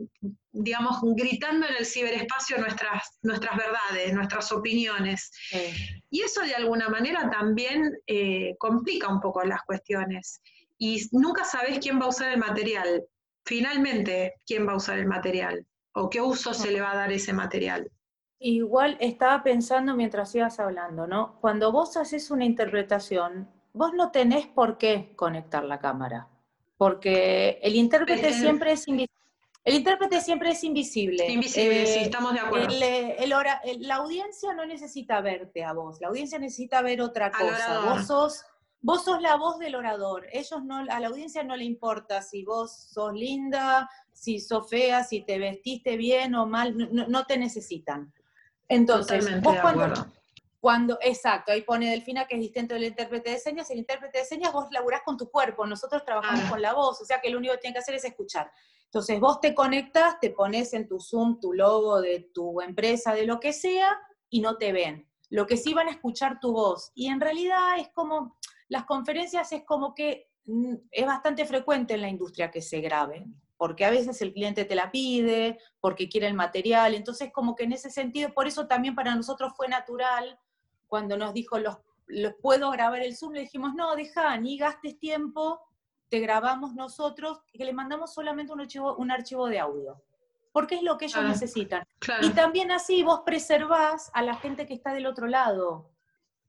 digamos, 0.52 0.98
gritando 1.14 1.66
en 1.66 1.76
el 1.78 1.86
ciberespacio 1.86 2.58
nuestras, 2.58 3.18
nuestras 3.22 3.56
verdades, 3.56 4.12
nuestras 4.12 4.50
opiniones. 4.50 5.30
Y 6.10 6.22
eso 6.22 6.42
de 6.42 6.54
alguna 6.54 6.88
manera 6.88 7.30
también 7.30 7.96
eh, 8.06 8.56
complica 8.58 9.08
un 9.08 9.20
poco 9.20 9.44
las 9.44 9.62
cuestiones. 9.62 10.40
Y 10.78 11.08
nunca 11.12 11.44
sabes 11.44 11.78
quién 11.78 12.00
va 12.00 12.06
a 12.06 12.08
usar 12.08 12.32
el 12.32 12.38
material. 12.38 13.04
Finalmente, 13.44 14.34
quién 14.46 14.66
va 14.66 14.72
a 14.72 14.76
usar 14.76 14.98
el 14.98 15.06
material 15.06 15.64
o 15.92 16.08
qué 16.08 16.20
uso 16.20 16.54
se 16.54 16.70
le 16.70 16.80
va 16.80 16.92
a 16.92 16.96
dar 16.96 17.12
ese 17.12 17.32
material. 17.32 17.90
Igual 18.40 18.96
estaba 19.00 19.42
pensando 19.42 19.94
mientras 19.94 20.34
ibas 20.34 20.58
hablando, 20.58 21.06
¿no? 21.06 21.38
Cuando 21.40 21.70
vos 21.70 21.96
haces 21.96 22.30
una 22.30 22.44
interpretación, 22.44 23.48
vos 23.72 23.92
no 23.94 24.10
tenés 24.10 24.46
por 24.46 24.78
qué 24.78 25.12
conectar 25.14 25.62
la 25.62 25.78
cámara, 25.78 26.26
porque 26.76 27.60
el 27.62 27.76
intérprete 27.76 28.32
siempre 28.32 28.72
es 28.72 28.88
invisible 28.88 29.10
el 29.64 29.74
intérprete 29.74 30.20
siempre 30.20 30.50
es 30.50 30.64
invisible. 30.64 31.30
Invisible, 31.30 31.86
sí, 31.86 31.98
eh, 31.98 32.02
estamos 32.02 32.32
de 32.32 32.40
acuerdo. 32.40 32.74
la 33.80 33.94
audiencia 33.96 34.54
no 34.54 34.64
necesita 34.64 35.20
verte 35.20 35.64
a 35.64 35.72
vos, 35.72 36.00
la 36.00 36.08
audiencia 36.08 36.38
necesita 36.38 36.80
ver 36.80 37.02
otra 37.02 37.30
cosa. 37.30 37.80
Vos 37.84 38.06
sos, 38.06 38.44
vos 38.80 39.04
sos 39.04 39.20
la 39.20 39.36
voz 39.36 39.58
del 39.58 39.74
orador. 39.74 40.26
Ellos 40.32 40.64
no, 40.64 40.78
a 40.78 41.00
la 41.00 41.08
audiencia 41.08 41.42
no 41.42 41.56
le 41.56 41.64
importa 41.64 42.22
si 42.22 42.42
vos 42.42 42.88
sos 42.90 43.12
linda, 43.12 43.88
si 44.12 44.40
sos 44.40 44.68
fea, 44.68 45.04
si 45.04 45.22
te 45.22 45.38
vestiste 45.38 45.98
bien 45.98 46.34
o 46.34 46.46
mal, 46.46 46.74
no, 46.76 47.26
te 47.26 47.36
necesitan. 47.36 48.12
Entonces, 48.70 49.42
vos 49.42 49.56
cuando, 49.60 50.06
cuando, 50.60 50.98
exacto, 51.02 51.50
ahí 51.50 51.62
pone 51.62 51.90
Delfina 51.90 52.26
que 52.26 52.36
es 52.36 52.40
distinto 52.40 52.74
del 52.74 52.84
intérprete 52.84 53.30
de 53.30 53.38
señas, 53.38 53.68
el 53.70 53.78
intérprete 53.78 54.18
de 54.18 54.24
señas 54.24 54.52
vos 54.52 54.66
laburás 54.70 55.02
con 55.04 55.16
tu 55.16 55.28
cuerpo, 55.28 55.66
nosotros 55.66 56.04
trabajamos 56.04 56.44
ah. 56.46 56.50
con 56.50 56.62
la 56.62 56.72
voz, 56.72 57.00
o 57.00 57.04
sea 57.04 57.20
que 57.20 57.30
lo 57.30 57.38
único 57.38 57.54
que 57.54 57.60
tienen 57.60 57.74
que 57.74 57.80
hacer 57.80 57.96
es 57.96 58.04
escuchar. 58.04 58.50
Entonces 58.84 59.18
vos 59.18 59.40
te 59.40 59.56
conectas, 59.56 60.20
te 60.20 60.30
pones 60.30 60.72
en 60.72 60.86
tu 60.86 61.00
Zoom 61.00 61.40
tu 61.40 61.52
logo 61.52 62.00
de 62.00 62.30
tu 62.32 62.60
empresa, 62.60 63.12
de 63.12 63.26
lo 63.26 63.40
que 63.40 63.52
sea, 63.52 63.98
y 64.28 64.40
no 64.40 64.56
te 64.56 64.72
ven. 64.72 65.08
Lo 65.30 65.46
que 65.46 65.56
sí 65.56 65.74
van 65.74 65.88
a 65.88 65.92
escuchar 65.92 66.38
tu 66.38 66.52
voz. 66.52 66.92
Y 66.94 67.08
en 67.08 67.20
realidad 67.20 67.78
es 67.78 67.88
como, 67.88 68.38
las 68.68 68.84
conferencias 68.84 69.50
es 69.50 69.64
como 69.64 69.94
que 69.96 70.30
mm, 70.44 70.74
es 70.92 71.06
bastante 71.06 71.44
frecuente 71.44 71.94
en 71.94 72.02
la 72.02 72.08
industria 72.08 72.52
que 72.52 72.62
se 72.62 72.80
graben, 72.80 73.34
porque 73.60 73.84
a 73.84 73.90
veces 73.90 74.22
el 74.22 74.32
cliente 74.32 74.64
te 74.64 74.74
la 74.74 74.90
pide, 74.90 75.58
porque 75.80 76.08
quiere 76.08 76.26
el 76.26 76.32
material, 76.32 76.94
entonces 76.94 77.30
como 77.30 77.54
que 77.54 77.64
en 77.64 77.72
ese 77.72 77.90
sentido, 77.90 78.32
por 78.32 78.46
eso 78.46 78.66
también 78.66 78.94
para 78.94 79.14
nosotros 79.14 79.52
fue 79.54 79.68
natural 79.68 80.38
cuando 80.86 81.18
nos 81.18 81.34
dijo, 81.34 81.58
los, 81.58 81.76
los 82.06 82.32
puedo 82.40 82.70
grabar 82.70 83.02
el 83.02 83.14
Zoom, 83.14 83.34
le 83.34 83.40
dijimos, 83.40 83.74
no, 83.74 83.94
deja, 83.96 84.34
ni 84.38 84.56
gastes 84.56 84.98
tiempo, 84.98 85.60
te 86.08 86.20
grabamos 86.20 86.72
nosotros, 86.74 87.42
que 87.52 87.66
le 87.66 87.74
mandamos 87.74 88.14
solamente 88.14 88.50
un 88.50 88.62
archivo, 88.62 88.96
un 88.96 89.10
archivo 89.10 89.46
de 89.46 89.58
audio, 89.58 90.02
porque 90.52 90.76
es 90.76 90.82
lo 90.82 90.96
que 90.96 91.04
ellos 91.04 91.20
ah, 91.22 91.28
necesitan. 91.28 91.86
Y 92.22 92.30
también 92.30 92.70
así 92.70 93.02
vos 93.02 93.20
preservás 93.26 94.10
a 94.14 94.22
la 94.22 94.36
gente 94.36 94.66
que 94.66 94.72
está 94.72 94.94
del 94.94 95.04
otro 95.04 95.26
lado, 95.26 95.90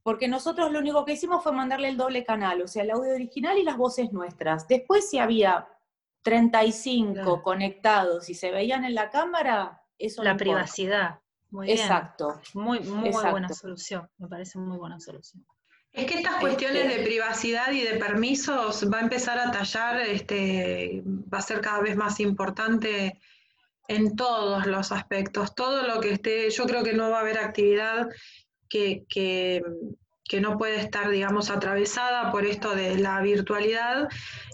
porque 0.01 0.29
nosotros 0.29 0.71
lo 0.71 0.79
único 0.79 1.03
que 1.03 1.11
hicimos 1.11 1.43
fue 1.43 1.51
mandarle 1.51 1.89
el 1.89 1.97
doble 1.97 2.23
canal, 2.23 2.61
o 2.61 2.69
sea, 2.69 2.83
el 2.83 2.91
audio 2.91 3.13
original 3.13 3.57
y 3.57 3.63
las 3.63 3.75
voces 3.75 4.13
nuestras. 4.13 4.65
Después 4.69 5.09
si 5.09 5.19
había 5.19 5.67
35 6.22 7.41
conectados 7.41 8.30
y 8.30 8.34
se 8.34 8.51
veían 8.51 8.86
en 8.86 8.95
la 8.95 9.09
cámara, 9.09 9.82
eso 9.97 10.24
La 10.24 10.38
privacidad. 10.38 11.19
Muy 11.49 11.72
Exacto. 11.72 12.39
Muy, 12.53 12.80
muy 12.80 13.09
buena 13.09 13.49
solución, 13.49 14.09
me 14.17 14.28
parece 14.28 14.57
muy 14.57 14.78
buena 14.78 14.99
solución. 14.99 15.45
Es 15.91 16.05
que 16.05 16.15
estas 16.19 16.36
cuestiones 16.36 16.88
de 16.88 17.03
privacidad 17.03 17.72
y 17.72 17.82
de 17.82 17.97
permisos 17.97 18.89
va 18.91 18.99
a 18.99 19.01
empezar 19.01 19.38
a 19.38 19.51
tallar, 19.51 19.99
este, 19.99 21.03
va 21.05 21.39
a 21.39 21.41
ser 21.41 21.59
cada 21.59 21.82
vez 21.82 21.97
más 21.97 22.22
importante 22.22 23.19
en 23.89 24.15
todos 24.15 24.65
los 24.67 24.93
aspectos. 24.93 25.53
Todo 25.53 25.86
lo 25.86 25.99
que 25.99 26.13
esté, 26.13 26.49
yo 26.49 26.65
creo 26.65 26.84
que 26.84 26.93
no 26.93 27.09
va 27.09 27.17
a 27.17 27.22
haber 27.22 27.38
actividad 27.38 28.07
que, 28.69 29.03
que, 29.09 29.61
no 30.39 30.57
puede 30.57 30.80
estar, 30.80 31.09
digamos, 31.09 31.49
atravesada 31.49 32.32
por 32.32 32.45
esto 32.45 32.74
de 32.74 32.97
la 32.97 33.19
virtualidad 33.19 34.07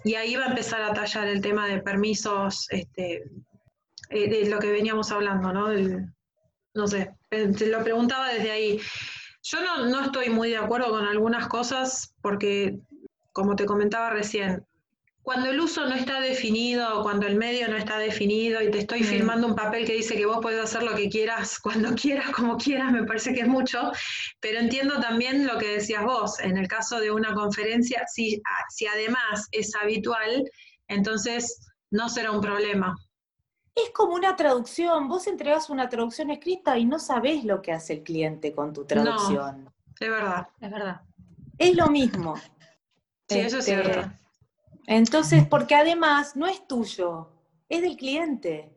y 0.08 0.16
ahí 0.16 0.36
va 0.36 0.46
a 0.46 0.50
empezar 0.50 0.82
a 0.82 0.94
tallar 0.94 1.28
el 1.28 1.42
tema 1.42 1.68
de 1.68 1.82
permisos, 1.82 2.68
este, 2.70 3.24
eh, 4.10 4.30
de 4.30 4.50
lo 4.50 4.60
que 4.60 4.72
veníamos 4.72 5.12
hablando, 5.12 5.52
¿no? 5.52 5.70
no 6.74 6.88
sé, 6.88 7.16
te 7.30 7.68
lo 7.68 7.84
preguntaba 7.84 8.30
desde 8.30 8.52
ahí. 8.52 8.80
Yo 9.44 9.60
no, 9.62 10.04
estoy 10.04 10.30
muy 10.30 10.50
de 10.50 10.58
acuerdo 10.58 10.90
con 10.90 11.06
algunas 11.06 11.48
cosas 11.48 12.14
porque, 12.22 12.78
como 13.34 13.56
te 13.56 13.66
comentaba 13.66 14.10
recién, 14.12 14.67
cuando 15.28 15.50
el 15.50 15.60
uso 15.60 15.86
no 15.86 15.94
está 15.94 16.22
definido, 16.22 17.04
cuando 17.04 17.28
el 17.28 17.36
medio 17.36 17.68
no 17.68 17.76
está 17.76 17.98
definido 17.98 18.62
y 18.62 18.72
te 18.72 18.78
estoy 18.80 19.02
Mm. 19.02 19.04
firmando 19.04 19.48
un 19.48 19.56
papel 19.56 19.86
que 19.86 19.92
dice 19.92 20.16
que 20.16 20.26
vos 20.26 20.40
podés 20.42 20.64
hacer 20.64 20.84
lo 20.84 20.96
que 20.96 21.10
quieras, 21.10 21.60
cuando 21.90 21.94
quieras, 21.96 22.32
como 22.32 22.56
quieras, 22.56 22.94
me 22.94 23.04
parece 23.04 23.34
que 23.34 23.42
es 23.42 23.48
mucho, 23.50 23.92
pero 24.40 24.60
entiendo 24.60 25.02
también 25.02 25.46
lo 25.46 25.58
que 25.58 25.68
decías 25.68 26.06
vos, 26.06 26.40
en 26.40 26.56
el 26.56 26.70
caso 26.70 27.02
de 27.02 27.12
una 27.12 27.34
conferencia, 27.34 28.06
si, 28.08 28.42
ah, 28.46 28.64
si 28.70 28.88
además 28.88 29.50
es 29.52 29.76
habitual, 29.76 30.50
entonces 30.88 31.60
no 31.92 32.08
será 32.08 32.32
un 32.32 32.40
problema. 32.40 32.96
Es 33.76 33.90
como 33.94 34.14
una 34.14 34.38
traducción. 34.38 35.10
Vos 35.10 35.28
entregas 35.28 35.70
una 35.70 35.90
traducción 35.90 36.32
escrita 36.32 36.78
y 36.78 36.86
no 36.86 37.00
sabés 37.00 37.44
lo 37.44 37.62
que 37.62 37.74
hace 37.74 37.96
el 37.96 38.04
cliente 38.04 38.54
con 38.54 38.72
tu 38.72 38.86
traducción. 38.86 39.70
Es 40.00 40.10
verdad. 40.10 40.48
Es 40.62 40.72
verdad. 40.72 41.02
Es 41.58 41.76
lo 41.76 41.88
mismo. 41.88 42.38
Sí, 43.28 43.40
eso 43.40 43.58
es 43.58 43.68
Este, 43.68 43.84
cierto. 43.84 44.10
Entonces, 44.88 45.46
porque 45.48 45.76
además 45.76 46.36
no 46.36 46.48
es 46.48 46.68
tuyo, 46.68 47.28
es 47.70 47.82
del 47.82 47.96
cliente. 47.98 48.74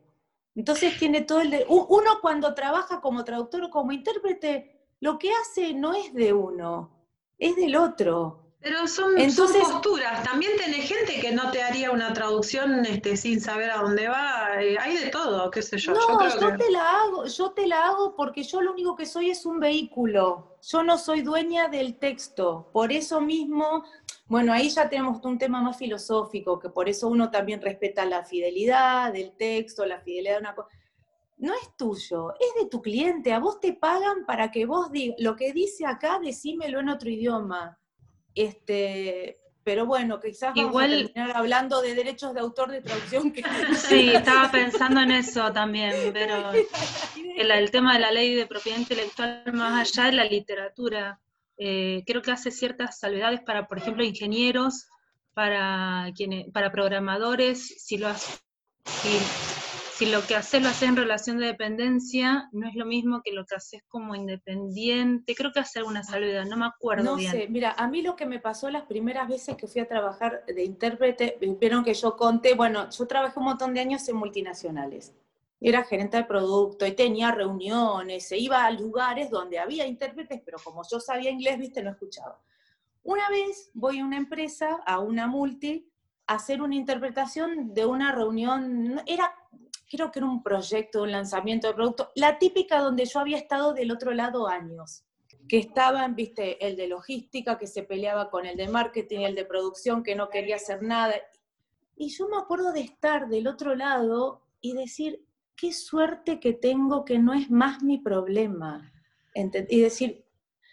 Entonces 0.53 0.99
tiene 0.99 1.21
todo 1.21 1.39
el... 1.41 1.49
de- 1.49 1.65
Uno 1.69 2.19
cuando 2.21 2.53
trabaja 2.53 2.99
como 3.01 3.23
traductor 3.23 3.63
o 3.63 3.69
como 3.69 3.93
intérprete, 3.93 4.85
lo 4.99 5.17
que 5.17 5.31
hace 5.31 5.73
no 5.73 5.93
es 5.93 6.13
de 6.13 6.33
uno, 6.33 6.91
es 7.39 7.55
del 7.55 7.75
otro. 7.77 8.37
Pero 8.59 8.85
son, 8.87 9.17
Entonces- 9.17 9.63
son 9.63 9.71
posturas. 9.71 10.21
También 10.23 10.51
tenés 10.57 10.87
gente 10.87 11.19
que 11.19 11.31
no 11.31 11.49
te 11.49 11.63
haría 11.63 11.89
una 11.89 12.13
traducción 12.13 12.85
este, 12.85 13.15
sin 13.17 13.39
saber 13.41 13.71
a 13.71 13.77
dónde 13.77 14.07
va. 14.09 14.61
eh, 14.61 14.77
hay 14.79 14.97
de 14.97 15.07
todo, 15.09 15.49
qué 15.49 15.61
sé 15.63 15.77
yo. 15.79 15.93
yo 15.93 15.99
No, 16.09 16.17
creo 16.19 16.39
yo 16.39 16.51
que- 16.51 16.65
te 16.65 16.71
la 16.71 17.01
hago, 17.01 17.25
yo 17.25 17.51
te 17.53 17.65
la 17.65 17.87
hago 17.87 18.15
porque 18.15 18.43
yo 18.43 18.61
lo 18.61 18.73
único 18.73 18.95
que 18.97 19.05
soy 19.07 19.31
es 19.31 19.45
un 19.47 19.59
vehículo. 19.59 20.57
Yo 20.61 20.83
no 20.83 20.97
soy 20.99 21.21
dueña 21.21 21.69
del 21.69 21.97
texto. 21.97 22.69
Por 22.71 22.91
eso 22.91 23.19
mismo, 23.19 23.83
bueno, 24.31 24.53
ahí 24.53 24.69
ya 24.69 24.87
tenemos 24.87 25.21
un 25.25 25.37
tema 25.37 25.61
más 25.61 25.77
filosófico, 25.77 26.57
que 26.57 26.69
por 26.69 26.87
eso 26.87 27.09
uno 27.09 27.29
también 27.29 27.61
respeta 27.61 28.05
la 28.05 28.23
fidelidad 28.23 29.11
del 29.11 29.35
texto, 29.35 29.85
la 29.85 29.99
fidelidad 29.99 30.35
de 30.35 30.39
una 30.39 30.55
cosa. 30.55 30.69
No 31.35 31.53
es 31.53 31.75
tuyo, 31.75 32.33
es 32.39 32.63
de 32.63 32.69
tu 32.69 32.81
cliente. 32.81 33.33
A 33.33 33.39
vos 33.39 33.59
te 33.59 33.73
pagan 33.73 34.25
para 34.25 34.49
que 34.49 34.65
vos 34.65 34.89
digas, 34.89 35.17
lo 35.19 35.35
que 35.35 35.51
dice 35.51 35.85
acá, 35.85 36.17
decímelo 36.23 36.79
en 36.79 36.87
otro 36.87 37.09
idioma. 37.09 37.77
Este, 38.33 39.37
pero 39.65 39.85
bueno, 39.85 40.17
quizás 40.21 40.53
vamos 40.55 40.71
Igual- 40.71 40.93
a 40.93 40.97
terminar 41.13 41.35
hablando 41.35 41.81
de 41.81 41.93
derechos 41.93 42.33
de 42.33 42.39
autor 42.39 42.71
de 42.71 42.81
traducción. 42.81 43.33
Que... 43.33 43.43
Sí, 43.75 44.11
estaba 44.13 44.49
pensando 44.49 45.01
en 45.01 45.11
eso 45.11 45.51
también, 45.51 45.93
pero 46.13 46.51
el, 47.35 47.51
el 47.51 47.69
tema 47.69 47.95
de 47.95 47.99
la 47.99 48.11
ley 48.13 48.33
de 48.33 48.45
propiedad 48.47 48.79
intelectual, 48.79 49.43
más 49.51 49.89
allá 49.89 50.05
de 50.05 50.13
la 50.13 50.23
literatura, 50.23 51.19
eh, 51.63 52.03
creo 52.07 52.23
que 52.23 52.31
hace 52.31 52.49
ciertas 52.49 52.97
salvedades 52.99 53.39
para, 53.41 53.67
por 53.67 53.77
ejemplo, 53.77 54.03
ingenieros, 54.03 54.87
para 55.35 56.07
quienes, 56.15 56.49
para 56.51 56.71
programadores, 56.71 57.83
si 57.85 57.97
lo 57.99 58.07
hace- 58.07 58.39
si, 58.85 59.09
si 59.93 60.11
lo 60.11 60.25
que 60.25 60.35
haces 60.35 60.59
lo 60.63 60.69
haces 60.69 60.89
en 60.89 60.95
relación 60.95 61.37
de 61.37 61.45
dependencia, 61.45 62.49
no 62.51 62.67
es 62.67 62.73
lo 62.73 62.85
mismo 62.87 63.21
que 63.23 63.31
lo 63.31 63.45
que 63.45 63.55
haces 63.55 63.83
como 63.87 64.15
independiente. 64.15 65.35
Creo 65.35 65.51
que 65.51 65.59
hace 65.59 65.77
alguna 65.77 66.03
salvedad, 66.03 66.45
no 66.45 66.57
me 66.57 66.65
acuerdo 66.65 67.03
No 67.03 67.15
bien. 67.17 67.31
sé, 67.31 67.47
mira, 67.47 67.73
a 67.77 67.87
mí 67.87 68.01
lo 68.01 68.15
que 68.15 68.25
me 68.25 68.39
pasó 68.39 68.71
las 68.71 68.83
primeras 68.87 69.27
veces 69.29 69.55
que 69.55 69.67
fui 69.67 69.81
a 69.81 69.87
trabajar 69.87 70.43
de 70.47 70.63
intérprete, 70.63 71.37
vieron 71.59 71.83
que 71.83 71.93
yo 71.93 72.17
conté, 72.17 72.55
bueno, 72.55 72.89
yo 72.89 73.05
trabajé 73.05 73.37
un 73.37 73.45
montón 73.45 73.73
de 73.75 73.81
años 73.81 74.07
en 74.09 74.15
multinacionales. 74.15 75.13
Era 75.61 75.83
gerente 75.83 76.17
de 76.17 76.23
producto 76.25 76.85
y 76.85 76.93
tenía 76.93 77.31
reuniones, 77.31 78.27
se 78.27 78.37
iba 78.37 78.65
a 78.65 78.71
lugares 78.71 79.29
donde 79.29 79.59
había 79.59 79.85
intérpretes, 79.85 80.41
pero 80.43 80.57
como 80.61 80.81
yo 80.89 80.99
sabía 80.99 81.29
inglés, 81.29 81.59
viste, 81.59 81.83
no 81.83 81.91
escuchaba. 81.91 82.41
Una 83.03 83.29
vez 83.29 83.69
voy 83.73 83.99
a 83.99 84.05
una 84.05 84.17
empresa, 84.17 84.81
a 84.85 84.99
una 84.99 85.27
multi, 85.27 85.87
a 86.27 86.35
hacer 86.35 86.61
una 86.61 86.75
interpretación 86.75 87.73
de 87.73 87.85
una 87.85 88.11
reunión, 88.11 89.01
era, 89.05 89.33
creo 89.89 90.11
que 90.11 90.19
era 90.19 90.27
un 90.27 90.41
proyecto, 90.41 91.03
un 91.03 91.11
lanzamiento 91.11 91.67
de 91.67 91.75
producto, 91.75 92.11
la 92.15 92.39
típica 92.39 92.79
donde 92.79 93.05
yo 93.05 93.19
había 93.19 93.37
estado 93.37 93.73
del 93.73 93.91
otro 93.91 94.13
lado 94.13 94.47
años 94.47 95.03
que 95.47 95.57
estaban, 95.57 96.15
viste, 96.15 96.65
el 96.65 96.77
de 96.77 96.87
logística 96.87 97.57
que 97.57 97.67
se 97.67 97.83
peleaba 97.83 98.29
con 98.29 98.45
el 98.45 98.55
de 98.55 98.69
marketing, 98.69 99.19
el 99.19 99.35
de 99.35 99.43
producción 99.43 100.01
que 100.01 100.15
no 100.15 100.29
quería 100.29 100.55
hacer 100.55 100.81
nada. 100.81 101.15
Y 101.97 102.09
yo 102.09 102.29
me 102.29 102.37
acuerdo 102.37 102.71
de 102.71 102.79
estar 102.79 103.27
del 103.27 103.47
otro 103.47 103.75
lado 103.75 104.43
y 104.61 104.73
decir, 104.73 105.25
qué 105.61 105.71
suerte 105.73 106.39
que 106.39 106.53
tengo 106.53 107.05
que 107.05 107.19
no 107.19 107.35
es 107.35 107.51
más 107.51 107.83
mi 107.83 107.99
problema. 107.99 108.91
Y 109.35 109.81
decir, 109.81 110.25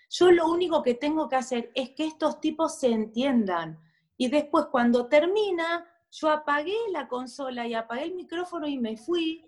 yo 0.09 0.33
lo 0.33 0.49
único 0.49 0.83
que 0.83 0.95
tengo 0.95 1.29
que 1.29 1.37
hacer 1.37 1.71
es 1.75 1.91
que 1.91 2.07
estos 2.07 2.41
tipos 2.41 2.79
se 2.79 2.89
entiendan. 2.89 3.79
Y 4.17 4.29
después 4.29 4.65
cuando 4.71 5.07
termina, 5.07 5.87
yo 6.11 6.31
apagué 6.31 6.75
la 6.91 7.07
consola 7.07 7.67
y 7.67 7.75
apagué 7.75 8.05
el 8.05 8.15
micrófono 8.15 8.67
y 8.67 8.79
me 8.79 8.97
fui. 8.97 9.45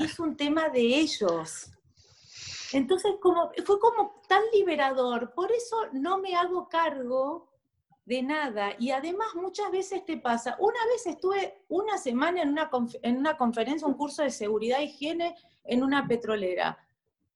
Y 0.00 0.04
es 0.04 0.18
un 0.18 0.36
tema 0.36 0.68
de 0.68 0.80
ellos. 0.80 1.70
Entonces, 2.72 3.12
como, 3.20 3.52
fue 3.64 3.78
como 3.78 4.20
tan 4.26 4.42
liberador, 4.52 5.34
por 5.34 5.52
eso 5.52 5.76
no 5.92 6.18
me 6.18 6.34
hago 6.34 6.68
cargo 6.68 7.48
de 8.04 8.22
nada. 8.22 8.74
Y 8.78 8.90
además 8.90 9.28
muchas 9.34 9.70
veces 9.70 10.04
te 10.04 10.16
pasa, 10.16 10.56
una 10.58 10.78
vez 10.92 11.06
estuve 11.06 11.64
una 11.68 11.98
semana 11.98 12.42
en 12.42 12.50
una, 12.50 12.70
en 13.02 13.16
una 13.16 13.36
conferencia, 13.36 13.88
un 13.88 13.94
curso 13.94 14.22
de 14.22 14.30
seguridad 14.30 14.80
e 14.80 14.84
higiene 14.84 15.34
en 15.64 15.82
una 15.82 16.06
petrolera, 16.06 16.78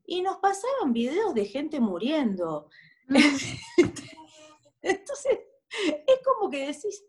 y 0.06 0.22
nos 0.22 0.38
pasaban 0.38 0.92
videos 0.92 1.34
de 1.34 1.44
gente 1.44 1.80
muriendo. 1.80 2.68
Entonces, 4.82 5.38
es 6.06 6.20
como 6.24 6.50
que 6.50 6.66
decís, 6.66 7.04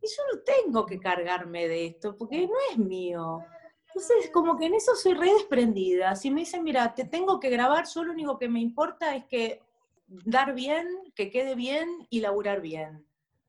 yo 0.00 0.22
no 0.32 0.40
tengo 0.40 0.86
que 0.86 0.98
cargarme 0.98 1.68
de 1.68 1.86
esto, 1.86 2.16
porque 2.16 2.46
no 2.46 2.54
es 2.70 2.78
mío. 2.78 3.40
Entonces, 3.88 4.30
como 4.32 4.56
que 4.56 4.66
en 4.66 4.74
eso 4.74 4.94
soy 4.94 5.14
re 5.14 5.32
desprendida. 5.32 6.14
Si 6.14 6.30
me 6.30 6.40
dicen, 6.40 6.62
mira, 6.62 6.94
te 6.94 7.04
tengo 7.04 7.40
que 7.40 7.50
grabar, 7.50 7.86
yo 7.86 8.04
lo 8.04 8.12
único 8.12 8.38
que 8.38 8.48
me 8.48 8.60
importa 8.60 9.14
es 9.14 9.26
que 9.26 9.62
dar 10.08 10.54
bien, 10.54 10.86
que 11.14 11.30
quede 11.30 11.54
bien 11.54 12.06
y 12.10 12.20
laburar 12.20 12.60
bien. 12.60 13.04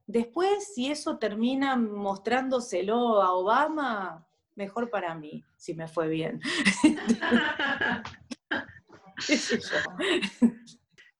Después, 0.08 0.74
si 0.74 0.92
eso 0.92 1.18
termina 1.18 1.76
mostrándoselo 1.76 3.22
a 3.22 3.34
Obama, 3.34 4.28
mejor 4.56 4.90
para 4.90 5.16
mí, 5.16 5.44
si 5.56 5.74
me 5.74 5.88
fue 5.88 6.08
bien. 6.08 6.40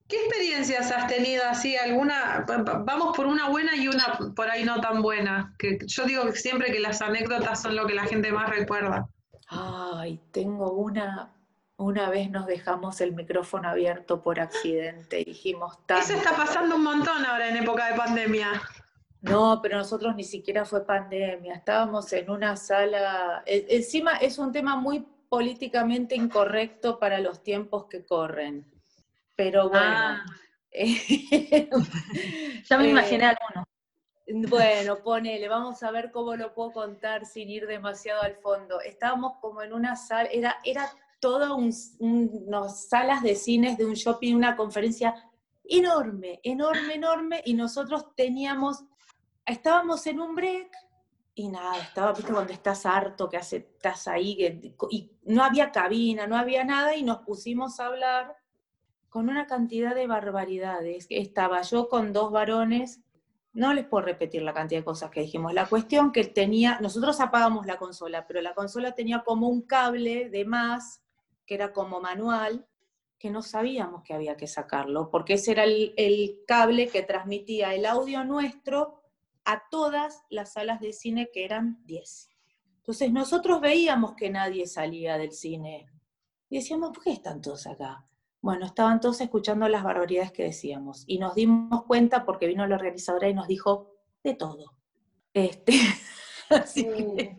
¿Qué 0.08 0.16
experiencias 0.16 0.90
has 0.90 1.06
tenido 1.06 1.44
así? 1.48 1.76
¿Alguna? 1.76 2.44
va- 2.48 2.62
va- 2.62 2.78
Vamos 2.84 3.16
por 3.16 3.26
una 3.26 3.48
buena 3.48 3.76
y 3.76 3.86
una 3.86 4.18
por 4.34 4.50
ahí 4.50 4.64
no 4.64 4.80
tan 4.80 5.02
buena. 5.02 5.54
Que 5.58 5.78
yo 5.86 6.04
digo 6.04 6.32
siempre 6.32 6.72
que 6.72 6.80
las 6.80 7.00
anécdotas 7.00 7.62
son 7.62 7.76
lo 7.76 7.86
que 7.86 7.94
la 7.94 8.04
gente 8.06 8.32
más 8.32 8.48
recuerda. 8.50 9.06
Ay, 9.48 10.18
tengo 10.32 10.72
una. 10.72 11.32
Una 11.80 12.10
vez 12.10 12.30
nos 12.30 12.44
dejamos 12.44 13.00
el 13.00 13.14
micrófono 13.14 13.70
abierto 13.70 14.22
por 14.22 14.38
accidente, 14.38 15.24
dijimos 15.24 15.78
tanto. 15.86 16.04
Eso 16.04 16.12
está 16.12 16.36
pasando 16.36 16.76
un 16.76 16.84
montón 16.84 17.24
ahora 17.24 17.48
en 17.48 17.56
época 17.56 17.90
de 17.90 17.96
pandemia. 17.96 18.60
No, 19.22 19.60
pero 19.62 19.78
nosotros 19.78 20.14
ni 20.14 20.24
siquiera 20.24 20.66
fue 20.66 20.84
pandemia, 20.84 21.54
estábamos 21.54 22.12
en 22.12 22.28
una 22.28 22.54
sala, 22.58 23.42
e- 23.46 23.66
encima 23.70 24.18
es 24.18 24.36
un 24.36 24.52
tema 24.52 24.76
muy 24.76 25.06
políticamente 25.30 26.14
incorrecto 26.14 26.98
para 26.98 27.18
los 27.18 27.42
tiempos 27.42 27.86
que 27.86 28.04
corren, 28.04 28.70
pero 29.34 29.70
bueno. 29.70 29.86
Ah. 29.86 30.24
eh, 30.70 31.70
Ya 32.68 32.76
me 32.76 32.88
eh, 32.88 32.90
imaginé 32.90 33.24
alguno. 33.24 33.66
Bueno, 34.50 34.98
ponele, 34.98 35.48
vamos 35.48 35.82
a 35.82 35.90
ver 35.90 36.10
cómo 36.10 36.36
lo 36.36 36.52
puedo 36.52 36.72
contar 36.72 37.24
sin 37.24 37.48
ir 37.48 37.66
demasiado 37.66 38.20
al 38.20 38.34
fondo. 38.36 38.82
Estábamos 38.82 39.38
como 39.40 39.62
en 39.62 39.72
una 39.72 39.96
sala, 39.96 40.28
era, 40.30 40.58
era 40.62 40.90
toda 41.20 41.54
un, 41.54 41.72
un- 41.98 42.44
unas 42.46 42.88
salas 42.88 43.22
de 43.22 43.34
cines 43.34 43.76
de 43.78 43.84
un 43.86 43.94
shopping, 43.94 44.34
una 44.34 44.56
conferencia 44.56 45.14
enorme, 45.64 46.40
enorme, 46.42 46.94
enorme, 46.94 47.42
y 47.44 47.54
nosotros 47.54 48.06
teníamos, 48.16 48.84
estábamos 49.46 50.06
en 50.06 50.20
un 50.20 50.34
break 50.34 50.70
y 51.34 51.48
nada, 51.48 51.78
estaba, 51.78 52.12
viste, 52.12 52.32
cuando 52.32 52.52
estás 52.52 52.84
harto, 52.84 53.28
que 53.28 53.36
hace, 53.36 53.58
estás 53.58 54.08
ahí, 54.08 54.36
que- 54.36 54.74
y 54.90 55.12
no 55.24 55.44
había 55.44 55.70
cabina, 55.70 56.26
no 56.26 56.36
había 56.36 56.64
nada, 56.64 56.96
y 56.96 57.02
nos 57.02 57.18
pusimos 57.18 57.78
a 57.78 57.86
hablar 57.86 58.36
con 59.08 59.28
una 59.28 59.46
cantidad 59.46 59.94
de 59.94 60.06
barbaridades. 60.06 61.06
Estaba 61.10 61.62
yo 61.62 61.88
con 61.88 62.12
dos 62.12 62.30
varones, 62.32 63.00
no 63.52 63.72
les 63.74 63.84
puedo 63.86 64.04
repetir 64.04 64.42
la 64.42 64.52
cantidad 64.54 64.80
de 64.80 64.84
cosas 64.84 65.10
que 65.10 65.20
dijimos. 65.22 65.52
La 65.54 65.66
cuestión 65.66 66.12
que 66.12 66.24
tenía, 66.24 66.78
nosotros 66.80 67.20
apagamos 67.20 67.66
la 67.66 67.76
consola, 67.78 68.26
pero 68.26 68.40
la 68.40 68.54
consola 68.54 68.92
tenía 68.94 69.22
como 69.24 69.48
un 69.48 69.62
cable 69.62 70.30
de 70.30 70.44
más, 70.44 71.02
que 71.50 71.56
era 71.56 71.72
como 71.72 72.00
manual, 72.00 72.64
que 73.18 73.28
no 73.28 73.42
sabíamos 73.42 74.04
que 74.04 74.14
había 74.14 74.36
que 74.36 74.46
sacarlo, 74.46 75.10
porque 75.10 75.32
ese 75.32 75.50
era 75.50 75.64
el, 75.64 75.94
el 75.96 76.44
cable 76.46 76.86
que 76.86 77.02
transmitía 77.02 77.74
el 77.74 77.86
audio 77.86 78.22
nuestro 78.22 79.02
a 79.44 79.64
todas 79.68 80.22
las 80.30 80.52
salas 80.52 80.78
de 80.78 80.92
cine, 80.92 81.28
que 81.32 81.44
eran 81.44 81.84
10. 81.86 82.30
Entonces 82.76 83.10
nosotros 83.10 83.60
veíamos 83.60 84.14
que 84.14 84.30
nadie 84.30 84.68
salía 84.68 85.18
del 85.18 85.32
cine. 85.32 85.90
Y 86.48 86.58
decíamos, 86.58 86.90
¿por 86.90 87.02
qué 87.02 87.10
están 87.10 87.40
todos 87.40 87.66
acá? 87.66 88.06
Bueno, 88.40 88.66
estaban 88.66 89.00
todos 89.00 89.20
escuchando 89.20 89.68
las 89.68 89.82
barbaridades 89.82 90.30
que 90.30 90.44
decíamos. 90.44 91.02
Y 91.08 91.18
nos 91.18 91.34
dimos 91.34 91.82
cuenta 91.82 92.24
porque 92.24 92.46
vino 92.46 92.64
la 92.68 92.76
organizadora 92.76 93.28
y 93.28 93.34
nos 93.34 93.48
dijo 93.48 93.96
de 94.22 94.34
todo. 94.34 94.76
Este, 95.34 95.72
así 96.48 96.84
que, 96.84 97.36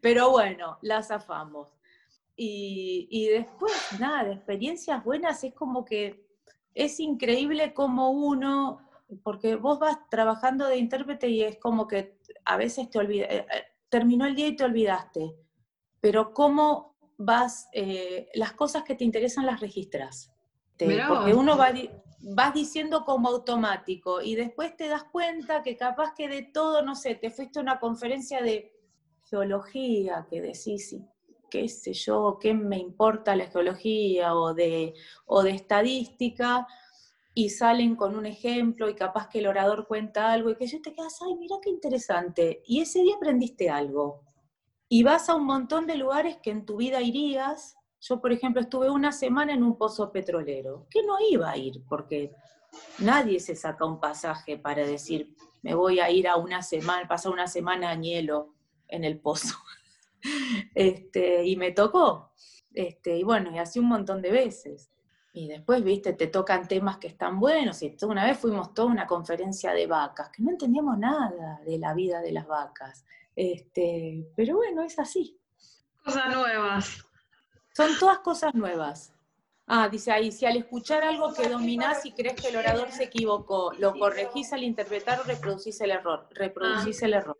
pero 0.00 0.30
bueno, 0.30 0.78
las 0.80 1.08
zafamos. 1.08 1.79
Y, 2.42 3.06
y 3.10 3.26
después, 3.26 3.70
nada, 3.98 4.24
de 4.24 4.32
experiencias 4.32 5.04
buenas 5.04 5.44
es 5.44 5.52
como 5.52 5.84
que 5.84 6.26
es 6.74 6.98
increíble 6.98 7.74
como 7.74 8.12
uno, 8.12 8.80
porque 9.22 9.56
vos 9.56 9.78
vas 9.78 9.98
trabajando 10.08 10.66
de 10.66 10.78
intérprete 10.78 11.28
y 11.28 11.42
es 11.42 11.58
como 11.58 11.86
que 11.86 12.18
a 12.46 12.56
veces 12.56 12.88
te 12.88 12.98
olvidas, 12.98 13.28
eh, 13.30 13.46
eh, 13.52 13.64
terminó 13.90 14.24
el 14.24 14.34
día 14.34 14.46
y 14.46 14.56
te 14.56 14.64
olvidaste, 14.64 15.36
pero 16.00 16.32
cómo 16.32 16.96
vas, 17.18 17.68
eh, 17.74 18.30
las 18.32 18.52
cosas 18.52 18.84
que 18.84 18.94
te 18.94 19.04
interesan 19.04 19.44
las 19.44 19.60
registras. 19.60 20.32
porque 20.78 21.34
uno 21.34 21.58
va, 21.58 21.74
vas 22.22 22.54
diciendo 22.54 23.04
como 23.04 23.28
automático 23.28 24.22
y 24.22 24.34
después 24.34 24.74
te 24.78 24.88
das 24.88 25.04
cuenta 25.04 25.62
que 25.62 25.76
capaz 25.76 26.14
que 26.14 26.26
de 26.26 26.44
todo, 26.44 26.80
no 26.80 26.94
sé, 26.94 27.16
te 27.16 27.28
fuiste 27.28 27.58
a 27.58 27.62
una 27.62 27.78
conferencia 27.78 28.40
de 28.40 28.72
geología 29.28 30.26
que 30.30 30.40
decís, 30.40 30.96
qué 31.50 31.68
sé 31.68 31.92
yo, 31.92 32.38
qué 32.40 32.54
me 32.54 32.78
importa 32.78 33.36
la 33.36 33.46
geología 33.46 34.34
o 34.34 34.54
de, 34.54 34.94
o 35.26 35.42
de 35.42 35.50
estadística, 35.50 36.66
y 37.34 37.50
salen 37.50 37.96
con 37.96 38.16
un 38.16 38.26
ejemplo 38.26 38.88
y 38.88 38.94
capaz 38.94 39.28
que 39.28 39.38
el 39.38 39.46
orador 39.46 39.86
cuenta 39.86 40.32
algo 40.32 40.50
y 40.50 40.56
que 40.56 40.66
yo 40.66 40.82
te 40.82 40.92
quedas, 40.92 41.20
ay, 41.22 41.36
mira 41.36 41.56
qué 41.62 41.70
interesante. 41.70 42.62
Y 42.66 42.80
ese 42.80 43.00
día 43.00 43.16
aprendiste 43.16 43.70
algo. 43.70 44.22
Y 44.88 45.04
vas 45.04 45.28
a 45.28 45.36
un 45.36 45.44
montón 45.44 45.86
de 45.86 45.96
lugares 45.96 46.38
que 46.42 46.50
en 46.50 46.66
tu 46.66 46.76
vida 46.76 47.00
irías. 47.00 47.76
Yo, 48.00 48.20
por 48.20 48.32
ejemplo, 48.32 48.60
estuve 48.60 48.90
una 48.90 49.12
semana 49.12 49.52
en 49.54 49.62
un 49.62 49.78
pozo 49.78 50.10
petrolero, 50.10 50.86
que 50.90 51.02
no 51.04 51.16
iba 51.30 51.50
a 51.50 51.56
ir, 51.56 51.84
porque 51.88 52.32
nadie 52.98 53.38
se 53.38 53.54
saca 53.54 53.84
un 53.84 54.00
pasaje 54.00 54.58
para 54.58 54.84
decir, 54.84 55.36
me 55.62 55.74
voy 55.74 56.00
a 56.00 56.10
ir 56.10 56.26
a 56.26 56.36
una 56.36 56.62
semana, 56.62 57.06
pasar 57.06 57.32
una 57.32 57.46
semana 57.46 57.92
en 57.92 58.02
hielo 58.02 58.54
en 58.88 59.04
el 59.04 59.20
pozo. 59.20 59.54
este, 60.74 61.44
y 61.44 61.56
me 61.56 61.72
tocó. 61.72 62.32
Este, 62.72 63.16
y 63.16 63.22
bueno, 63.22 63.50
y 63.54 63.58
así 63.58 63.78
un 63.78 63.86
montón 63.88 64.22
de 64.22 64.30
veces. 64.30 64.90
Y 65.32 65.46
después, 65.46 65.84
viste, 65.84 66.12
te 66.12 66.26
tocan 66.26 66.66
temas 66.66 66.98
que 66.98 67.06
están 67.06 67.38
buenos. 67.38 67.82
Y 67.82 67.96
una 68.02 68.24
vez 68.24 68.38
fuimos 68.38 68.74
toda 68.74 68.88
una 68.88 69.06
conferencia 69.06 69.72
de 69.72 69.86
vacas, 69.86 70.30
que 70.30 70.42
no 70.42 70.50
entendíamos 70.50 70.98
nada 70.98 71.60
de 71.64 71.78
la 71.78 71.94
vida 71.94 72.20
de 72.20 72.32
las 72.32 72.46
vacas. 72.46 73.04
Este, 73.36 74.26
pero 74.34 74.56
bueno, 74.56 74.82
es 74.82 74.98
así. 74.98 75.38
Cosas 76.04 76.34
nuevas. 76.34 77.06
Son 77.74 77.90
todas 77.98 78.18
cosas 78.18 78.54
nuevas. 78.54 79.12
Ah, 79.66 79.88
dice 79.88 80.10
ahí, 80.10 80.32
si 80.32 80.46
al 80.46 80.56
escuchar 80.56 81.04
algo 81.04 81.32
que 81.32 81.48
dominás 81.48 82.04
y 82.04 82.10
crees 82.10 82.34
que 82.34 82.48
el 82.48 82.56
orador 82.56 82.90
se 82.90 83.04
equivocó, 83.04 83.72
lo 83.78 83.96
corregís 83.96 84.52
al 84.52 84.64
interpretar 84.64 85.20
o 85.20 85.22
reproducís 85.22 85.80
el 85.80 85.92
error. 85.92 86.26
Reproducís 86.32 87.00
ah. 87.02 87.06
el 87.06 87.14
error. 87.14 87.38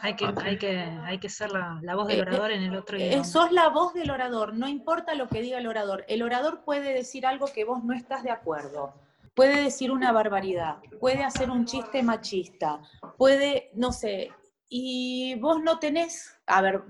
Hay 0.00 0.16
que, 0.16 0.26
hay 0.44 0.58
que, 0.58 0.78
hay 0.78 1.18
que 1.18 1.28
ser 1.28 1.50
la, 1.50 1.94
voz 1.94 2.08
del 2.08 2.18
eh, 2.18 2.22
orador 2.22 2.50
en 2.50 2.62
el 2.62 2.76
otro 2.76 2.96
eh, 2.96 3.06
idioma. 3.06 3.24
Sos 3.24 3.52
la 3.52 3.68
voz 3.68 3.94
del 3.94 4.10
orador, 4.10 4.54
no 4.54 4.68
importa 4.68 5.14
lo 5.14 5.28
que 5.28 5.42
diga 5.42 5.58
el 5.58 5.66
orador. 5.66 6.04
El 6.08 6.22
orador 6.22 6.62
puede 6.64 6.92
decir 6.92 7.26
algo 7.26 7.46
que 7.46 7.64
vos 7.64 7.84
no 7.84 7.94
estás 7.94 8.22
de 8.22 8.30
acuerdo. 8.30 8.94
Puede 9.34 9.62
decir 9.62 9.92
una 9.92 10.12
barbaridad, 10.12 10.78
puede 10.98 11.22
hacer 11.22 11.50
un 11.50 11.66
chiste 11.66 12.02
machista, 12.02 12.80
puede, 13.18 13.70
no 13.74 13.92
sé, 13.92 14.32
y 14.68 15.34
vos 15.40 15.62
no 15.62 15.78
tenés, 15.78 16.40
a 16.46 16.62
ver, 16.62 16.84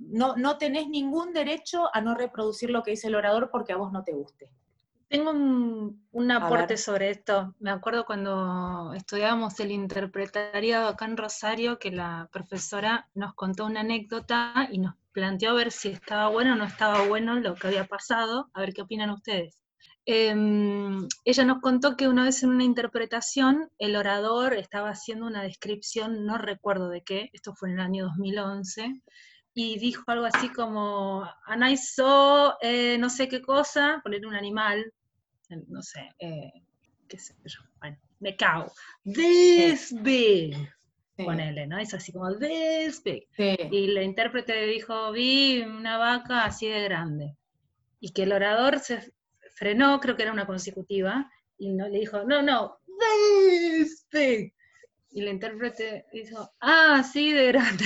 no, 0.00 0.34
no 0.36 0.58
tenés 0.58 0.88
ningún 0.88 1.32
derecho 1.32 1.88
a 1.94 2.00
no 2.00 2.16
reproducir 2.16 2.70
lo 2.70 2.82
que 2.82 2.92
dice 2.92 3.06
el 3.06 3.14
orador 3.14 3.48
porque 3.50 3.72
a 3.72 3.76
vos 3.76 3.92
no 3.92 4.02
te 4.02 4.12
guste. 4.12 4.50
Tengo 5.08 5.30
un, 5.30 6.30
aporte 6.30 6.76
sobre 6.76 7.10
esto. 7.10 7.54
Me 7.60 7.70
acuerdo 7.70 8.04
cuando 8.04 8.92
estudiábamos 8.94 9.58
el 9.60 9.70
interpretariado 9.70 10.88
acá 10.88 11.04
en 11.04 11.16
Rosario, 11.16 11.78
que 11.78 11.90
la 11.90 12.28
profesora 12.32 13.08
nos 13.14 13.34
contó 13.34 13.66
una 13.66 13.80
anécdota 13.80 14.68
y 14.70 14.78
nos 14.78 14.94
planteó 15.12 15.50
a 15.50 15.54
ver 15.54 15.70
si 15.70 15.90
estaba 15.90 16.28
bueno 16.28 16.54
o 16.54 16.56
no 16.56 16.64
estaba 16.64 17.06
bueno 17.06 17.36
lo 17.36 17.54
que 17.54 17.68
había 17.68 17.84
pasado, 17.84 18.50
a 18.54 18.60
ver 18.60 18.72
qué 18.72 18.82
opinan 18.82 19.10
ustedes. 19.10 19.60
Em, 20.06 21.08
ella 21.24 21.44
nos 21.44 21.60
contó 21.60 21.96
que 21.96 22.08
una 22.08 22.24
vez 22.24 22.42
en 22.42 22.50
una 22.50 22.64
interpretación 22.64 23.70
el 23.78 23.96
orador 23.96 24.52
estaba 24.54 24.90
haciendo 24.90 25.26
una 25.26 25.42
descripción, 25.42 26.26
no 26.26 26.36
recuerdo 26.36 26.90
de 26.90 27.02
qué, 27.02 27.30
esto 27.32 27.54
fue 27.54 27.70
en 27.70 27.76
el 27.76 27.80
año 27.80 28.04
2011, 28.04 29.00
y 29.54 29.78
dijo 29.78 30.02
algo 30.08 30.26
así 30.26 30.48
como, 30.48 31.24
and 31.46 31.64
I 31.64 31.76
saw 31.76 32.54
eh, 32.60 32.98
no 32.98 33.08
sé 33.08 33.28
qué 33.28 33.40
cosa, 33.40 34.00
poner 34.02 34.26
un 34.26 34.34
animal, 34.34 34.92
no 35.68 35.82
sé, 35.82 36.10
eh, 36.18 36.52
qué 37.08 37.18
sé 37.18 37.34
yo, 37.44 37.60
bueno, 37.78 37.96
me 38.18 38.36
cago, 38.36 38.72
this 39.04 39.94
big, 40.02 40.56
ponele, 41.16 41.68
¿no? 41.68 41.78
Es 41.78 41.94
así 41.94 42.12
como 42.12 42.36
this 42.36 43.02
big. 43.04 43.28
Y 43.38 43.84
el 43.90 44.02
intérprete 44.02 44.66
dijo, 44.66 45.12
vi 45.12 45.62
una 45.62 45.98
vaca 45.98 46.44
así 46.44 46.66
de 46.68 46.82
grande. 46.82 47.36
Y 48.00 48.12
que 48.12 48.24
el 48.24 48.32
orador 48.32 48.80
se 48.80 49.12
frenó, 49.54 50.00
creo 50.00 50.16
que 50.16 50.24
era 50.24 50.32
una 50.32 50.46
consecutiva, 50.46 51.30
y 51.56 51.72
no, 51.72 51.88
le 51.88 52.00
dijo, 52.00 52.24
no, 52.24 52.42
no, 52.42 52.78
this 52.98 54.06
big. 54.10 54.52
Y 55.12 55.22
el 55.22 55.28
intérprete 55.28 56.06
dijo, 56.12 56.50
ah, 56.60 57.04
sí, 57.04 57.32
de 57.32 57.46
grande, 57.46 57.84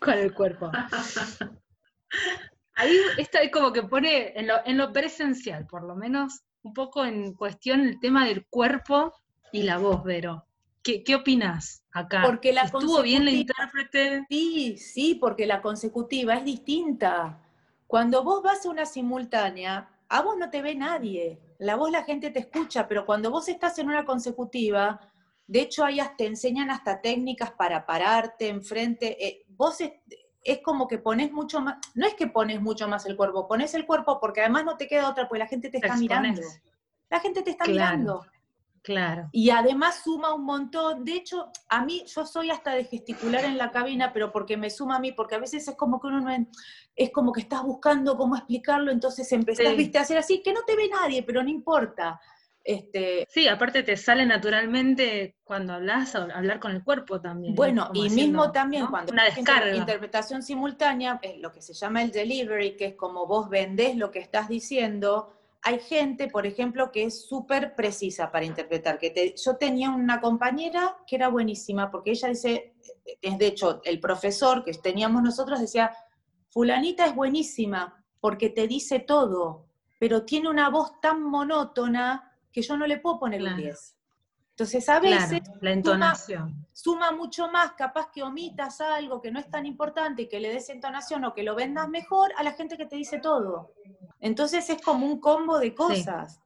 con 0.00 0.14
el 0.14 0.34
cuerpo. 0.34 0.70
Ahí 2.74 2.96
está 3.18 3.38
como 3.50 3.72
que 3.72 3.82
pone 3.82 4.32
en 4.38 4.46
lo, 4.46 4.54
en 4.64 4.78
lo 4.78 4.92
presencial, 4.92 5.66
por 5.66 5.82
lo 5.82 5.94
menos, 5.94 6.40
un 6.62 6.72
poco 6.72 7.04
en 7.04 7.34
cuestión 7.34 7.80
el 7.80 8.00
tema 8.00 8.26
del 8.26 8.46
cuerpo 8.46 9.12
y 9.52 9.62
la 9.62 9.78
voz, 9.78 10.02
Vero. 10.02 10.46
¿Qué, 10.82 11.04
qué 11.04 11.14
opinas 11.14 11.84
acá? 11.92 12.22
Porque 12.24 12.54
la 12.54 12.62
¿Estuvo 12.62 13.02
bien 13.02 13.26
la 13.26 13.32
intérprete? 13.32 14.24
Sí, 14.30 14.78
sí, 14.78 15.14
porque 15.14 15.46
la 15.46 15.60
consecutiva 15.60 16.34
es 16.34 16.44
distinta. 16.44 17.38
Cuando 17.86 18.24
vos 18.24 18.42
vas 18.42 18.64
a 18.64 18.70
una 18.70 18.86
simultánea, 18.86 19.90
a 20.08 20.22
vos 20.22 20.38
no 20.38 20.48
te 20.48 20.62
ve 20.62 20.74
nadie. 20.74 21.38
La 21.58 21.76
voz 21.76 21.90
la 21.90 22.04
gente 22.04 22.30
te 22.30 22.38
escucha, 22.38 22.88
pero 22.88 23.04
cuando 23.04 23.30
vos 23.30 23.46
estás 23.48 23.78
en 23.78 23.88
una 23.88 24.06
consecutiva, 24.06 25.10
de 25.50 25.62
hecho, 25.62 25.84
ellas 25.84 26.16
te 26.16 26.26
enseñan 26.26 26.70
hasta 26.70 27.00
técnicas 27.00 27.50
para 27.50 27.84
pararte 27.84 28.46
enfrente. 28.46 29.26
Eh, 29.26 29.44
vos 29.60 29.76
es 30.42 30.58
como 30.62 30.88
que 30.88 30.96
pones 30.96 31.30
mucho 31.32 31.60
más, 31.60 31.76
no 31.94 32.06
es 32.06 32.14
que 32.14 32.26
pones 32.26 32.62
mucho 32.62 32.88
más 32.88 33.04
el 33.04 33.14
cuerpo, 33.14 33.46
pones 33.46 33.74
el 33.74 33.84
cuerpo 33.84 34.18
porque 34.18 34.40
además 34.40 34.64
no 34.64 34.78
te 34.78 34.88
queda 34.88 35.10
otra, 35.10 35.28
porque 35.28 35.40
la 35.40 35.46
gente 35.46 35.68
te 35.68 35.76
está 35.76 35.96
mirando. 35.96 36.40
La 37.10 37.20
gente 37.20 37.42
te 37.42 37.50
está 37.50 37.66
mirando. 37.66 38.24
Claro. 38.82 39.28
Y 39.32 39.50
además 39.50 40.00
suma 40.02 40.32
un 40.32 40.44
montón. 40.44 41.04
De 41.04 41.12
hecho, 41.12 41.50
a 41.68 41.84
mí, 41.84 42.04
yo 42.06 42.24
soy 42.24 42.50
hasta 42.50 42.72
de 42.72 42.84
gesticular 42.84 43.44
en 43.44 43.58
la 43.58 43.70
cabina, 43.70 44.14
pero 44.14 44.32
porque 44.32 44.56
me 44.56 44.70
suma 44.70 44.96
a 44.96 45.00
mí, 45.00 45.12
porque 45.12 45.34
a 45.34 45.38
veces 45.38 45.68
es 45.68 45.76
como 45.76 46.00
que 46.00 46.06
uno 46.06 46.20
no, 46.22 46.46
es 46.96 47.10
como 47.10 47.30
que 47.30 47.42
estás 47.42 47.62
buscando 47.62 48.16
cómo 48.16 48.36
explicarlo, 48.36 48.90
entonces 48.90 49.30
empezás, 49.32 49.76
viste, 49.76 49.98
a 49.98 50.02
hacer 50.02 50.16
así, 50.16 50.42
que 50.42 50.54
no 50.54 50.62
te 50.62 50.74
ve 50.74 50.88
nadie, 50.88 51.22
pero 51.22 51.42
no 51.42 51.50
importa. 51.50 52.18
Este, 52.70 53.26
sí, 53.28 53.48
aparte 53.48 53.82
te 53.82 53.96
sale 53.96 54.24
naturalmente 54.24 55.34
cuando 55.42 55.72
hablas, 55.72 56.14
hablar 56.14 56.60
con 56.60 56.70
el 56.70 56.84
cuerpo 56.84 57.20
también. 57.20 57.56
Bueno, 57.56 57.90
y 57.94 58.08
mismo 58.10 58.52
también 58.52 58.86
cuando 58.86 59.12
una 59.12 59.24
descarga. 59.24 59.74
interpretación 59.74 60.40
simultánea, 60.40 61.18
es 61.20 61.38
lo 61.38 61.50
que 61.50 61.62
se 61.62 61.74
llama 61.74 62.00
el 62.04 62.12
delivery, 62.12 62.76
que 62.76 62.86
es 62.86 62.94
como 62.94 63.26
vos 63.26 63.48
vendés 63.48 63.96
lo 63.96 64.12
que 64.12 64.20
estás 64.20 64.48
diciendo. 64.48 65.34
Hay 65.62 65.80
gente, 65.80 66.28
por 66.28 66.46
ejemplo, 66.46 66.92
que 66.92 67.02
es 67.02 67.26
súper 67.26 67.74
precisa 67.74 68.30
para 68.30 68.44
interpretar. 68.44 69.00
Que 69.00 69.34
yo 69.36 69.56
tenía 69.56 69.90
una 69.90 70.20
compañera 70.20 70.96
que 71.08 71.16
era 71.16 71.26
buenísima, 71.26 71.90
porque 71.90 72.12
ella 72.12 72.28
dice, 72.28 72.74
es 73.20 73.36
de 73.36 73.46
hecho 73.48 73.80
el 73.82 73.98
profesor 73.98 74.64
que 74.64 74.72
teníamos 74.74 75.24
nosotros 75.24 75.60
decía, 75.60 75.90
fulanita 76.50 77.04
es 77.04 77.16
buenísima 77.16 78.04
porque 78.20 78.48
te 78.48 78.68
dice 78.68 79.00
todo, 79.00 79.66
pero 79.98 80.24
tiene 80.24 80.48
una 80.48 80.70
voz 80.70 81.00
tan 81.00 81.20
monótona 81.20 82.29
que 82.52 82.62
yo 82.62 82.76
no 82.76 82.86
le 82.86 82.98
puedo 82.98 83.18
poner 83.18 83.42
un 83.42 83.56
10. 83.56 83.96
Entonces, 84.50 84.88
a 84.90 85.00
veces 85.00 85.40
la 85.62 85.72
entonación. 85.72 86.66
Suma, 86.72 87.12
mucho 87.12 87.50
más, 87.50 87.72
capaz 87.72 88.10
que 88.10 88.22
omitas 88.22 88.80
algo 88.82 89.20
que 89.22 89.30
no 89.30 89.40
es 89.40 89.50
tan 89.50 89.64
importante 89.64 90.22
y 90.22 90.28
que 90.28 90.38
le 90.38 90.52
des 90.52 90.68
entonación 90.68 91.24
o 91.24 91.32
que 91.32 91.42
lo 91.42 91.54
vendas 91.54 91.88
mejor 91.88 92.30
a 92.36 92.42
la 92.42 92.52
gente 92.52 92.76
que 92.76 92.84
te 92.84 92.96
dice 92.96 93.20
todo. 93.20 93.72
Entonces 94.20 94.68
es 94.68 94.82
como 94.82 95.06
un 95.06 95.18
combo 95.18 95.58
de 95.58 95.74
cosas. 95.74 96.40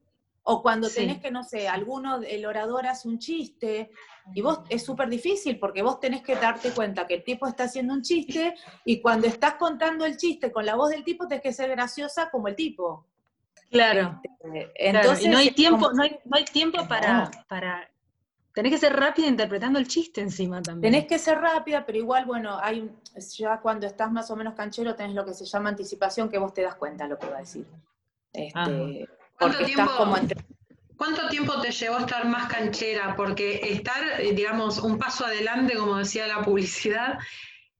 O 0.47 0.63
cuando 0.63 0.91
tenés 0.91 1.21
que, 1.21 1.31
no 1.31 1.43
sé, 1.43 1.69
alguno, 1.69 2.21
el 2.23 2.45
orador 2.45 2.87
hace 2.87 3.09
un 3.09 3.19
chiste, 3.19 3.91
y 4.35 4.43
vos 4.43 4.61
es 4.69 4.85
súper 4.85 5.09
difícil 5.09 5.59
porque 5.59 5.83
vos 5.83 5.99
tenés 5.99 6.23
que 6.23 6.37
darte 6.37 6.71
cuenta 6.71 7.07
que 7.07 7.15
el 7.15 7.25
tipo 7.25 7.47
está 7.47 7.65
haciendo 7.65 7.95
un 7.95 8.03
chiste, 8.03 8.55
y 8.85 9.01
cuando 9.01 9.27
estás 9.27 9.55
contando 9.55 10.05
el 10.05 10.19
chiste 10.19 10.53
con 10.53 10.67
la 10.67 10.75
voz 10.77 10.91
del 10.91 11.03
tipo, 11.03 11.27
tenés 11.27 11.43
que 11.43 11.53
ser 11.53 11.71
graciosa 11.71 12.31
como 12.31 12.49
el 12.49 12.55
tipo. 12.55 13.07
Claro. 13.75 14.20
Este, 14.22 14.70
entonces, 14.77 15.25
Y 15.25 15.29
no 15.29 15.39
hay 15.39 15.51
tiempo, 15.51 15.93
no, 15.93 16.05
hay, 16.05 16.16
no 16.25 16.37
hay 16.37 16.45
tiempo 16.45 16.87
para, 16.87 17.29
para 17.49 17.91
Tenés 18.53 18.70
que 18.70 18.79
ser 18.79 18.95
rápida 18.95 19.27
interpretando 19.27 19.81
el 19.81 19.89
chiste 19.89 20.20
encima 20.20 20.62
también. 20.62 20.93
Tenés 20.93 21.09
que 21.09 21.18
ser 21.18 21.39
rápida, 21.41 21.85
pero 21.85 21.99
igual, 21.99 22.25
bueno, 22.25 22.57
hay 22.62 22.89
ya 23.37 23.59
cuando 23.61 23.85
estás 23.85 24.12
más 24.12 24.31
o 24.31 24.37
menos 24.37 24.55
canchero 24.55 24.95
tenés 24.95 25.16
lo 25.16 25.25
que 25.25 25.35
se 25.35 25.45
llama 25.45 25.70
anticipación, 25.70 26.29
que 26.29 26.39
vos 26.39 26.55
te 26.55 26.62
das 26.62 26.77
cuenta 26.77 27.09
lo 27.09 27.18
que 27.18 27.27
va 27.27 27.39
a 27.39 27.41
decir. 27.41 27.66
Este, 28.33 29.09
porque 29.41 29.64
estás 29.64 29.91
como 29.91 30.16
entre, 30.16 30.45
¿Cuánto 30.97 31.29
tiempo 31.29 31.61
te 31.61 31.72
llevó 31.72 31.99
estar 31.99 32.29
más 32.29 32.47
canchera? 32.47 33.16
Porque 33.16 33.72
estar, 33.72 34.20
eh, 34.20 34.33
digamos, 34.33 34.79
un 34.79 34.99
paso 34.99 35.27
adelante, 35.27 35.77
como 35.77 35.97
decía 35.97 36.29
la 36.29 36.43
publicidad, 36.43 37.18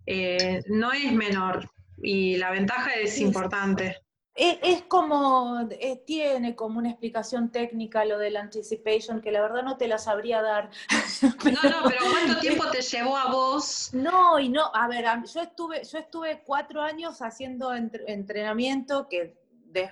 eh, 0.07 0.61
no 0.67 0.93
es 0.93 1.13
menor 1.13 1.71
y 2.03 2.37
la 2.37 2.51
ventaja 2.51 2.95
es 2.95 3.21
importante. 3.21 4.04
Es, 4.37 4.83
como, 4.83 5.61
eh, 5.71 6.03
tiene 6.05 6.57
como 6.57 6.81
una 6.81 6.91
explicación 6.91 7.53
técnica 7.53 8.05
lo 8.05 8.19
del 8.19 8.37
anticipation, 8.37 9.21
que 9.21 9.31
la 9.31 9.41
verdad 9.41 9.63
no 9.63 9.77
te 9.77 9.87
la 9.87 9.99
sabría 9.99 10.43
dar. 10.43 10.71
No, 11.45 11.71
no, 11.71 11.89
pero 11.89 11.99
¿cuánto 12.11 12.41
tiempo 12.41 12.65
te 12.71 12.83
llevó 12.83 13.17
a 13.17 13.31
vos? 13.31 13.91
No, 13.93 14.39
y 14.39 14.49
no, 14.49 14.71
a 14.75 14.89
ver, 14.89 15.05
yo 15.33 15.41
estuve, 15.41 15.85
yo 15.85 15.99
estuve 15.99 16.43
cuatro 16.45 16.83
años 16.83 17.23
haciendo 17.23 17.73
entrenamiento 17.75 19.09
que, 19.09 19.39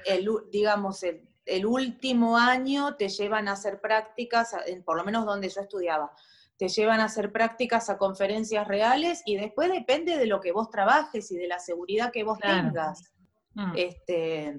el, 0.06 0.28
digamos, 0.50 1.02
el, 1.04 1.26
el, 1.46 1.64
último 1.64 2.36
año 2.36 2.96
te 2.96 3.08
llevan 3.08 3.48
a 3.48 3.52
hacer 3.52 3.80
prácticas, 3.80 4.54
por 4.84 4.96
lo 4.96 5.04
menos 5.04 5.24
donde 5.24 5.48
yo 5.48 5.60
estudiaba, 5.60 6.12
te 6.56 6.68
llevan 6.68 7.00
a 7.00 7.04
hacer 7.04 7.32
prácticas 7.32 7.88
a 7.90 7.98
conferencias 7.98 8.66
reales 8.68 9.22
y 9.24 9.36
después 9.36 9.70
depende 9.70 10.16
de 10.16 10.26
lo 10.26 10.40
que 10.40 10.52
vos 10.52 10.70
trabajes 10.70 11.30
y 11.30 11.36
de 11.36 11.46
la 11.46 11.58
seguridad 11.58 12.10
que 12.12 12.24
vos 12.24 12.38
tengas. 12.38 13.11
Mm. 13.54 13.72
Este, 13.76 14.58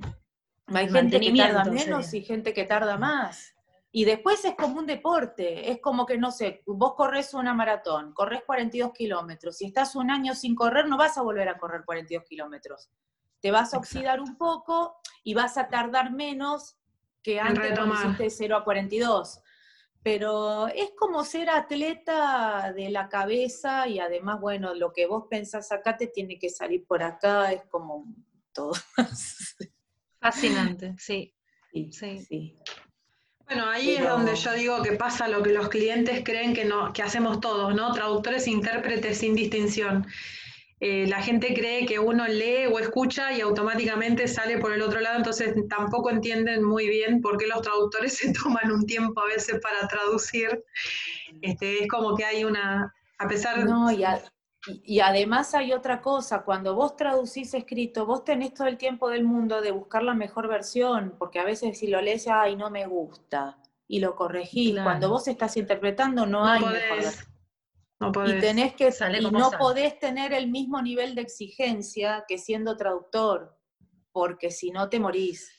hay 0.68 0.89
gente 0.89 1.20
que 1.20 1.34
tarda 1.34 1.66
menos 1.66 2.14
y 2.14 2.22
gente 2.22 2.54
que 2.54 2.64
tarda 2.64 2.98
más. 2.98 3.54
Y 3.96 4.06
después 4.06 4.44
es 4.44 4.56
como 4.56 4.80
un 4.80 4.88
deporte, 4.88 5.70
es 5.70 5.80
como 5.80 6.08
que, 6.08 6.18
no 6.18 6.32
sé, 6.32 6.64
vos 6.66 6.96
corres 6.96 7.36
una 7.36 7.54
maratón, 7.54 8.12
corres 8.14 8.41
42 8.44 8.91
kilómetros, 8.91 9.58
si 9.58 9.66
estás 9.66 9.96
un 9.96 10.10
año 10.10 10.34
sin 10.34 10.56
correr, 10.56 10.88
no 10.88 10.98
vas 10.98 11.20
a 11.20 11.22
volver 11.22 11.48
a 11.48 11.60
correr 11.60 11.84
42 11.86 12.24
kilómetros. 12.28 12.89
Te 13.39 13.52
vas 13.52 13.72
a 13.74 13.78
oxidar 13.78 14.20
un 14.20 14.36
poco 14.36 14.96
y 15.24 15.36
vas 15.36 15.58
a 15.58 15.68
tardar 15.68 16.12
menos 16.12 16.76
que 17.22 17.39
antes 17.39 17.78
hiciste 17.78 18.30
0 18.32 18.58
a 18.58 18.64
42. 18.64 19.41
Pero 20.02 20.68
es 20.70 20.91
como 20.98 21.24
ser 21.24 21.52
atleta 21.52 22.74
de 22.76 22.89
la 22.89 23.10
cabeza 23.10 23.88
y 23.88 24.00
además, 24.00 24.41
bueno, 24.41 24.74
lo 24.74 24.91
que 24.91 25.06
vos 25.06 25.26
pensás 25.30 25.72
acá 25.72 25.98
te 25.98 26.08
tiene 26.08 26.39
que 26.39 26.50
salir 26.50 26.86
por 26.88 27.04
acá, 27.04 27.52
es 27.52 27.64
como 27.66 28.06
todo. 28.54 28.74
Fascinante, 30.20 30.95
sí. 30.97 31.34
Sí, 31.91 32.56
Bueno, 33.47 33.68
ahí 33.68 33.95
es 33.95 34.08
donde 34.08 34.36
yo 34.36 34.54
digo 34.54 34.84
que 34.84 34.91
pasa 34.91 35.28
lo 35.28 35.41
que 35.41 35.51
los 35.51 35.70
clientes 35.70 36.22
creen 36.24 36.54
que, 36.54 36.66
no, 36.66 36.93
que 36.93 37.01
hacemos 37.01 37.39
todos, 37.39 37.74
¿no? 37.74 37.91
Traductores 37.93 38.45
e 38.45 38.51
intérpretes 38.51 39.18
sin 39.18 39.34
distinción. 39.34 40.06
Eh, 40.80 41.08
la 41.08 41.22
gente 41.22 41.54
cree 41.54 41.86
que 41.88 41.97
uno 41.97 42.28
lee 42.28 42.68
o 42.72 42.78
escucha 42.78 43.34
y 43.34 43.41
automáticamente 43.41 44.28
sale 44.28 44.60
por 44.60 44.72
el 44.72 44.82
otro 44.82 44.99
lado, 44.99 45.18
entonces 45.18 45.56
tampoco 45.68 46.12
entienden 46.12 46.64
muy 46.64 46.89
bien 46.89 47.22
por 47.22 47.38
qué 47.38 47.47
los 47.47 47.62
traductores 47.62 48.14
se 48.18 48.34
toman 48.34 48.72
un 48.72 48.86
tiempo 48.86 49.22
a 49.22 49.26
veces 49.26 49.60
para 49.62 49.88
traducir. 49.88 50.64
Este, 51.41 51.84
es 51.84 51.88
como 51.88 52.16
que 52.16 52.26
hay 52.26 52.43
una, 52.43 52.93
a 53.18 53.28
pesar... 53.28 53.66
No, 53.66 53.91
y, 53.91 54.04
y, 54.66 54.99
además 55.01 55.53
hay 55.53 55.74
otra 55.74 56.01
cosa, 56.01 56.43
cuando 56.43 56.76
vos 56.76 56.95
traducís 56.95 57.53
escrito, 57.53 58.05
vos 58.05 58.24
tenés 58.24 58.53
todo 58.53 58.68
el 58.68 58.78
tiempo 58.78 59.09
del 59.09 59.24
mundo 59.24 59.61
de 59.61 59.72
buscar 59.72 60.03
la 60.03 60.14
mejor 60.14 60.47
versión, 60.47 61.16
porque 61.20 61.39
a 61.39 61.43
veces 61.43 61.78
si 61.78 61.88
lo 61.88 62.01
lees, 62.01 62.28
ay, 62.28 62.55
no 62.55 62.70
me 62.70 62.88
gusta, 62.88 63.59
y 63.88 63.99
lo 63.99 64.16
corregís. 64.16 64.80
Cuando 64.82 65.09
vos 65.09 65.28
estás 65.28 65.57
interpretando 65.57 66.26
no, 66.26 66.45
hay 66.45 66.61
mejor 66.61 67.14
no 67.99 68.11
podés. 68.11 68.38
Y 68.38 68.39
tenés 68.41 68.74
que, 68.76 68.89
y 69.20 69.32
no 69.32 69.51
podés 69.51 69.99
tener 69.99 70.34
el 70.34 70.49
mismo 70.49 70.82
nivel 70.82 71.16
de 71.16 71.22
exigencia 71.22 72.26
que 72.28 72.38
siendo 72.38 72.76
traductor, 72.76 73.57
porque 74.11 74.51
si 74.51 74.72
no 74.72 74.89
te 74.89 74.99
morís. 74.99 75.49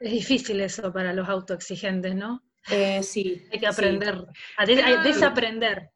Es 0.00 0.12
difícil 0.12 0.60
eso 0.60 0.92
para 0.92 1.12
los 1.12 1.28
autoexigentes, 1.28 2.14
¿no? 2.14 2.42
Eh, 2.70 3.02
sí. 3.02 3.42
Hay 3.52 3.58
que 3.58 3.66
aprender, 3.66 4.26
a 4.56 4.66
desaprender. 5.02 5.90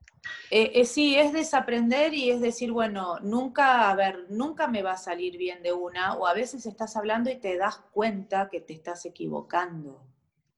Eh, 0.50 0.72
eh, 0.74 0.84
sí, 0.84 1.16
es 1.16 1.32
desaprender 1.32 2.14
y 2.14 2.30
es 2.30 2.40
decir, 2.40 2.70
bueno, 2.72 3.18
nunca, 3.20 3.90
a 3.90 3.94
ver, 3.94 4.26
nunca 4.28 4.68
me 4.68 4.82
va 4.82 4.92
a 4.92 4.96
salir 4.96 5.36
bien 5.36 5.62
de 5.62 5.72
una, 5.72 6.14
o 6.14 6.26
a 6.26 6.34
veces 6.34 6.66
estás 6.66 6.96
hablando 6.96 7.30
y 7.30 7.36
te 7.36 7.56
das 7.56 7.78
cuenta 7.92 8.48
que 8.50 8.60
te 8.60 8.72
estás 8.72 9.04
equivocando. 9.04 10.04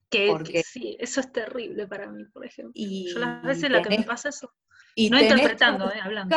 Que, 0.09 0.63
sí, 0.63 0.95
eso 0.99 1.19
es 1.19 1.31
terrible 1.31 1.87
para 1.87 2.07
mí, 2.07 2.25
por 2.25 2.45
ejemplo. 2.45 2.71
Y 2.75 3.13
Yo 3.13 3.19
las 3.19 3.43
veces 3.43 3.69
lo 3.69 3.81
que 3.81 3.97
me 3.97 4.03
pasa 4.03 4.29
eso, 4.29 4.53
y 4.95 5.09
no 5.09 5.19
interpretando, 5.19 5.91
eh, 5.91 5.99
hablando. 6.01 6.35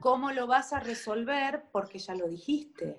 cómo 0.00 0.32
lo 0.32 0.46
vas 0.46 0.72
a 0.72 0.80
resolver 0.80 1.64
porque 1.70 1.98
ya 1.98 2.14
lo 2.14 2.26
dijiste. 2.26 2.96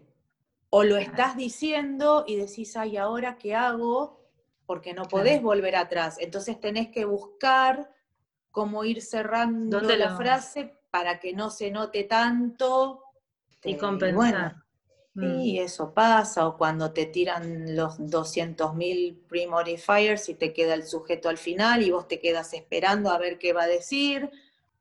O 0.70 0.84
lo 0.84 0.98
estás 0.98 1.36
diciendo 1.36 2.26
y 2.28 2.36
decís, 2.36 2.78
ay, 2.78 2.98
¿ahora 2.98 3.38
qué 3.40 3.56
hago? 3.56 4.22
Porque 4.68 4.94
no 4.94 5.06
podés 5.06 5.42
volver 5.42 5.76
atrás. 5.76 6.18
Entonces 6.20 6.60
tenés 6.60 6.90
que 6.90 7.06
buscar 7.06 7.92
cómo 8.60 8.84
ir 8.84 9.01
cerrando 9.01 9.80
la 9.80 10.18
frase 10.18 10.74
para 10.91 11.18
que 11.18 11.32
no 11.32 11.49
se 11.49 11.72
note 11.72 12.03
tanto. 12.03 13.05
Y 13.64 13.78
compensar. 13.78 14.57
Y 15.16 15.60
mm. 15.60 15.64
eso 15.64 15.93
pasa, 15.93 16.45
o 16.45 16.57
cuando 16.57 16.91
te 16.91 17.05
tiran 17.05 17.74
los 17.74 17.97
200.000 17.99 19.28
pre-modifiers 19.30 20.28
y 20.28 20.34
te 20.36 20.51
queda 20.51 20.74
el 20.74 20.86
sujeto 20.86 21.30
al 21.30 21.38
final 21.38 21.84
y 21.84 21.91
vos 21.91 22.10
te 22.10 22.20
quedas 22.20 22.53
esperando 22.53 23.12
a 23.12 23.18
ver 23.18 23.39
qué 23.39 23.53
va 23.53 23.64
a 23.64 23.68
decir 23.68 24.30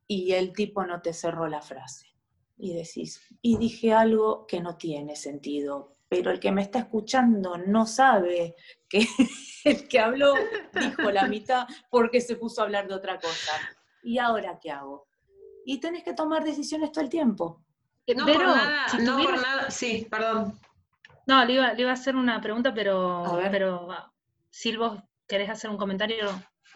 y 0.08 0.32
el 0.32 0.52
tipo 0.52 0.84
no 0.84 1.00
te 1.00 1.12
cerró 1.12 1.46
la 1.46 1.62
frase. 1.62 2.08
Y 2.56 2.74
decís, 2.74 3.20
y 3.40 3.58
dije 3.58 3.92
algo 3.92 4.44
que 4.48 4.60
no 4.60 4.76
tiene 4.76 5.14
sentido, 5.14 5.94
pero 6.08 6.30
el 6.30 6.40
que 6.40 6.52
me 6.52 6.62
está 6.62 6.80
escuchando 6.80 7.58
no 7.58 7.86
sabe 7.86 8.54
que 8.88 9.06
el 9.64 9.88
que 9.88 10.00
habló 10.00 10.34
dijo 10.72 11.10
la 11.10 11.26
mitad 11.26 11.66
porque 11.90 12.20
se 12.20 12.36
puso 12.36 12.60
a 12.60 12.64
hablar 12.64 12.88
de 12.88 12.94
otra 12.94 13.18
cosa. 13.18 13.52
¿Y 14.02 14.18
ahora 14.18 14.58
qué 14.60 14.70
hago? 14.70 15.08
Y 15.64 15.80
tenés 15.80 16.02
que 16.02 16.14
tomar 16.14 16.44
decisiones 16.44 16.92
todo 16.92 17.04
el 17.04 17.10
tiempo. 17.10 17.62
No 18.16 18.24
pero, 18.24 18.38
por 18.38 18.46
nada, 18.46 18.86
no 19.00 19.22
por 19.22 19.38
nada, 19.38 19.70
sí, 19.70 20.06
perdón. 20.10 20.58
No, 21.26 21.44
le 21.44 21.52
iba, 21.52 21.90
a 21.90 21.92
hacer 21.92 22.16
una 22.16 22.40
pregunta, 22.40 22.72
pero, 22.72 23.38
pero 23.50 23.86
si 24.48 24.74
vos 24.76 24.98
querés 25.26 25.50
hacer 25.50 25.68
un 25.68 25.76
comentario. 25.76 26.26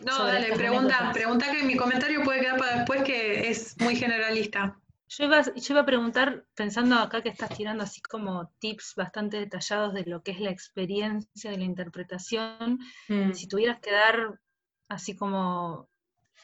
No, 0.01 0.27
dale, 0.27 0.53
pregunta, 0.53 1.11
pregunta 1.15 1.51
que 1.51 1.63
mi 1.63 1.75
comentario 1.75 2.23
puede 2.23 2.43
quedar 2.43 2.59
para 2.59 2.77
después, 2.77 3.03
que 3.03 3.49
es 3.49 3.81
muy 3.81 3.97
generalista. 3.97 4.79
Yo 5.15 5.25
iba, 5.27 5.43
yo 5.43 5.75
iba 5.75 5.81
a 5.81 5.87
preguntar, 5.87 6.47
pensando 6.55 6.97
acá 6.97 7.21
que 7.21 7.29
estás 7.29 7.55
tirando 7.55 7.83
así 7.83 8.01
como 8.01 8.51
tips 8.61 8.95
bastante 8.97 9.39
detallados 9.39 9.93
de 9.93 10.05
lo 10.07 10.23
que 10.23 10.31
es 10.31 10.41
la 10.41 10.51
experiencia 10.51 11.51
de 11.51 11.59
la 11.59 11.65
interpretación, 11.65 12.79
mm. 13.09 13.33
si 13.35 13.47
tuvieras 13.47 13.81
que 13.81 13.93
dar 13.93 14.41
así 14.89 15.15
como, 15.15 15.91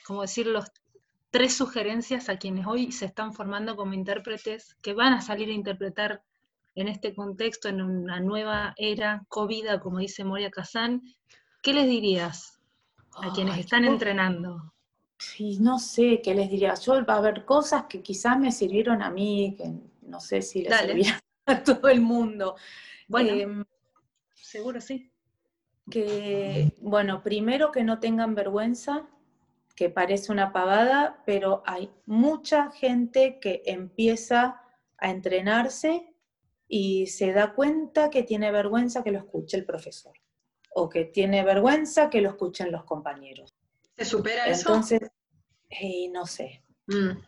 como 0.05 0.21
decir 0.21 0.47
los 0.47 0.67
tres 1.31 1.57
sugerencias 1.57 2.29
a 2.29 2.37
quienes 2.37 2.67
hoy 2.67 2.93
se 2.93 3.07
están 3.07 3.33
formando 3.33 3.75
como 3.75 3.95
intérpretes, 3.95 4.77
que 4.83 4.93
van 4.93 5.15
a 5.15 5.23
salir 5.23 5.49
a 5.49 5.53
interpretar 5.53 6.23
en 6.75 6.89
este 6.89 7.15
contexto, 7.15 7.69
en 7.69 7.81
una 7.81 8.21
nueva 8.21 8.75
era 8.77 9.25
COVID, 9.29 9.81
como 9.81 9.99
dice 9.99 10.25
Moria 10.25 10.51
Kazan, 10.51 11.03
¿qué 11.63 11.73
les 11.73 11.87
dirías 11.87 12.61
a 13.23 13.33
quienes 13.33 13.59
están 13.59 13.87
entrenando? 13.87 14.75
Sí, 15.19 15.59
no 15.59 15.79
sé 15.79 16.21
qué 16.23 16.35
les 16.35 16.49
diría. 16.49 16.75
Yo 16.75 17.05
va 17.05 17.15
a 17.15 17.19
haber 17.19 17.45
cosas 17.45 17.85
que 17.89 18.03
quizás 18.03 18.39
me 18.39 18.53
sirvieron 18.53 19.03
a 19.03 19.11
mí, 19.11 19.57
que 19.59 19.73
no 20.03 20.21
sé 20.21 20.43
si 20.43 20.63
les 20.63 20.79
sirvieron 20.79 21.21
a 21.47 21.63
todo 21.63 21.89
el 21.89 22.01
mundo. 22.01 22.57
Bueno, 23.09 23.31
em, 23.31 23.65
seguro 24.35 24.81
sí. 24.81 25.11
Que, 25.91 26.73
bueno, 26.81 27.23
primero 27.23 27.73
que 27.73 27.83
no 27.83 27.99
tengan 27.99 28.35
vergüenza, 28.35 29.09
que 29.75 29.91
parece 29.91 30.31
una 30.31 30.53
pavada, 30.53 31.23
pero 31.25 31.63
hay 31.67 31.91
mucha 32.05 32.71
gente 32.71 33.39
que 33.41 33.63
empieza 33.65 34.61
a 34.99 35.11
entrenarse 35.11 36.15
y 36.69 37.07
se 37.07 37.33
da 37.33 37.55
cuenta 37.55 38.11
que 38.11 38.23
tiene 38.23 38.53
vergüenza 38.53 39.03
que 39.03 39.13
lo 39.13 39.19
escuche 39.19 39.57
el 39.57 39.65
profesor 39.65 40.13
o 40.75 40.89
que 40.89 41.07
tiene 41.07 41.43
vergüenza 41.43 42.11
que 42.11 42.21
lo 42.21 42.29
escuchen 42.29 42.71
los 42.71 42.85
compañeros. 42.85 43.58
¿Se 43.99 44.05
supera 44.05 44.47
eso? 44.47 44.69
Entonces, 44.69 45.01
eh, 45.69 46.09
no 46.11 46.25
sé. 46.25 46.65
Mm, 46.87 47.19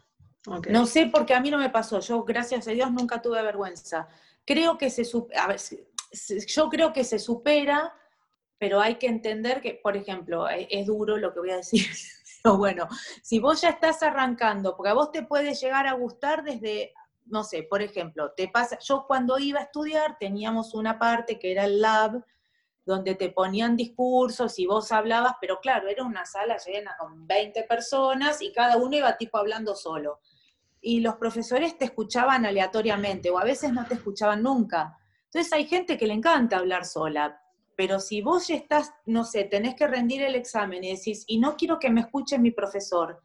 no 0.71 0.87
sé 0.87 1.11
porque 1.13 1.35
a 1.35 1.41
mí 1.41 1.51
no 1.51 1.59
me 1.59 1.71
pasó. 1.71 2.01
Yo, 2.01 2.23
gracias 2.25 2.69
a 2.69 2.71
Dios, 2.71 2.93
nunca 2.93 3.21
tuve 3.21 3.43
vergüenza. 3.43 4.09
Creo 4.47 4.79
que 4.79 4.89
se 4.91 5.03
a 5.37 5.57
yo 6.47 6.69
creo 6.69 6.93
que 6.93 7.05
se 7.05 7.19
supera, 7.19 7.95
pero 8.59 8.81
hay 8.81 8.97
que 8.97 9.07
entender 9.07 9.61
que, 9.61 9.81
por 9.83 9.97
ejemplo, 9.97 10.49
e, 10.49 10.69
es, 10.71 10.87
duro 10.87 11.17
lo 11.17 11.33
que 11.33 11.41
voy 11.41 11.51
a 11.51 11.57
decir. 11.57 11.87
pero 12.43 12.57
bueno, 12.57 12.89
si 13.23 13.39
vos 13.39 13.61
ya 13.61 13.71
estás 13.71 14.03
arrancando, 14.03 14.77
porque 14.77 14.91
a 14.91 14.95
vos 14.95 15.13
te 15.13 15.23
puede 15.25 15.55
llegar 15.55 15.87
a 15.87 15.93
gustar 15.93 16.43
desde, 16.43 16.95
no 17.27 17.45
sé, 17.45 17.65
por 17.65 17.83
ejemplo, 17.83 18.33
te 18.37 18.49
pasa, 18.49 18.79
yo 18.79 19.05
cuando 19.07 19.39
iba 19.39 19.61
a 19.61 19.65
estudiar 19.65 20.17
teníamos 20.19 20.73
una 20.75 20.99
parte 20.99 21.39
que 21.39 21.53
era 21.53 21.65
el 21.65 21.81
lab, 21.81 22.25
donde 22.91 23.15
te 23.15 23.31
ponían 23.31 23.77
discursos 23.77 24.59
y 24.59 24.67
vos 24.67 24.93
hablabas, 24.93 25.35
pero 25.41 25.61
claro, 25.61 25.89
era 25.89 26.05
una 26.05 26.27
sala 26.27 26.59
llena 26.59 26.97
con 26.99 27.27
20 27.27 27.63
personas 27.63 28.43
y 28.43 28.53
cada 28.53 28.77
uno 28.77 28.97
iba 28.97 29.17
tipo 29.17 29.39
hablando 29.39 29.75
solo. 29.75 30.21
Y 30.83 31.01
los 31.01 31.15
profesores 31.15 31.79
te 31.79 31.87
escuchaban 31.87 32.45
aleatoriamente 32.45 33.31
o 33.31 33.39
a 33.39 33.45
veces 33.45 33.73
no 33.73 33.87
te 33.87 33.95
escuchaban 33.95 34.43
nunca. 34.43 34.99
Entonces 35.27 35.53
hay 35.53 35.67
gente 35.67 35.97
que 35.97 36.07
le 36.07 36.15
encanta 36.15 36.59
hablar 36.59 36.85
sola, 36.85 37.41
pero 37.77 38.01
si 38.01 38.21
vos 38.21 38.49
ya 38.49 38.57
estás, 38.57 38.93
no 39.07 39.25
sé, 39.25 39.45
tenés 39.45 39.75
que 39.75 39.87
rendir 39.87 40.23
el 40.23 40.35
examen 40.35 40.83
y 40.85 40.97
decís, 40.97 41.25
y 41.29 41.39
no 41.39 41.57
quiero 41.57 41.79
que 41.79 41.91
me 41.91 42.01
escuche 42.01 42.39
mi 42.39 42.51
profesor, 42.51 43.23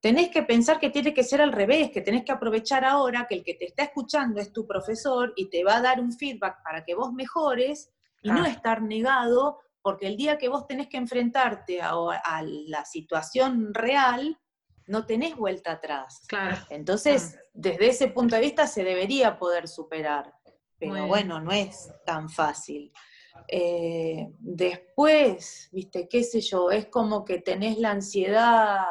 tenés 0.00 0.28
que 0.28 0.42
pensar 0.42 0.78
que 0.78 0.90
tiene 0.90 1.14
que 1.14 1.24
ser 1.24 1.40
al 1.40 1.52
revés, 1.52 1.90
que 1.90 2.02
tenés 2.02 2.24
que 2.24 2.32
aprovechar 2.32 2.84
ahora 2.84 3.26
que 3.28 3.36
el 3.36 3.42
que 3.42 3.54
te 3.54 3.64
está 3.64 3.84
escuchando 3.84 4.40
es 4.40 4.52
tu 4.52 4.66
profesor 4.66 5.32
y 5.36 5.48
te 5.48 5.64
va 5.64 5.78
a 5.78 5.82
dar 5.82 6.00
un 6.00 6.12
feedback 6.12 6.62
para 6.62 6.84
que 6.84 6.94
vos 6.94 7.12
mejores 7.12 7.90
y 8.22 8.30
no 8.30 8.44
estar 8.44 8.82
negado, 8.82 9.60
porque 9.82 10.06
el 10.06 10.16
día 10.16 10.38
que 10.38 10.48
vos 10.48 10.66
tenés 10.66 10.88
que 10.88 10.96
enfrentarte 10.96 11.80
a, 11.80 11.92
la 12.42 12.84
situación 12.84 13.72
real, 13.72 14.38
no 14.86 15.06
tenés 15.06 15.36
vuelta 15.36 15.72
atrás. 15.72 16.24
Claro. 16.28 16.56
Entonces, 16.70 17.38
desde 17.52 17.88
ese 17.88 18.08
punto 18.08 18.36
de 18.36 18.42
vista 18.42 18.66
se 18.66 18.84
debería 18.84 19.38
poder 19.38 19.68
superar, 19.68 20.34
pero 20.78 21.06
bueno, 21.06 21.40
no 21.40 21.52
es 21.52 21.90
tan 22.04 22.28
fácil. 22.28 22.92
Eh, 23.46 24.28
después, 24.38 25.68
viste, 25.72 26.08
qué 26.08 26.22
sé 26.22 26.40
yo, 26.40 26.70
es 26.70 26.86
como 26.86 27.24
que 27.24 27.40
tenés 27.40 27.78
la 27.78 27.92
ansiedad 27.92 28.84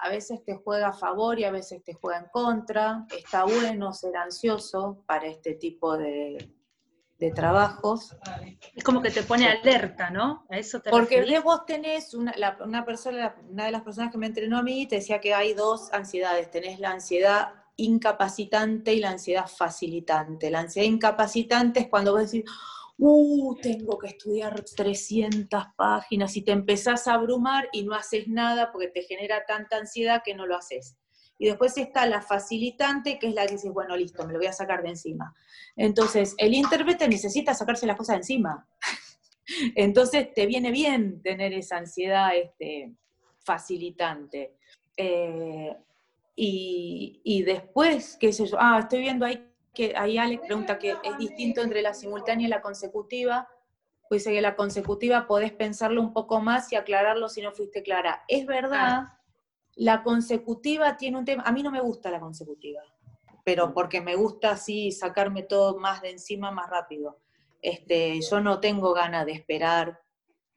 a 0.00 0.08
veces 0.08 0.44
te 0.44 0.54
juega 0.56 0.88
a 0.88 0.92
favor 0.92 1.38
y 1.38 1.44
a 1.44 1.50
veces 1.50 1.82
te 1.82 1.94
juega 1.94 2.20
en 2.20 2.26
contra. 2.26 3.06
Está 3.16 3.44
bueno 3.44 3.92
ser 3.92 4.16
ansioso 4.16 5.02
para 5.06 5.26
este 5.26 5.54
tipo 5.54 5.96
de, 5.96 6.55
trabajos. 7.34 8.16
Es 8.74 8.84
como 8.84 9.02
que 9.02 9.10
te 9.10 9.22
pone 9.22 9.46
alerta, 9.46 10.10
¿no? 10.10 10.46
A 10.50 10.58
eso 10.58 10.80
te 10.80 10.90
Porque 10.90 11.40
vos 11.40 11.64
tenés 11.66 12.14
una, 12.14 12.34
una 12.64 12.84
persona, 12.84 13.34
una 13.48 13.66
de 13.66 13.70
las 13.70 13.82
personas 13.82 14.12
que 14.12 14.18
me 14.18 14.26
entrenó 14.26 14.58
a 14.58 14.62
mí 14.62 14.86
te 14.86 14.96
decía 14.96 15.20
que 15.20 15.34
hay 15.34 15.54
dos 15.54 15.92
ansiedades. 15.92 16.50
Tenés 16.50 16.78
la 16.78 16.90
ansiedad 16.90 17.54
incapacitante 17.76 18.94
y 18.94 19.00
la 19.00 19.10
ansiedad 19.10 19.46
facilitante. 19.46 20.50
La 20.50 20.60
ansiedad 20.60 20.88
incapacitante 20.88 21.80
es 21.80 21.88
cuando 21.88 22.12
vos 22.12 22.30
decís, 22.30 22.50
uh, 22.98 23.54
tengo 23.56 23.98
que 23.98 24.08
estudiar 24.08 24.62
300 24.62 25.64
páginas 25.76 26.36
y 26.36 26.42
te 26.42 26.52
empezás 26.52 27.08
a 27.08 27.14
abrumar 27.14 27.68
y 27.72 27.84
no 27.84 27.94
haces 27.94 28.28
nada 28.28 28.72
porque 28.72 28.88
te 28.88 29.02
genera 29.02 29.44
tanta 29.46 29.76
ansiedad 29.76 30.22
que 30.24 30.34
no 30.34 30.46
lo 30.46 30.56
haces. 30.56 30.96
Y 31.38 31.46
después 31.46 31.76
está 31.76 32.06
la 32.06 32.22
facilitante, 32.22 33.18
que 33.18 33.28
es 33.28 33.34
la 33.34 33.46
que 33.46 33.54
dices, 33.54 33.72
bueno, 33.72 33.96
listo, 33.96 34.26
me 34.26 34.32
lo 34.32 34.38
voy 34.38 34.48
a 34.48 34.52
sacar 34.52 34.82
de 34.82 34.90
encima. 34.90 35.34
Entonces, 35.76 36.34
el 36.38 36.54
intérprete 36.54 37.08
necesita 37.08 37.54
sacarse 37.54 37.86
las 37.86 37.96
cosas 37.96 38.14
de 38.14 38.18
encima. 38.18 38.66
Entonces, 39.74 40.32
te 40.34 40.46
viene 40.46 40.70
bien 40.70 41.22
tener 41.22 41.52
esa 41.52 41.76
ansiedad 41.76 42.30
este, 42.34 42.92
facilitante. 43.44 44.56
Eh, 44.96 45.76
y, 46.34 47.42
después, 47.44 48.16
qué 48.20 48.32
sé 48.32 48.46
yo, 48.46 48.56
ah, 48.60 48.78
estoy 48.80 49.00
viendo 49.00 49.24
ahí 49.24 49.42
que 49.72 49.92
ahí 49.94 50.16
Alex 50.16 50.42
pregunta 50.46 50.78
que 50.78 50.96
es 51.02 51.18
distinto 51.18 51.60
entre 51.60 51.82
la 51.82 51.92
simultánea 51.92 52.46
y 52.46 52.50
la 52.50 52.62
consecutiva. 52.62 53.46
Pues 54.08 54.24
dice 54.24 54.34
que 54.34 54.40
la 54.40 54.56
consecutiva 54.56 55.26
podés 55.26 55.52
pensarlo 55.52 56.00
un 56.00 56.12
poco 56.12 56.40
más 56.40 56.72
y 56.72 56.76
aclararlo 56.76 57.28
si 57.28 57.42
no 57.42 57.52
fuiste 57.52 57.82
clara. 57.82 58.24
Es 58.28 58.46
verdad, 58.46 59.08
la 59.76 60.02
consecutiva 60.02 60.96
tiene 60.96 61.18
un 61.18 61.24
tema, 61.24 61.42
a 61.44 61.52
mí 61.52 61.62
no 61.62 61.70
me 61.70 61.80
gusta 61.80 62.10
la 62.10 62.20
consecutiva, 62.20 62.82
pero 63.44 63.72
porque 63.72 64.00
me 64.00 64.16
gusta 64.16 64.52
así 64.52 64.90
sacarme 64.90 65.42
todo 65.42 65.78
más 65.78 66.02
de 66.02 66.10
encima 66.10 66.50
más 66.50 66.68
rápido. 66.68 67.20
Este, 67.60 68.20
yo 68.20 68.40
no 68.40 68.58
tengo 68.58 68.92
ganas 68.92 69.26
de 69.26 69.32
esperar 69.32 70.00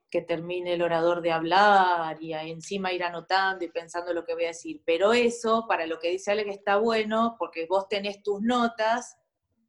que 0.10 0.22
termine 0.22 0.74
el 0.74 0.82
orador 0.82 1.22
de 1.22 1.32
hablar 1.32 2.18
y 2.22 2.34
encima 2.34 2.94
ir 2.94 3.04
anotando 3.04 3.64
y 3.64 3.70
pensando 3.70 4.14
lo 4.14 4.26
que 4.26 4.34
voy 4.34 4.46
a 4.46 4.50
decir. 4.50 4.82
Pero 4.86 5.14
eso, 5.14 5.66
para 5.68 5.86
lo 5.86 6.00
que 6.00 6.10
dice 6.10 6.32
Ale, 6.32 6.46
que 6.46 6.52
está 6.52 6.78
bueno, 6.78 7.36
porque 7.38 7.68
vos 7.68 7.88
tenés 7.88 8.24
tus 8.24 8.42
notas 8.42 9.18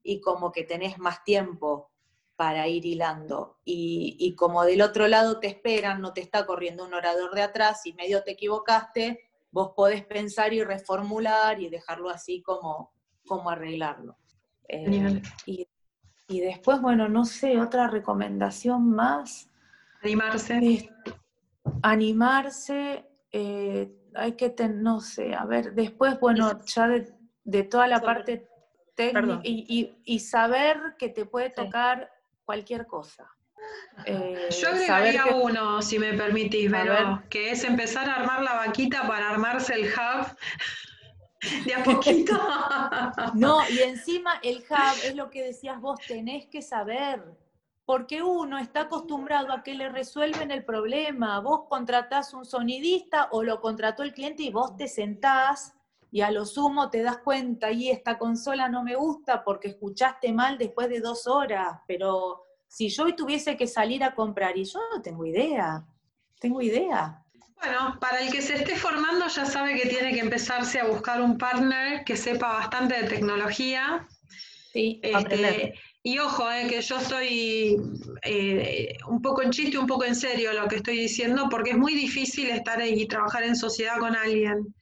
y 0.03 0.21
como 0.21 0.51
que 0.51 0.65
tenés 0.65 0.99
más 0.99 1.23
tiempo 1.25 1.91
para 2.37 2.69
ir 2.69 2.87
hilando. 2.87 3.59
Y, 3.65 4.17
y 4.19 4.35
como 4.35 4.65
del 4.65 4.81
otro 4.81 5.09
lado 5.09 5.41
te 5.41 5.49
esperan, 5.49 6.01
no 6.01 6.15
te 6.15 6.23
está 6.23 6.47
corriendo 6.47 6.85
un 6.85 6.95
orador 6.95 7.35
de 7.35 7.43
atrás 7.43 7.85
y 7.85 7.93
medio 7.93 8.23
te 8.23 8.31
equivocaste, 8.31 9.30
vos 9.51 9.73
podés 9.75 10.05
pensar 10.05 10.53
y 10.53 10.63
reformular 10.63 11.61
y 11.61 11.69
dejarlo 11.69 12.09
así 12.09 12.43
como, 12.43 12.93
como 13.27 13.51
arreglarlo. 13.51 14.17
Eh, 14.69 15.23
y, 15.47 15.67
y 16.29 16.41
después, 16.41 16.81
bueno, 16.81 17.09
no 17.09 17.25
sé, 17.25 17.61
otra 17.61 17.89
recomendación 17.89 18.91
más 18.91 19.51
Animarse. 20.03 20.91
animarse, 21.83 23.05
eh, 23.33 23.93
hay 24.15 24.33
que, 24.33 24.51
tener, 24.51 24.77
no 24.77 25.01
sé, 25.01 25.35
a 25.35 25.45
ver, 25.45 25.75
después, 25.75 26.19
bueno, 26.21 26.65
ya 26.65 26.89
de, 26.89 27.63
toda 27.65 27.87
la 27.87 28.01
parte 28.01 28.49
técnica 28.95 29.41
y, 29.45 30.19
saber 30.21 30.95
que 30.99 31.09
te 31.09 31.27
puede 31.27 31.51
tocar 31.51 32.11
cualquier 32.45 32.87
cosa. 32.87 33.29
Eh, 34.07 34.49
Yo 34.51 34.69
agregaría 34.69 35.27
uno, 35.27 35.83
si 35.83 35.99
me 35.99 36.15
permitís, 36.15 36.71
pero 36.71 37.23
que 37.29 37.51
es 37.51 37.65
empezar 37.65 38.09
a 38.09 38.15
armar 38.15 38.43
la 38.43 38.55
vaquita 38.55 39.07
para 39.07 39.31
armarse 39.31 39.75
el 39.75 39.87
hub 39.87 40.37
de 41.67 41.75
a 41.75 41.83
poquito. 41.83 42.41
no, 43.35 43.59
y 43.71 43.81
encima 43.81 44.41
el 44.43 44.59
hub 44.59 45.05
es 45.05 45.15
lo 45.15 45.31
que 45.31 45.43
decías 45.43 45.81
vos, 45.81 46.01
tenés 46.07 46.47
que 46.47 46.63
saber 46.63 47.23
porque 47.85 48.23
uno 48.23 48.57
está 48.59 48.83
acostumbrado 48.83 49.53
a 49.53 49.65
que 49.65 49.75
le 49.75 49.89
resuelven 49.89 50.53
el 50.53 50.65
problema. 50.65 51.41
Vos 51.41 51.63
contratás 51.69 52.33
un 52.35 52.45
sonidista 52.45 53.29
o 53.33 53.43
lo 53.43 53.61
contrató 53.61 54.05
el 54.05 54.15
cliente 54.15 54.45
y 54.45 54.51
vos 54.51 54.77
te 54.77 54.87
sentás 54.87 55.75
y 56.13 56.21
a 56.21 56.31
lo 56.31 56.45
sumo 56.45 56.91
te 56.91 57.03
das 57.03 57.19
cuenta, 57.19 57.71
y 57.71 57.91
esta 57.91 58.19
consola 58.19 58.69
no 58.69 58.83
me 58.83 58.97
gusta 58.97 59.45
porque 59.45 59.69
escuchaste 59.69 60.33
mal 60.33 60.59
después 60.59 60.89
de 60.89 61.01
dos 61.01 61.27
horas, 61.27 61.81
pero 61.87 62.45
si 62.71 62.89
yo 62.89 63.05
hoy 63.05 63.17
tuviese 63.17 63.57
que 63.57 63.67
salir 63.67 64.05
a 64.05 64.15
comprar, 64.15 64.57
y 64.57 64.65
yo 64.65 64.79
no 64.95 65.03
tengo 65.03 65.27
idea, 65.27 65.85
tengo 66.39 66.63
idea. 66.63 67.21
Bueno, 67.57 67.99
para 68.01 68.21
el 68.21 68.31
que 68.31 68.41
se 68.41 68.55
esté 68.55 68.77
formando 68.77 69.27
ya 69.27 69.45
sabe 69.45 69.75
que 69.75 69.89
tiene 69.89 70.15
que 70.15 70.21
empezarse 70.21 70.79
a 70.79 70.87
buscar 70.87 71.21
un 71.21 71.37
partner 71.37 72.05
que 72.05 72.17
sepa 72.17 72.53
bastante 72.55 73.03
de 73.03 73.09
tecnología. 73.09 74.07
Sí, 74.73 75.01
este, 75.03 75.75
y 76.05 76.19
ojo, 76.21 76.49
eh, 76.49 76.69
que 76.69 76.81
yo 76.81 76.99
estoy 76.99 77.77
eh, 78.23 78.97
un 79.09 79.21
poco 79.21 79.43
en 79.43 79.51
chiste, 79.51 79.77
un 79.77 79.89
poco 79.89 80.05
en 80.05 80.15
serio 80.15 80.53
lo 80.53 80.69
que 80.69 80.77
estoy 80.77 80.97
diciendo, 80.97 81.49
porque 81.51 81.71
es 81.71 81.77
muy 81.77 81.95
difícil 81.95 82.51
estar 82.51 82.81
ahí 82.81 83.03
y 83.03 83.09
trabajar 83.09 83.43
en 83.43 83.57
sociedad 83.57 83.99
con 83.99 84.15
alguien. 84.15 84.73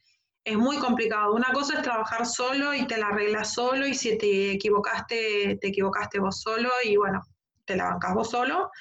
Es 0.45 0.57
muy 0.57 0.77
complicado. 0.77 1.33
Una 1.33 1.51
cosa 1.53 1.77
es 1.77 1.81
trabajar 1.81 2.27
solo 2.27 2.71
y 2.75 2.85
te 2.85 2.97
la 2.97 3.07
arreglas 3.07 3.55
solo 3.55 3.87
y 3.87 3.95
si 3.95 4.15
te 4.15 4.51
equivocaste, 4.51 5.57
te 5.59 5.67
equivocaste 5.67 6.19
vos 6.19 6.39
solo 6.39 6.69
y 6.85 6.95
bueno, 6.95 7.23
te 7.69 7.75
la 7.75 7.85
bancas 7.85 8.13
vos 8.13 8.29
solo. 8.29 8.71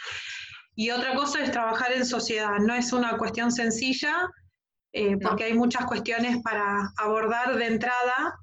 Y 0.75 0.91
otra 0.91 1.15
cosa 1.15 1.43
es 1.43 1.51
trabajar 1.53 1.93
en 1.93 2.07
sociedad. 2.07 2.59
No 2.61 2.75
es 2.75 2.93
una 2.93 3.17
cuestión 3.19 3.53
sencilla 3.53 4.31
eh, 4.93 5.17
porque 5.19 5.45
hay 5.45 5.55
muchas 5.55 5.85
cuestiones 5.85 6.39
para 6.43 6.91
abordar 6.97 7.57
de 7.57 7.67
entrada 7.67 8.39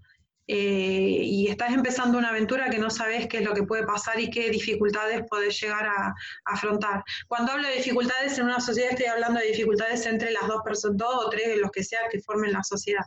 eh, 0.47 1.21
y 1.23 1.47
estás 1.47 1.73
empezando 1.73 2.19
una 2.19 2.29
aventura 2.29 2.69
que 2.69 2.77
no 2.77 2.91
sabes 2.91 3.27
qué 3.27 3.39
es 3.39 3.43
lo 3.43 3.53
que 3.53 3.63
puede 3.63 3.83
pasar 3.83 4.19
y 4.19 4.29
qué 4.29 4.51
dificultades 4.51 5.23
puedes 5.27 5.59
llegar 5.59 5.87
a, 5.87 6.13
afrontar. 6.45 7.03
Cuando 7.27 7.53
hablo 7.53 7.67
de 7.67 7.77
dificultades 7.77 8.37
en 8.37 8.45
una 8.45 8.59
sociedad, 8.59 8.91
estoy 8.91 9.07
hablando 9.07 9.39
de 9.39 9.47
dificultades 9.47 10.05
entre 10.05 10.31
las 10.31 10.47
dos 10.47 10.61
personas, 10.63 10.97
dos 10.97 11.25
o 11.25 11.29
tres, 11.29 11.57
los 11.57 11.71
que 11.71 11.83
sea 11.83 12.01
que 12.11 12.19
formen 12.19 12.53
la 12.53 12.63
sociedad. 12.63 13.05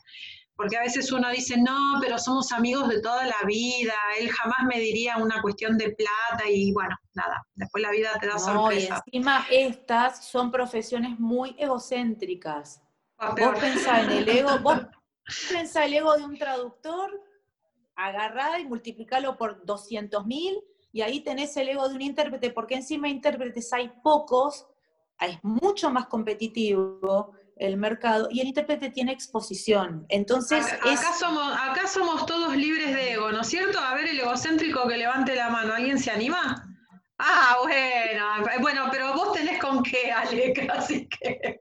Porque 0.59 0.77
a 0.77 0.81
veces 0.81 1.13
uno 1.13 1.31
dice, 1.31 1.57
no, 1.57 2.01
pero 2.01 2.19
somos 2.19 2.51
amigos 2.51 2.89
de 2.89 3.01
toda 3.01 3.25
la 3.25 3.47
vida, 3.47 3.95
él 4.19 4.29
jamás 4.29 4.59
me 4.67 4.81
diría 4.81 5.17
una 5.17 5.41
cuestión 5.41 5.79
de 5.79 5.91
plata 5.91 6.51
y 6.51 6.73
bueno, 6.73 6.97
nada, 7.15 7.47
después 7.55 7.81
la 7.81 7.93
vida 7.93 8.11
te 8.21 8.27
da 8.27 8.35
no, 8.53 8.73
Y 8.73 8.87
encima 8.87 9.47
estas 9.53 10.27
son 10.27 10.51
profesiones 10.51 11.17
muy 11.21 11.55
egocéntricas. 11.61 12.83
Vos 13.21 13.57
pensás 13.61 14.03
en 14.03 14.11
el 14.11 14.29
ego, 14.29 14.59
vos 14.63 14.81
pensás 15.49 15.87
el 15.87 15.95
ego 15.95 16.17
de 16.17 16.25
un 16.25 16.37
traductor 16.37 17.09
agarrá 17.95 18.59
y 18.59 18.67
multiplicarlo 18.67 19.39
por 19.39 19.65
200.000 19.65 20.61
y 20.91 21.03
ahí 21.03 21.21
tenés 21.21 21.57
el 21.57 21.69
ego 21.69 21.89
de 21.89 21.95
un 21.95 22.03
intérprete, 22.03 22.51
porque 22.51 22.75
encima 22.75 23.07
de 23.07 23.15
intérpretes 23.15 23.73
hay 23.73 23.93
pocos, 24.03 24.67
es 25.21 25.39
mucho 25.45 25.89
más 25.91 26.07
competitivo 26.07 27.33
el 27.59 27.77
mercado 27.77 28.29
y 28.31 28.41
el 28.41 28.49
intérprete 28.49 28.91
tiene 28.91 29.13
exposición. 29.13 30.07
Entonces, 30.09 30.67
acá, 30.73 31.13
somos, 31.19 31.53
acá 31.57 31.87
somos 31.87 32.27
todos 32.27 32.57
libres 32.57 32.95
de 32.95 33.13
ego, 33.13 33.33
¿no 33.33 33.41
es 33.43 33.49
cierto? 33.49 33.79
A 33.79 33.95
ver 33.95 34.09
el 34.09 34.21
egocéntrico 34.21 34.87
que 34.89 34.97
levante 34.97 35.35
la 35.35 35.51
mano, 35.51 35.75
¿alguien 35.75 35.99
se 35.99 36.11
anima? 36.11 36.65
Ah, 37.19 37.57
bueno, 37.63 38.61
bueno, 38.61 38.89
pero 38.93 39.13
vos 39.15 39.33
tenés 39.33 39.61
con 39.61 39.83
qué, 39.83 40.13
Alec, 40.13 40.71
así 40.73 41.09
que... 41.09 41.59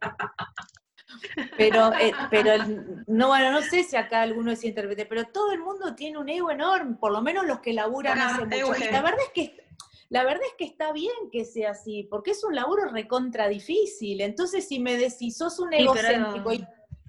Pero, 1.58 1.92
eh, 1.94 2.14
pero 2.30 2.64
no, 3.08 3.28
bueno, 3.28 3.52
no 3.52 3.62
sé 3.62 3.84
si 3.84 3.96
acá 3.96 4.22
alguno 4.22 4.52
es 4.52 4.64
intérprete, 4.64 5.06
pero 5.06 5.26
todo 5.26 5.52
el 5.52 5.60
mundo 5.60 5.96
tiene 5.96 6.18
un 6.18 6.30
ego 6.30 6.52
enorme, 6.52 6.96
por 6.96 7.12
lo 7.12 7.22
menos 7.22 7.46
los 7.46 7.60
que 7.60 7.74
laburan 7.74 8.20
hace 8.20 8.46
mucho. 8.46 8.76
Y 8.78 8.92
la 8.92 9.02
verdad 9.02 9.20
es 9.26 9.32
que 9.34 9.67
la 10.10 10.24
verdad 10.24 10.44
es 10.46 10.54
que 10.58 10.66
está 10.66 10.92
bien 10.94 11.30
que 11.32 11.44
sea 11.44 11.72
así, 11.72 12.04
porque 12.04 12.32
es 12.32 12.44
un 12.44 12.56
laburo 12.56 12.90
recontra 12.90 13.48
difícil. 13.50 14.22
Entonces, 14.22 14.68
si 14.68 14.80
me 14.80 14.98
decís, 14.98 15.38
sos 15.38 15.60
un 15.60 15.74
egocéntrico 15.74 16.52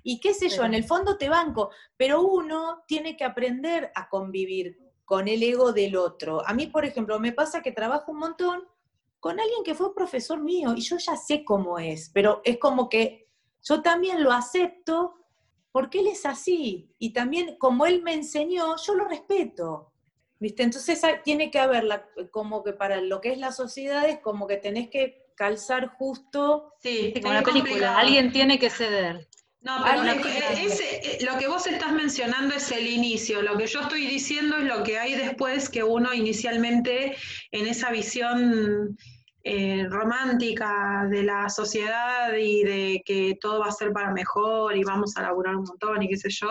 y, 0.02 0.20
qué 0.20 0.34
sé 0.34 0.48
yo, 0.48 0.64
en 0.64 0.74
el 0.74 0.84
fondo 0.84 1.16
te 1.16 1.28
banco, 1.28 1.70
pero 1.96 2.22
uno 2.22 2.82
tiene 2.86 3.16
que 3.16 3.24
aprender 3.24 3.92
a 3.94 4.08
convivir 4.08 4.78
con 5.04 5.28
el 5.28 5.42
ego 5.42 5.72
del 5.72 5.96
otro. 5.96 6.46
A 6.46 6.54
mí, 6.54 6.66
por 6.66 6.84
ejemplo, 6.84 7.18
me 7.20 7.32
pasa 7.32 7.62
que 7.62 7.72
trabajo 7.72 8.12
un 8.12 8.18
montón 8.18 8.62
con 9.20 9.38
alguien 9.38 9.62
que 9.64 9.74
fue 9.74 9.94
profesor 9.94 10.40
mío 10.40 10.74
y 10.76 10.80
yo 10.80 10.96
ya 10.98 11.16
sé 11.16 11.44
cómo 11.44 11.78
es, 11.78 12.10
pero 12.12 12.40
es 12.44 12.58
como 12.58 12.88
que 12.88 13.28
yo 13.62 13.82
también 13.82 14.22
lo 14.22 14.32
acepto 14.32 15.14
porque 15.72 16.00
él 16.00 16.08
es 16.08 16.24
así 16.26 16.94
y 16.98 17.12
también 17.12 17.56
como 17.58 17.86
él 17.86 18.02
me 18.02 18.14
enseñó, 18.14 18.76
yo 18.76 18.94
lo 18.94 19.06
respeto. 19.06 19.92
¿Viste? 20.40 20.62
Entonces 20.62 21.00
tiene 21.24 21.50
que 21.50 21.58
haber, 21.58 21.84
como 22.30 22.62
que 22.62 22.72
para 22.72 23.00
lo 23.00 23.20
que 23.20 23.32
es 23.32 23.38
la 23.38 23.52
sociedad 23.52 24.08
es 24.08 24.20
como 24.20 24.46
que 24.46 24.56
tenés 24.56 24.88
que 24.88 25.26
calzar 25.34 25.88
justo. 25.88 26.74
Sí, 26.80 27.12
como 27.20 27.34
la 27.34 27.42
película, 27.42 27.98
alguien 27.98 28.32
tiene 28.32 28.58
que 28.58 28.70
ceder. 28.70 29.28
No, 29.60 29.82
pero 29.84 30.04
lo 30.04 30.22
que, 30.22 30.38
eh, 30.38 31.18
lo 31.22 31.36
que 31.36 31.48
vos 31.48 31.66
estás 31.66 31.92
mencionando 31.92 32.54
es 32.54 32.70
el 32.70 32.86
inicio. 32.86 33.42
Lo 33.42 33.56
que 33.56 33.66
yo 33.66 33.80
estoy 33.80 34.06
diciendo 34.06 34.56
es 34.56 34.64
lo 34.64 34.84
que 34.84 34.98
hay 34.98 35.14
después 35.14 35.68
que 35.68 35.82
uno 35.82 36.14
inicialmente 36.14 37.16
en 37.50 37.66
esa 37.66 37.90
visión 37.90 38.96
eh, 39.50 39.86
romántica 39.88 41.06
de 41.08 41.22
la 41.22 41.48
sociedad 41.48 42.34
y 42.34 42.64
de 42.64 43.02
que 43.06 43.38
todo 43.40 43.60
va 43.60 43.68
a 43.68 43.72
ser 43.72 43.94
para 43.94 44.12
mejor 44.12 44.76
y 44.76 44.84
vamos 44.84 45.16
a 45.16 45.22
laburar 45.22 45.56
un 45.56 45.64
montón 45.64 46.02
y 46.02 46.08
qué 46.10 46.18
sé 46.18 46.28
yo. 46.28 46.50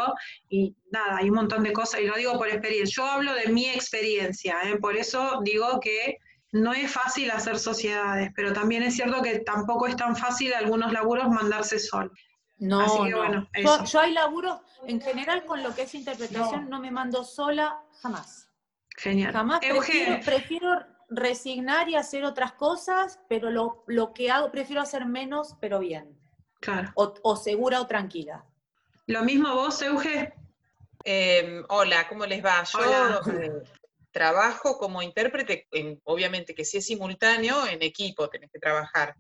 Y 0.50 0.76
nada, 0.89 1.18
hay 1.18 1.30
un 1.30 1.36
montón 1.36 1.62
de 1.62 1.74
cosas 1.74 2.02
y 2.02 2.08
lo 2.08 2.16
digo 2.16 2.36
por 2.39 2.48
experiencia. 2.48 3.04
Yo 3.04 3.08
hablo 3.08 3.36
de 3.36 3.50
mi 3.50 3.70
experiencia, 3.70 4.56
¿eh? 4.64 4.78
por 4.78 4.98
eso 4.98 5.41
digo 5.43 5.80
que 5.80 6.18
no 6.52 6.74
es 6.74 6.91
fácil 6.91 7.30
hacer 7.30 7.60
sociedades, 7.60 8.32
pero 8.36 8.52
también 8.52 8.82
es 8.82 8.95
cierto 8.95 9.22
que 9.22 9.41
tampoco 9.41 9.86
es 9.86 9.95
tan 9.95 10.16
fácil 10.16 10.56
algunos 10.56 10.91
laburos 10.91 11.30
mandarse 11.30 11.78
sol. 11.78 12.12
No, 12.58 13.06
no. 13.06 13.48
yo, 13.86 14.00
hay 14.00 14.12
laburos, 14.12 14.60
en 14.88 15.00
general 15.00 15.45
con 15.45 15.62
lo 15.62 15.76
que 15.76 15.84
es 15.84 15.93
interpretación, 15.93 16.68
no, 16.68 16.80
me 16.80 16.89
mando 16.89 17.24
sola 17.24 17.80
jamás. 18.02 18.50
Genial. 18.98 19.34
Jamás 19.34 19.60
prefiero, 19.60 20.80
resignar 21.10 21.89
y 21.89 21.95
hacer 21.95 22.24
otras 22.24 22.53
cosas, 22.53 23.20
pero 23.30 23.49
lo, 23.49 24.14
que 24.14 24.32
hago, 24.32 24.51
prefiero 24.51 24.82
hacer 24.82 25.05
menos, 25.05 25.55
pero 25.60 25.80
bien. 25.80 26.18
Claro. 26.60 26.91
O, 26.95 27.36
segura 27.36 27.82
o 27.82 27.88
tranquila. 27.88 28.43
¿Lo 29.05 29.24
mismo 29.24 29.53
vos, 29.53 29.82
Euge? 29.82 30.34
Em, 31.03 31.64
hola, 31.70 32.08
¿cómo 32.10 32.26
les 32.26 32.43
va? 32.43 32.64
Yo 32.64 33.32
eh, 33.32 33.64
trabajo 34.12 34.78
como 34.78 35.01
intérprete, 35.01 35.68
obviamente 36.03 36.53
que 36.53 36.66
si 36.66 36.78
es 36.78 36.86
simultáneo, 36.86 37.66
en 37.68 37.82
equipo 37.82 38.28
tenés 38.28 38.51
que 38.51 38.60
trabajar 38.60 39.16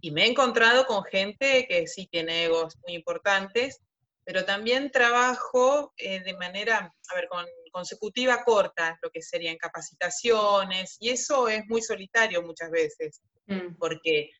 y 0.00 0.10
me 0.12 0.24
he 0.24 0.30
encontrado 0.30 0.86
con 0.86 1.02
gente 1.04 1.66
que 1.68 1.86
sí 1.88 2.06
tiene 2.06 2.44
egos 2.44 2.76
muy 2.84 2.94
importantes, 2.94 3.80
pero 4.24 4.44
también 4.44 4.90
trabajo 4.90 5.92
eh, 5.96 6.20
de 6.20 6.34
manera, 6.34 6.92
a 7.08 7.14
ver, 7.14 7.28
con 7.28 7.44
consecutiva 7.76 8.42
corta, 8.42 8.98
lo 9.02 9.10
que 9.10 9.20
serían 9.20 9.58
capacitaciones, 9.58 10.96
y 10.98 11.10
eso 11.10 11.46
es 11.46 11.62
muy 11.66 11.82
solitario 11.82 12.42
muchas 12.42 12.70
veces, 12.70 13.20
mm. 13.48 13.74
porque 13.78 14.30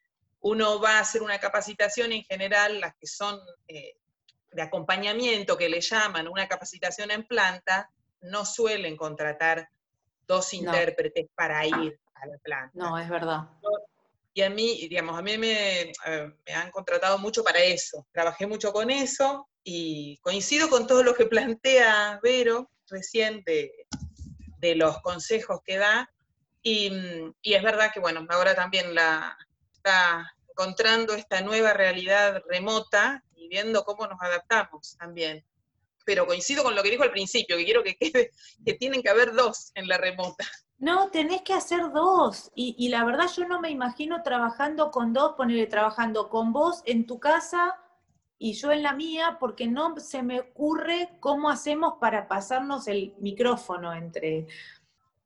uno 0.41 0.80
va 0.80 0.93
a 0.93 1.01
hacer 1.01 1.20
una 1.20 1.39
capacitación 1.39 2.12
en 2.12 2.22
general, 2.22 2.80
las 2.80 2.95
que 2.99 3.07
son 3.07 3.39
eh, 3.68 3.93
de 4.53 4.62
acompañamiento, 4.62 5.59
que 5.59 5.68
le 5.68 5.82
llaman 5.82 6.28
una 6.28 6.49
capacitación 6.49 7.11
en 7.11 7.26
planta, 7.26 7.91
no 8.22 8.47
suelen 8.47 8.97
contratar 8.97 9.68
dos 10.26 10.55
intérpretes 10.55 11.26
para 11.34 11.66
ir 11.66 12.01
a 12.14 12.26
la 12.26 12.39
planta. 12.39 12.70
No, 12.72 12.99
es 12.99 13.11
verdad. 13.11 13.51
Y 14.32 14.41
a 14.41 14.49
mí, 14.49 14.89
digamos, 14.89 15.18
a 15.18 15.20
mí 15.20 15.37
me, 15.37 15.93
me, 16.47 16.55
han 16.55 16.70
contratado 16.70 17.18
mucho 17.18 17.45
para 17.45 17.59
eso. 17.59 18.07
Trabajé 18.12 18.47
mucho 18.47 18.72
con 18.72 18.91
eso 18.91 19.47
y 19.62 20.16
coincido 20.22 20.70
con 20.70 20.87
todo 20.87 21.03
lo 21.03 21.14
que 21.14 21.26
plantea 21.26 22.18
Vero 22.22 22.70
recién 22.89 23.43
de, 23.45 23.87
los 24.74 25.01
consejos 25.03 25.61
que 25.64 25.78
da. 25.78 26.11
Y, 26.62 26.91
es 27.43 27.62
verdad 27.62 27.93
que, 27.93 28.01
bueno, 28.01 28.26
ahora 28.30 28.55
también 28.55 28.95
la 28.95 29.37
está 29.72 30.34
encontrando 30.49 31.14
esta 31.14 31.41
nueva 31.41 31.72
realidad 31.72 32.43
remota 32.49 33.22
y 33.37 33.49
viendo 33.49 33.84
cómo 33.84 34.07
nos 34.07 34.20
adaptamos 34.20 34.97
también. 34.99 35.45
Pero 36.05 36.26
coincido 36.26 36.64
con 36.64 36.74
lo 36.74 36.82
que 36.82 36.91
dijo 36.91 37.05
al 37.05 37.12
principio, 37.12 37.57
que 37.57 37.64
quiero 37.64 37.84
que 37.84 37.97
quede, 37.97 38.30
que 38.64 38.74
tienen 38.74 39.03
que 39.03 39.11
haber 39.11 39.34
dos 39.34 39.70
en 39.74 39.87
la 39.87 39.99
remota. 39.99 40.45
No, 40.78 41.11
tenés 41.11 41.43
que 41.43 41.55
hacer 41.55 41.91
dos. 41.93 42.51
Y, 42.55 42.89
la 42.89 43.05
verdad 43.05 43.28
yo 43.34 43.47
no 43.47 43.61
me 43.61 43.70
imagino 43.70 44.22
trabajando 44.22 44.91
con 44.91 45.12
dos, 45.12 45.34
ponerle 45.37 45.66
trabajando 45.66 46.28
con 46.28 46.53
vos 46.53 46.82
en 46.84 47.07
tu 47.07 47.18
casa 47.18 47.80
y 48.39 48.53
yo 48.53 48.70
en 48.70 48.82
la 48.82 48.93
mía, 48.93 49.39
porque 49.41 49.66
no 49.66 49.97
se 49.99 50.22
me 50.22 50.41
ocurre 50.41 51.11
cómo 51.20 51.49
hacemos 51.49 51.95
para 52.01 52.28
pasarnos 52.28 52.87
el 52.87 53.14
micrófono 53.18 53.95
entre, 53.95 54.47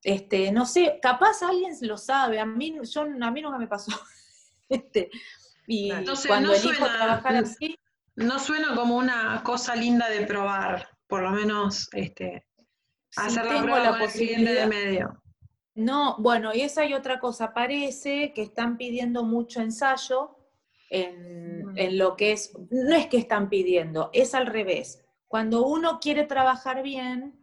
este, 0.03 0.53
no 0.53 0.65
sé, 0.65 0.99
capaz 1.03 1.43
alguien 1.43 1.75
lo 1.83 1.97
sabe, 1.97 2.39
a 2.39 2.47
mí, 2.47 2.77
yo, 2.83 3.03
a 3.03 3.31
mí 3.31 3.43
nunca 3.43 3.59
me 3.59 3.67
pasó. 3.67 3.93
este, 4.69 5.11
y 5.67 5.91
cuando 6.27 6.55
elijo 6.55 6.87
trabajar 6.87 7.37
así. 7.37 7.77
No 8.17 8.39
suena 8.39 8.75
como 8.75 8.97
una 8.97 9.43
cosa 9.45 9.75
linda 9.75 10.09
de 10.09 10.27
probar, 10.27 10.89
por 11.07 11.23
lo 11.23 11.31
menos 11.31 11.89
este, 11.93 12.47
hacer 13.17 13.47
la 13.47 13.63
prueba 13.63 13.81
la 13.81 13.99
posibilidad 13.99 14.63
de 14.63 14.67
medio. 14.67 15.23
No, 15.75 16.17
bueno, 16.19 16.53
y 16.55 16.61
esa 16.63 16.85
y 16.85 16.95
otra 16.95 17.21
cosa, 17.21 17.55
parece 17.55 18.33
que 18.35 18.43
están 18.43 18.77
pidiendo 18.77 19.23
mucho 19.25 19.61
ensayo 19.61 20.37
en, 20.91 21.65
en, 21.77 21.99
lo 21.99 22.17
que 22.17 22.33
es, 22.33 22.53
no 22.71 22.95
es 22.95 23.07
que 23.07 23.17
están 23.17 23.49
pidiendo, 23.49 24.11
es 24.13 24.35
al 24.35 24.47
revés. 24.47 25.03
Cuando 25.29 25.65
uno 25.65 26.01
quiere 26.01 26.25
trabajar 26.25 26.83
bien, 26.83 27.41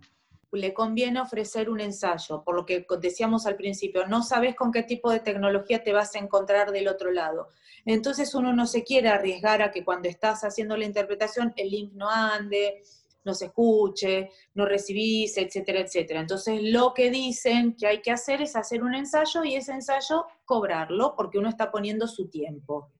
le 0.51 0.73
conviene 0.73 1.21
ofrecer 1.21 1.69
un 1.69 1.79
ensayo, 1.79 2.43
por 2.43 2.55
lo 2.55 2.65
que 2.65 2.85
decíamos 2.99 3.45
al 3.45 3.55
principio, 3.55 4.07
no 4.07 4.23
sabes 4.23 4.55
con 4.55 4.71
qué 4.71 4.83
tipo 4.83 5.11
de 5.11 5.19
tecnología 5.19 5.83
te 5.83 5.93
vas 5.93 6.15
a 6.15 6.19
encontrar 6.19 6.71
del 6.71 6.87
otro 6.87 7.11
lado. 7.11 7.49
Entonces 7.85 8.33
uno 8.33 8.53
no 8.53 8.65
se 8.65 8.83
quiere 8.83 9.09
arriesgar 9.09 9.61
a 9.61 9.71
que 9.71 9.83
cuando 9.83 10.09
estás 10.09 10.43
haciendo 10.43 10.75
la 10.77 10.85
interpretación 10.85 11.53
el 11.55 11.69
link 11.69 11.93
no 11.93 12.09
ande, 12.09 12.81
no 13.23 13.33
se 13.33 13.45
escuche, 13.45 14.31
no 14.53 14.65
recibís, 14.65 15.37
etcétera, 15.37 15.81
etcétera. 15.81 16.21
Entonces 16.21 16.61
lo 16.63 16.93
que 16.93 17.11
dicen 17.11 17.75
que 17.75 17.87
hay 17.87 18.01
que 18.01 18.11
hacer 18.11 18.41
es 18.41 18.55
hacer 18.55 18.83
un 18.83 18.95
ensayo 18.95 19.43
y 19.43 19.55
ese 19.55 19.73
ensayo 19.73 20.25
cobrarlo 20.45 21.13
porque 21.15 21.37
uno 21.37 21.49
está 21.49 21.71
poniendo 21.71 22.07
su 22.07 22.29
tiempo. 22.29 22.91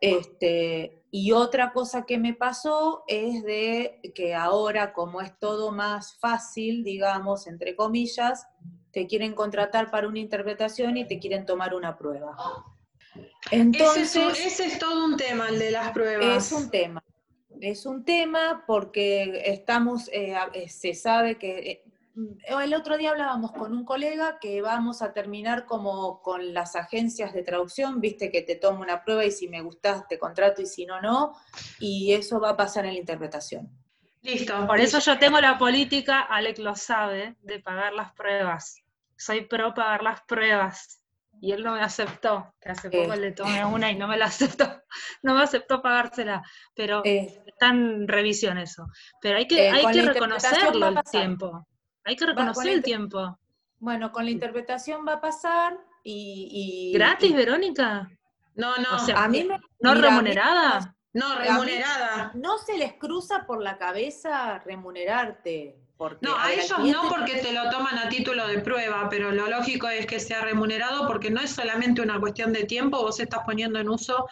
Este, 0.00 1.02
y 1.10 1.32
otra 1.32 1.72
cosa 1.72 2.04
que 2.04 2.18
me 2.18 2.34
pasó 2.34 3.04
es 3.06 3.42
de 3.44 4.00
que 4.14 4.34
ahora, 4.34 4.92
como 4.92 5.20
es 5.20 5.38
todo 5.38 5.72
más 5.72 6.18
fácil, 6.18 6.84
digamos, 6.84 7.46
entre 7.46 7.74
comillas, 7.76 8.46
te 8.90 9.06
quieren 9.06 9.34
contratar 9.34 9.90
para 9.90 10.08
una 10.08 10.18
interpretación 10.18 10.96
y 10.96 11.06
te 11.06 11.18
quieren 11.18 11.46
tomar 11.46 11.74
una 11.74 11.96
prueba. 11.96 12.36
Entonces, 13.50 14.16
ese 14.16 14.66
es 14.66 14.78
todo 14.78 15.04
un 15.04 15.16
tema, 15.16 15.48
el 15.48 15.58
de 15.58 15.70
las 15.70 15.92
pruebas. 15.92 16.46
Es 16.46 16.52
un 16.52 16.70
tema 16.70 17.02
es 17.60 17.86
un 17.86 18.04
tema 18.04 18.64
porque 18.66 19.42
estamos, 19.46 20.08
eh, 20.12 20.34
eh, 20.52 20.68
se 20.68 20.94
sabe 20.94 21.38
que, 21.38 21.58
eh, 21.58 21.84
el 22.16 22.74
otro 22.74 22.96
día 22.96 23.10
hablábamos 23.10 23.52
con 23.52 23.72
un 23.72 23.84
colega 23.84 24.38
que 24.40 24.62
vamos 24.62 25.02
a 25.02 25.12
terminar 25.12 25.66
como 25.66 26.22
con 26.22 26.54
las 26.54 26.76
agencias 26.76 27.32
de 27.32 27.42
traducción, 27.42 28.00
viste 28.00 28.30
que 28.30 28.42
te 28.42 28.56
tomo 28.56 28.82
una 28.82 29.02
prueba 29.02 29.24
y 29.24 29.30
si 29.30 29.48
me 29.48 29.62
gustas 29.62 30.06
te 30.08 30.18
contrato 30.18 30.62
y 30.62 30.66
si 30.66 30.86
no, 30.86 31.00
no, 31.00 31.34
y 31.80 32.12
eso 32.12 32.40
va 32.40 32.50
a 32.50 32.56
pasar 32.56 32.86
en 32.86 32.94
la 32.94 33.00
interpretación. 33.00 33.68
Listo. 34.22 34.66
Por 34.66 34.80
eso 34.80 35.00
yo 35.00 35.18
tengo 35.18 35.40
la 35.40 35.58
política, 35.58 36.20
Alec 36.20 36.58
lo 36.58 36.74
sabe, 36.76 37.36
de 37.42 37.60
pagar 37.60 37.92
las 37.92 38.12
pruebas. 38.14 38.82
Soy 39.16 39.42
pro 39.42 39.74
pagar 39.74 40.02
las 40.02 40.22
pruebas 40.22 41.04
y 41.40 41.52
él 41.52 41.62
no 41.62 41.74
me 41.74 41.82
aceptó, 41.82 42.54
que 42.60 42.70
hace 42.70 42.90
poco 42.90 43.14
le 43.16 43.32
tomé 43.32 43.64
una 43.64 43.90
y 43.90 43.96
no 43.96 44.08
me 44.08 44.16
la 44.16 44.26
aceptó, 44.26 44.64
no 45.22 45.34
me 45.34 45.42
aceptó 45.42 45.82
pagársela, 45.82 46.42
pero 46.74 47.02
eh, 47.04 47.42
está 47.46 47.68
en 47.68 48.08
revisión 48.08 48.56
eso. 48.56 48.86
Pero 49.20 49.36
hay 49.36 49.46
que, 49.46 49.68
eh, 49.68 49.70
hay 49.70 49.86
que 49.92 50.02
reconocerlo 50.02 50.88
el 50.88 51.02
tiempo, 51.10 51.66
hay 52.04 52.16
que 52.16 52.26
reconocer 52.26 52.68
el 52.68 52.82
tiempo. 52.82 53.38
Bueno, 53.78 54.12
con 54.12 54.24
la 54.24 54.30
interpretación 54.30 55.06
va 55.06 55.14
a 55.14 55.20
pasar 55.20 55.78
y... 56.02 56.92
¿Gratis, 56.94 57.34
Verónica? 57.34 58.10
No, 58.54 58.76
no, 58.76 59.16
a 59.16 59.28
mí 59.28 59.48
¿no 59.80 59.94
remunerada? 59.94 60.94
no, 61.12 61.36
remunerada. 61.36 62.30
no 62.34 62.58
se 62.58 62.78
les 62.78 62.94
cruza 62.94 63.46
por 63.46 63.60
la 63.60 63.78
cabeza 63.78 64.60
remunerarte 64.60 65.84
no, 66.20 66.36
a, 66.36 66.52
ellos 66.52 66.78
no 66.78 67.08
porque 67.08 67.36
te 67.36 67.52
lo 67.52 67.70
toman 67.70 67.98
a 67.98 68.08
título 68.08 68.46
de 68.48 68.58
prueba, 68.58 69.08
pero 69.08 69.30
lo 69.30 69.48
lógico 69.48 69.88
es 69.88 70.06
que 70.06 70.18
sea 70.18 70.42
remunerado 70.42 71.06
porque 71.06 71.30
no 71.30 71.40
es 71.40 71.50
solamente 71.50 72.02
una 72.02 72.18
cuestión 72.20 72.52
de 72.52 72.64
tiempo, 72.64 73.00
vos 73.00 73.20
estás 73.20 73.40
poniendo 73.44 73.78
en 73.78 73.88
uso 73.88 74.28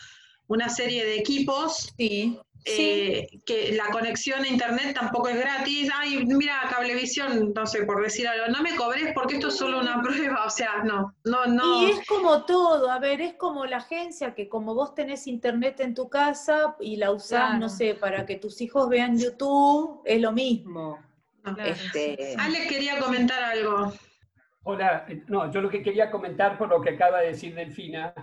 una 0.49 0.68
serie 0.68 1.05
de 1.05 1.18
equipos. 1.18 1.95
Sí. 1.97 2.39
Eh, 2.64 3.26
que 3.44 3.72
la 3.72 3.86
conexión 3.90 4.44
a 4.44 4.48
internet 4.48 4.94
tampoco 4.94 5.28
es 5.28 5.36
gratis. 5.36 5.90
Ay, 5.94 6.24
mira, 6.24 6.60
Cablevisión, 6.70 7.52
no 7.54 7.66
sé, 7.66 7.84
por 7.84 8.02
decir 8.02 8.28
algo, 8.28 8.46
no 8.48 8.62
me 8.62 8.76
cobres 8.76 9.12
porque 9.14 9.34
esto 9.34 9.48
es 9.48 9.56
solo 9.56 9.80
una 9.80 10.00
prueba, 10.02 10.44
o 10.44 10.50
sea, 10.50 10.82
no, 10.84 11.14
no, 11.24 11.46
no. 11.46 11.82
Y 11.82 11.90
es 11.90 12.06
como 12.06 12.44
todo, 12.44 12.90
a 12.90 12.98
ver, 13.00 13.20
es 13.20 13.34
como 13.34 13.66
la 13.66 13.78
agencia 13.78 14.34
que 14.34 14.48
como 14.48 14.74
vos 14.74 14.94
tenés 14.94 15.26
internet 15.26 15.80
en 15.80 15.94
tu 15.94 16.08
casa 16.08 16.76
y 16.78 16.96
la 16.96 17.10
usás, 17.10 17.58
no 17.58 17.68
sé, 17.68 17.94
para 17.94 18.26
que 18.26 18.36
tus 18.36 18.60
hijos 18.60 18.88
vean 18.88 19.18
YouTube, 19.18 20.00
es 20.04 20.20
lo 20.20 20.30
mismo. 20.32 21.00
Este... 21.64 22.36
Ale 22.38 22.68
quería 22.68 23.00
comentar 23.00 23.42
algo. 23.42 23.92
Hola, 24.62 25.06
no, 25.26 25.50
yo 25.50 25.60
lo 25.60 25.68
que 25.68 25.82
quería 25.82 26.10
comentar 26.10 26.56
por 26.56 26.68
lo 26.68 26.80
que 26.80 26.90
acaba 26.90 27.20
de 27.20 27.28
decir 27.28 27.54
Delfina, 27.56 28.14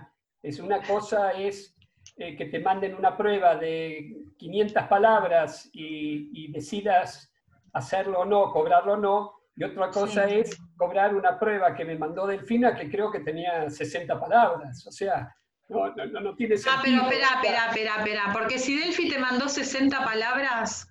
es 0.42 0.58
una 0.58 0.80
cosa 0.82 1.32
es 1.32 1.74
eh, 2.16 2.36
que 2.36 2.46
te 2.46 2.60
manden 2.60 2.94
una 2.94 3.16
prueba 3.16 3.56
de 3.56 4.24
500 4.36 4.82
palabras 4.84 5.70
y, 5.72 6.50
decidas 6.52 7.32
hacerlo 7.72 8.20
o 8.20 8.24
no, 8.24 8.50
cobrarlo 8.50 8.94
o 8.94 8.96
no, 8.96 9.32
y 9.54 9.64
otra 9.64 9.90
cosa 9.90 10.24
es 10.24 10.58
cobrar 10.76 11.14
una 11.14 11.38
prueba 11.38 11.74
que 11.74 11.84
me 11.84 11.96
mandó 11.96 12.26
Delfina 12.26 12.74
que 12.74 12.90
creo 12.90 13.10
que 13.10 13.20
tenía 13.20 13.70
60 13.70 14.18
palabras, 14.18 14.86
o 14.86 14.90
sea, 14.90 15.34
no, 15.68 15.94
no, 15.94 16.20
no 16.20 16.34
tiene 16.34 16.56
sentido. 16.56 16.74
Ah, 16.76 16.82
pero 16.82 17.02
espera, 17.02 17.26
espera, 17.36 17.66
espera, 17.68 17.96
espera, 17.98 18.30
porque 18.32 18.58
si 18.58 18.78
Delfi 18.78 19.08
te 19.08 19.18
mandó 19.18 19.48
60 19.48 20.04
palabras... 20.04 20.88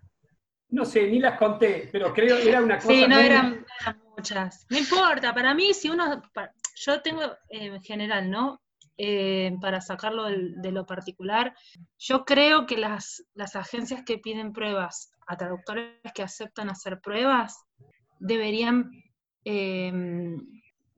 No 0.70 0.86
sé, 0.86 1.08
ni 1.08 1.20
las 1.20 1.38
conté, 1.38 1.90
pero 1.92 2.14
creo 2.14 2.38
que 2.38 2.50
era 2.50 2.62
una 2.62 2.78
cosa... 2.78 2.94
Sí, 2.94 3.08
no 3.08 3.18
eran, 3.18 3.66
muchas. 4.16 4.66
No 4.70 4.78
importa, 4.78 5.34
para 5.34 5.54
mí 5.54 5.74
si 5.74 5.90
uno... 5.90 6.22
Yo 6.76 7.02
tengo 7.02 7.24
en 7.50 7.82
general, 7.82 8.30
¿no? 8.30 8.62
Eh, 9.02 9.56
para 9.62 9.80
sacarlo 9.80 10.26
de, 10.26 10.72
lo 10.74 10.86
particular. 10.86 11.56
Yo 11.98 12.26
creo 12.26 12.66
que 12.66 12.76
las, 12.76 13.24
las 13.34 13.56
agencias 13.56 14.04
que 14.06 14.18
piden 14.18 14.52
pruebas 14.52 15.14
a 15.26 15.38
traductores 15.38 16.02
que 16.14 16.22
aceptan 16.22 16.70
hacer 16.70 17.00
pruebas 17.00 17.64
deberían 18.20 18.92
eh, 19.46 20.36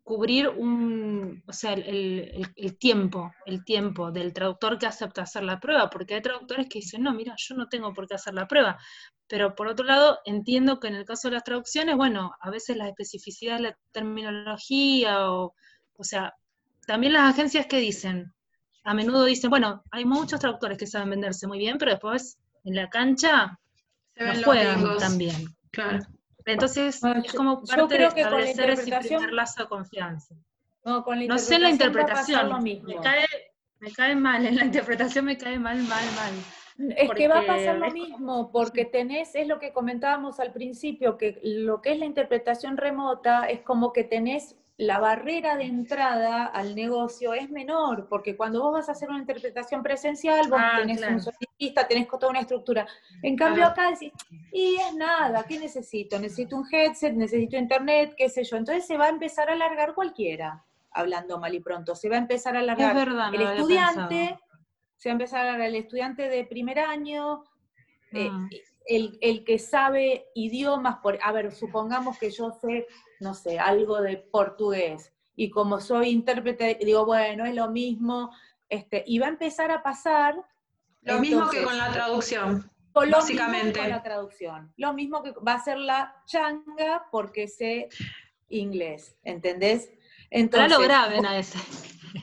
cubrir 0.04 0.48
o 0.48 1.54
sea, 1.54 1.74
el, 1.74 2.78
tiempo, 2.80 3.32
el 3.46 3.64
tiempo 3.64 4.12
del 4.12 4.34
traductor 4.34 4.80
que 4.80 4.88
acepta 4.88 5.22
hacer 5.22 5.44
la 5.44 5.60
prueba, 5.60 5.88
porque 5.92 6.16
hay 6.16 6.24
traductores 6.24 6.68
que 6.68 6.80
dicen, 6.80 7.04
no, 7.04 7.14
mira, 7.14 7.36
yo 7.38 7.54
no 7.56 7.70
tengo 7.70 7.94
por 7.94 8.08
qué 8.08 8.16
hacer 8.16 8.34
la 8.34 8.48
prueba. 8.48 8.80
Pero 9.28 9.54
por 9.54 9.68
otro 9.68 9.86
lado, 9.86 10.18
entiendo 10.26 10.80
que 10.80 10.88
en 10.88 10.96
el 10.96 11.06
caso 11.06 11.28
de 11.28 11.36
las 11.36 11.44
traducciones, 11.44 11.96
bueno, 11.98 12.32
a 12.42 12.50
veces 12.50 12.78
la 12.78 12.88
especificidad 12.88 13.58
de 13.58 13.64
la 13.64 13.78
terminología 13.92 15.32
o, 15.32 15.54
o 15.96 16.04
sea, 16.04 16.34
también 16.92 17.14
las 17.14 17.34
agencias 17.34 17.68
que 17.68 17.78
dicen, 17.78 18.34
a 18.84 18.94
menudo 18.94 19.24
dicen, 19.24 19.50
bueno, 19.50 19.82
hay 19.92 20.04
muchos 20.04 20.42
traductores 20.42 20.78
que 20.78 20.86
saben 20.86 21.12
venderse 21.12 21.48
muy 21.48 21.58
bien, 21.58 21.78
pero 21.78 21.92
después 21.92 22.38
en 22.66 22.76
la 22.76 22.90
cancha 22.90 23.58
no 24.18 24.44
juegan 24.44 24.98
también. 24.98 25.56
Claro. 25.72 26.00
Entonces, 26.46 27.02
es 27.24 27.34
como 27.34 27.64
parte 27.64 27.98
de 27.98 28.06
establecer 28.08 28.72
ese 28.72 28.98
primer 28.98 29.32
lazo 29.32 29.64
de 29.64 29.70
confianza. 29.70 30.36
No, 30.84 31.06
con 31.06 31.26
no 31.26 31.38
sé 31.38 31.60
la 31.60 31.70
interpretación. 31.70 32.62
Me 32.62 32.82
cae, 33.02 33.26
me 33.80 33.92
cae 33.94 34.14
mal, 34.14 34.46
en 34.46 34.58
la 34.58 34.66
interpretación 34.66 35.24
me 35.24 35.38
cae 35.38 35.58
mal, 35.58 35.78
mal, 35.84 36.04
mal. 36.18 36.94
Es 36.98 37.10
que 37.12 37.30
va 37.30 37.40
a 37.40 37.48
pasar 37.48 37.78
lo 37.78 37.90
mismo, 37.92 38.52
porque 38.52 38.84
tenés, 38.84 39.34
es 39.36 39.48
lo 39.48 39.60
que 39.60 39.72
comentábamos 39.72 40.42
al 40.42 40.52
principio, 40.52 41.18
que 41.18 41.40
lo 41.42 41.82
que 41.82 41.94
es 41.94 42.00
la 42.00 42.06
interpretación 42.06 42.76
remota 42.76 43.46
es 43.46 43.62
como 43.62 43.94
que 43.94 44.04
tenés 44.04 44.58
la 44.82 44.98
barrera 44.98 45.58
de 45.58 45.66
entrada 45.66 46.48
al 46.48 46.74
negocio 46.74 47.36
es 47.36 47.52
menor, 47.52 48.08
porque 48.10 48.36
cuando 48.36 48.64
vos 48.64 48.74
vas 48.74 48.90
a 48.90 48.94
hacer 48.94 49.10
una 49.10 49.20
interpretación 49.20 49.84
presencial, 49.84 50.50
vos 50.50 50.60
ah, 50.60 50.80
tenés 50.80 51.00
un 51.08 51.22
solicitista, 51.22 51.88
tenés 51.88 52.08
toda 52.08 52.30
una 52.30 52.40
estructura. 52.40 52.88
En 53.22 53.36
cambio 53.36 53.68
acá 53.68 53.92
decís, 53.92 54.12
y 54.52 54.78
es 54.78 54.96
nada, 54.96 55.44
¿qué 55.48 55.60
necesito? 55.60 56.18
Necesito 56.18 56.56
un 56.56 56.66
headset, 56.72 57.14
necesito 57.14 57.58
internet, 57.58 58.16
qué 58.18 58.28
sé 58.28 58.44
yo. 58.44 58.58
Entonces 58.58 58.88
se 58.88 58.98
va 58.98 59.06
a 59.06 59.10
empezar 59.10 59.52
a 59.52 59.54
alargar 59.54 59.94
cualquiera, 59.94 60.66
hablando 60.90 61.40
mal 61.40 61.54
y 61.54 61.60
pronto. 61.60 61.94
Se 61.94 62.10
va 62.10 62.16
a 62.16 62.20
empezar 62.20 62.56
a 62.56 62.62
alargar 62.62 63.08
el 63.36 63.42
estudiante, 63.42 64.40
se 64.98 65.10
va 65.10 65.12
a 65.12 65.14
empezar 65.14 65.42
a 65.42 65.50
alargar 65.50 65.68
el 65.68 65.76
estudiante 65.76 66.28
de 66.28 66.44
primer 66.46 66.80
año, 66.80 67.44
eh, 68.14 68.32
mm. 68.32 68.50
El, 68.96 69.18
el, 69.22 69.44
que 69.44 69.60
sabe 69.60 70.28
idiomas, 70.36 70.98
por, 70.98 71.20
a 71.22 71.32
ver, 71.32 71.52
supongamos 71.52 72.18
que 72.18 72.32
yo 72.32 72.52
sé 72.62 72.88
no 73.22 73.36
sé, 73.36 73.60
algo 73.60 74.02
de 74.02 74.18
portugués. 74.18 75.14
Y 75.36 75.50
como 75.50 75.80
soy 75.80 76.10
intérprete, 76.10 76.78
digo, 76.84 77.06
bueno, 77.06 77.46
es 77.46 77.56
lo 77.56 77.70
mismo. 77.70 78.32
Este, 78.68 79.04
y 79.08 79.20
va 79.20 79.28
a 79.28 79.30
empezar 79.30 79.72
a 79.72 79.82
pasar. 79.82 80.36
Lo 81.04 81.20
mismo 81.20 81.50
que 81.50 81.64
con 81.64 81.78
la 81.78 81.92
traducción. 81.92 82.70
Con 82.92 83.10
básicamente. 83.10 83.80
con 83.80 83.90
la 83.90 84.04
traducción. 84.04 84.74
Lo 84.76 84.94
mismo 84.94 85.24
que 85.24 85.32
va 85.32 85.54
a 85.54 85.64
ser 85.64 85.78
la 85.78 86.22
changa 86.26 87.08
porque 87.12 87.48
sé 87.48 87.88
inglés, 88.50 89.16
¿entendés? 89.24 89.92
Entonces, 90.30 90.72
lo 90.72 90.80
graben 90.80 91.26
a 91.26 91.38
ese. 91.38 91.58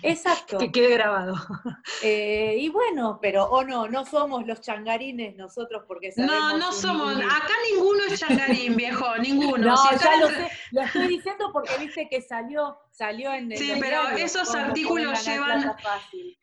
Exacto. 0.02 0.58
que 0.58 0.70
quede 0.70 0.94
grabado. 0.94 1.36
Eh, 2.02 2.56
y 2.58 2.68
bueno, 2.68 3.18
pero 3.20 3.44
o 3.44 3.64
no, 3.64 3.88
no 3.88 4.04
somos 4.04 4.46
los 4.46 4.60
changarines 4.60 5.36
nosotros 5.36 5.84
porque 5.86 6.12
No, 6.16 6.56
no 6.56 6.72
somos, 6.72 7.16
acá 7.16 7.52
ninguno 7.72 8.04
es 8.04 8.20
changarín, 8.20 8.76
viejo, 8.76 9.06
ninguno. 9.18 9.74
No, 9.74 9.98
ya 9.98 10.16
lo 10.16 10.28
sé, 10.28 10.50
lo 10.72 10.82
estoy 10.82 11.08
diciendo 11.08 11.50
porque 11.52 11.76
viste 11.78 12.08
que 12.08 12.20
salió, 12.20 12.78
salió 12.90 13.32
en 13.32 13.52
el 13.52 13.58
Sí, 13.58 13.72
pero 13.80 14.08
esos 14.10 14.54
artículos 14.54 15.24
llevan, 15.24 15.74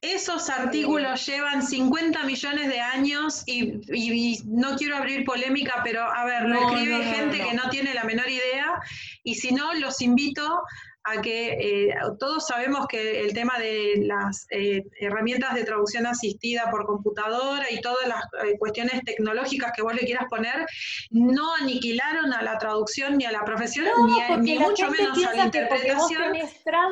esos 0.02 0.50
artículos 0.50 1.26
llevan 1.26 1.64
50 1.64 2.24
millones 2.24 2.68
de 2.68 2.80
años 2.80 3.44
y, 3.46 4.42
no 4.46 4.76
quiero 4.76 4.98
abrir 4.98 5.26
polémica, 5.26 5.82
pero 5.84 6.04
a 6.04 6.26
ver, 6.26 6.44
lo 6.44 6.60
escribe 6.60 7.04
gente 7.04 7.40
que 7.40 7.54
no 7.54 7.70
tiene 7.70 7.94
la 7.94 8.04
menor 8.04 8.30
idea, 8.30 8.80
y 9.24 9.36
si 9.36 9.52
no, 9.54 9.74
los 9.74 10.02
invito 10.02 10.64
a 11.06 11.22
que 11.22 11.90
eh, 11.90 11.96
todos 12.20 12.48
sabemos 12.48 12.88
que 12.88 13.22
el 13.22 13.34
tema 13.34 13.60
de 13.60 13.94
las 14.06 14.48
eh, 14.50 14.84
herramientas 15.00 15.54
de 15.54 15.64
traducción 15.64 16.08
asistida 16.08 16.70
por 16.72 16.86
computadora 16.86 17.66
y 17.70 17.80
todas 17.80 18.08
las 18.08 18.24
eh, 18.44 18.58
cuestiones 18.58 19.02
tecnológicas 19.06 19.72
que 19.76 19.84
vos 19.84 19.94
le 19.94 20.02
quieras 20.02 20.26
poner 20.30 20.66
no 21.12 21.54
aniquilaron 21.56 22.34
a 22.34 22.42
la 22.42 22.58
traducción 22.58 23.18
ni 23.18 23.26
a 23.26 23.32
la 23.32 23.44
profesión, 23.44 23.88
ni, 24.40 24.58
mucho 24.58 24.90
menos 24.90 25.24
a 25.26 25.36
la 25.36 25.46
interpretación. 25.46 26.34
Que 26.34 26.42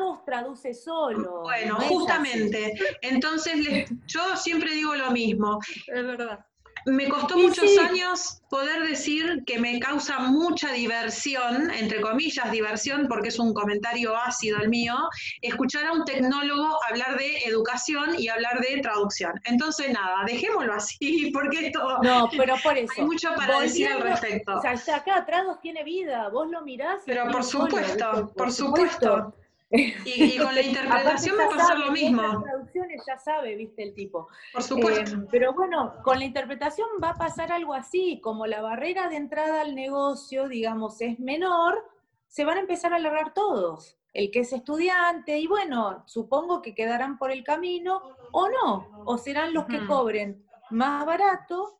vos 0.00 0.24
traduce 0.24 0.74
solo. 0.74 1.42
Bueno, 1.42 1.76
justamente. 1.80 2.74
Entonces, 3.02 3.90
yo 4.06 4.36
siempre 4.36 4.72
digo 4.72 4.94
lo 4.94 5.10
mismo. 5.10 5.58
Es 5.86 6.04
verdad 6.04 6.44
me 6.86 7.08
costó 7.08 7.36
muchos 7.36 7.78
años 7.78 8.42
poder 8.48 8.86
decir 8.86 9.42
que 9.46 9.58
me 9.58 9.80
causa 9.80 10.18
mucha 10.18 10.70
diversión, 10.72 11.70
entre 11.70 12.00
comillas 12.00 12.50
diversión, 12.50 13.06
porque 13.08 13.28
es 13.28 13.38
un 13.38 13.52
comentario 13.52 14.16
ácido 14.16 14.58
el 14.58 14.68
mío, 14.68 14.94
escuchar 15.42 15.86
a 15.86 15.92
un 15.92 16.04
tecnólogo 16.04 16.78
hablar 16.88 17.18
de 17.18 17.38
educación 17.46 18.14
y 18.18 18.28
hablar 18.28 18.60
de 18.60 18.80
traducción. 18.80 19.32
Entonces, 19.44 19.92
nada, 19.92 20.24
dejémoslo 20.26 20.74
así, 20.74 21.30
porque 21.34 21.66
esto... 21.66 21.98
No, 22.02 22.28
pero 22.36 22.54
por 22.62 22.76
eso. 22.76 22.92
Hay 22.98 23.04
mucho 23.04 23.34
para 23.34 23.60
decir 23.60 23.88
al 23.88 24.02
respecto. 24.02 24.54
O 24.56 24.60
sea, 24.60 24.96
acá 24.96 25.24
Trados 25.26 25.60
tiene 25.60 25.82
vida, 25.84 26.28
vos 26.28 26.48
lo 26.50 26.62
mirás. 26.62 27.02
pero 27.06 27.28
por 27.30 27.42
supuesto, 27.42 28.32
por, 28.36 28.52
supuesto. 28.52 29.34
Y, 30.04 30.38
con 30.38 30.54
la 30.54 30.62
interpretación 30.62 31.36
va 31.38 31.44
a 31.46 31.56
pasar 31.56 31.78
lo 31.78 31.90
mismo. 31.90 32.22
Las 32.22 32.42
traducciones 32.42 33.02
ya 33.06 33.18
sabe, 33.18 33.56
viste 33.56 33.82
el 33.82 33.94
tipo. 33.94 34.28
Por 34.52 34.62
supuesto. 34.62 35.16
Eh, 35.16 35.26
pero 35.30 35.52
bueno, 35.52 35.94
con 36.02 36.18
la 36.18 36.24
interpretación 36.24 36.86
va 37.02 37.10
a 37.10 37.14
pasar 37.14 37.52
algo 37.52 37.74
así, 37.74 38.20
como 38.20 38.46
la 38.46 38.60
barrera 38.60 39.08
de 39.08 39.16
entrada 39.16 39.62
al 39.62 39.74
negocio, 39.74 40.48
digamos, 40.48 41.00
es 41.00 41.18
menor, 41.18 41.84
se 42.28 42.44
van 42.44 42.58
a 42.58 42.60
empezar 42.60 42.92
a 42.92 42.96
alargar 42.96 43.34
todos. 43.34 43.96
El 44.12 44.30
que 44.30 44.40
es 44.40 44.52
estudiante, 44.52 45.38
y 45.38 45.48
bueno, 45.48 46.04
supongo 46.06 46.62
que 46.62 46.74
quedarán 46.74 47.18
por 47.18 47.32
el 47.32 47.42
camino, 47.42 48.00
o 48.30 48.48
no, 48.48 49.02
o 49.04 49.18
serán 49.18 49.52
los 49.52 49.66
que 49.66 49.84
cobren 49.86 50.44
más 50.70 51.04
barato 51.04 51.78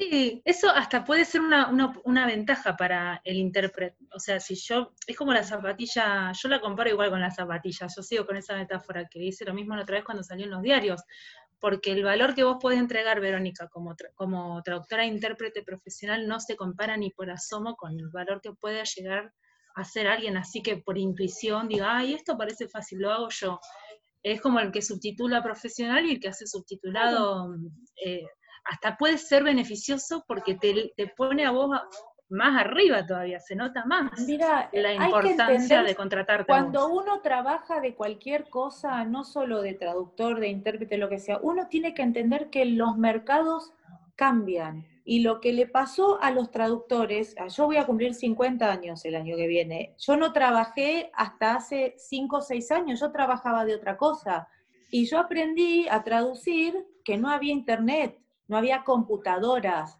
Sí, 0.00 0.40
eso 0.46 0.70
hasta 0.70 1.04
puede 1.04 1.26
ser 1.26 1.42
una, 1.42 2.26
ventaja 2.26 2.74
para 2.74 3.20
el 3.22 3.36
intérprete. 3.36 3.98
O 4.14 4.18
sea, 4.18 4.40
si 4.40 4.54
yo, 4.54 4.94
es 5.06 5.14
como 5.14 5.34
la 5.34 5.44
zapatilla, 5.44 6.32
yo 6.32 6.48
la 6.48 6.58
comparo 6.58 6.88
igual 6.88 7.10
con 7.10 7.20
la 7.20 7.30
zapatilla, 7.30 7.86
yo 7.94 8.02
sigo 8.02 8.24
con 8.24 8.38
esa 8.38 8.56
metáfora 8.56 9.06
que 9.10 9.22
hice 9.22 9.44
lo 9.44 9.52
mismo 9.52 9.76
la 9.76 9.82
otra 9.82 9.96
vez 9.96 10.04
cuando 10.06 10.22
salió 10.22 10.46
en 10.46 10.52
los 10.52 10.62
diarios, 10.62 11.02
porque 11.58 11.92
el 11.92 12.02
valor 12.02 12.34
que 12.34 12.44
vos 12.44 12.56
podés 12.58 12.78
entregar, 12.78 13.20
Verónica, 13.20 13.68
como, 13.68 13.94
como 14.14 14.62
traductora 14.62 15.04
e 15.04 15.08
intérprete 15.08 15.62
profesional 15.62 16.26
no 16.26 16.40
se 16.40 16.56
compara 16.56 16.96
ni 16.96 17.10
por 17.10 17.30
asomo 17.30 17.76
con 17.76 17.92
el 18.00 18.08
valor 18.08 18.40
que 18.40 18.54
puede 18.54 18.82
llegar 18.96 19.34
a 19.74 19.84
ser 19.84 20.06
alguien 20.08 20.38
así 20.38 20.62
que 20.62 20.78
por 20.78 20.96
intuición 20.96 21.68
diga, 21.68 21.98
ay, 21.98 22.14
esto 22.14 22.38
parece 22.38 22.68
fácil, 22.68 23.00
lo 23.00 23.12
hago 23.12 23.28
yo. 23.28 23.60
Es 24.22 24.40
como 24.40 24.60
el 24.60 24.72
que 24.72 24.80
subtitula 24.80 25.42
profesional 25.42 26.06
y 26.06 26.12
el 26.12 26.20
que 26.20 26.28
hace 26.28 26.46
subtitulado 26.46 27.54
eh, 28.02 28.24
hasta 28.64 28.96
puede 28.96 29.18
ser 29.18 29.42
beneficioso 29.44 30.24
porque 30.26 30.54
te, 30.54 30.92
te 30.96 31.08
pone 31.08 31.44
a 31.44 31.50
vos 31.50 31.70
más 32.30 32.64
arriba 32.64 33.04
todavía, 33.04 33.40
se 33.40 33.56
nota 33.56 33.84
más 33.84 34.12
Mira, 34.26 34.70
la 34.72 34.94
importancia 34.94 35.82
de 35.82 35.94
contratarte. 35.96 36.46
Cuando 36.46 36.88
uno 36.88 37.20
trabaja 37.20 37.80
de 37.80 37.94
cualquier 37.94 38.48
cosa, 38.48 39.04
no 39.04 39.24
solo 39.24 39.60
de 39.62 39.74
traductor, 39.74 40.38
de 40.38 40.48
intérprete, 40.48 40.96
lo 40.96 41.08
que 41.08 41.18
sea, 41.18 41.38
uno 41.42 41.66
tiene 41.68 41.92
que 41.92 42.02
entender 42.02 42.48
que 42.50 42.64
los 42.64 42.96
mercados 42.96 43.72
cambian. 44.14 44.86
Y 45.04 45.20
lo 45.20 45.40
que 45.40 45.52
le 45.52 45.66
pasó 45.66 46.22
a 46.22 46.30
los 46.30 46.52
traductores, 46.52 47.34
ah, 47.38 47.48
yo 47.48 47.66
voy 47.66 47.78
a 47.78 47.86
cumplir 47.86 48.14
50 48.14 48.70
años 48.70 49.04
el 49.04 49.16
año 49.16 49.34
que 49.36 49.48
viene, 49.48 49.96
yo 49.98 50.16
no 50.16 50.32
trabajé 50.32 51.10
hasta 51.14 51.56
hace 51.56 51.94
5 51.96 52.36
o 52.36 52.40
6 52.40 52.70
años, 52.70 53.00
yo 53.00 53.10
trabajaba 53.10 53.64
de 53.64 53.74
otra 53.74 53.96
cosa. 53.96 54.46
Y 54.92 55.06
yo 55.06 55.18
aprendí 55.18 55.88
a 55.88 56.04
traducir 56.04 56.86
que 57.04 57.16
no 57.16 57.28
había 57.28 57.52
internet, 57.52 58.20
no 58.50 58.56
había 58.56 58.82
computadoras, 58.82 59.96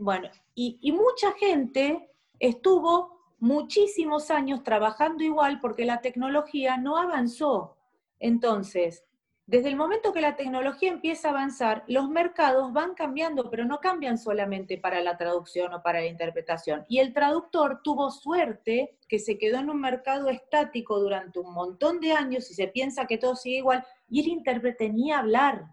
bueno, 0.00 0.28
y, 0.56 0.92
mucha 0.92 1.30
gente 1.38 2.10
estuvo 2.40 3.34
muchísimos 3.38 4.32
años 4.32 4.64
trabajando 4.64 5.22
igual 5.22 5.60
porque 5.60 5.84
la 5.84 6.00
tecnología 6.00 6.76
no 6.76 6.96
avanzó. 6.96 7.76
Entonces, 8.18 9.04
desde 9.46 9.68
el 9.68 9.76
momento 9.76 10.12
que 10.12 10.20
la 10.20 10.34
tecnología 10.34 10.90
empieza 10.90 11.28
a 11.28 11.30
avanzar, 11.30 11.84
los 11.86 12.08
mercados 12.08 12.72
van 12.72 12.94
cambiando, 12.94 13.48
pero 13.48 13.64
no 13.64 13.78
cambian 13.78 14.18
solamente 14.18 14.76
para 14.76 15.00
la 15.00 15.16
traducción 15.16 15.72
o 15.72 15.82
para 15.82 16.00
la 16.00 16.06
interpretación. 16.06 16.84
Y 16.88 16.98
el 16.98 17.12
traductor 17.12 17.80
tuvo 17.84 18.10
suerte 18.10 18.98
que 19.06 19.20
se 19.20 19.38
quedó 19.38 19.58
en 19.58 19.70
un 19.70 19.80
mercado 19.80 20.28
estático 20.30 20.98
durante 20.98 21.38
un 21.38 21.54
montón 21.54 22.00
de 22.00 22.12
años 22.12 22.50
y 22.50 22.54
se 22.54 22.66
piensa 22.66 23.06
que 23.06 23.18
todo 23.18 23.36
sigue 23.36 23.58
igual, 23.58 23.86
y 24.08 24.20
el 24.20 24.26
intérprete 24.26 24.88
ni 24.88 25.12
hablar, 25.12 25.66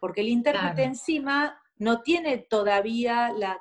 porque 0.00 0.22
el 0.22 0.28
intérprete 0.28 0.82
encima 0.82 1.60
no 1.78 2.00
tiene 2.02 2.38
todavía 2.38 3.32
la, 3.32 3.60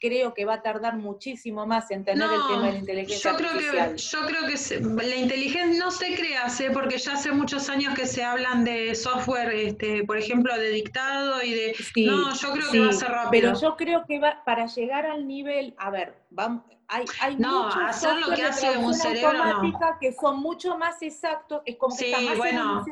creo 0.00 0.32
que 0.34 0.44
va 0.44 0.54
a 0.54 0.62
tardar 0.62 0.96
muchísimo 0.96 1.66
más 1.66 1.90
en 1.90 2.04
tener 2.04 2.28
el 2.30 2.40
tema 2.48 2.66
de 2.66 2.72
la 2.72 2.78
inteligencia 2.78 3.32
yo 3.32 3.36
creo 3.36 3.50
artificial. 3.50 3.90
Que, 3.90 3.98
yo 3.98 4.18
creo 4.26 4.46
que 4.46 5.06
la 5.06 5.16
inteligencia 5.16 5.84
no 5.84 5.90
se 5.90 6.14
crea, 6.14 6.46
porque 6.72 6.98
ya 6.98 7.14
hace 7.14 7.32
muchos 7.32 7.68
años 7.68 7.94
que 7.94 8.06
se 8.06 8.22
hablan 8.22 8.64
de 8.64 8.94
software, 8.94 9.50
este, 9.50 10.04
por 10.04 10.16
ejemplo, 10.16 10.56
de 10.56 10.70
dictado 10.70 11.42
y 11.42 11.52
de... 11.52 11.74
no, 11.96 12.34
yo 12.34 12.52
creo 12.52 12.70
que 12.70 12.80
va 12.80 12.90
a 12.90 12.92
ser 12.92 13.08
rápido. 13.08 13.30
Pero 13.30 13.60
yo 13.60 13.76
creo 13.76 14.04
que 14.06 14.18
va, 14.18 14.42
para 14.44 14.66
llegar 14.66 15.06
al 15.06 15.26
nivel, 15.26 15.74
a 15.78 15.90
ver, 15.90 16.14
vamos, 16.30 16.62
hay, 16.90 17.04
hay 17.20 17.36
no, 17.36 17.68
hacer 17.68 18.16
lo 18.16 18.34
que 18.34 18.42
hace 18.42 18.76
un 18.78 18.94
cerebro 18.94 19.62
no. 19.62 19.98
que 20.00 20.12
son 20.12 20.40
mucho 20.40 20.78
más 20.78 21.02
exactos, 21.02 21.60
es 21.66 21.76
como 21.76 21.94
que 21.94 22.10
está 22.10 22.22
más 22.22 22.38
bueno, 22.38 22.82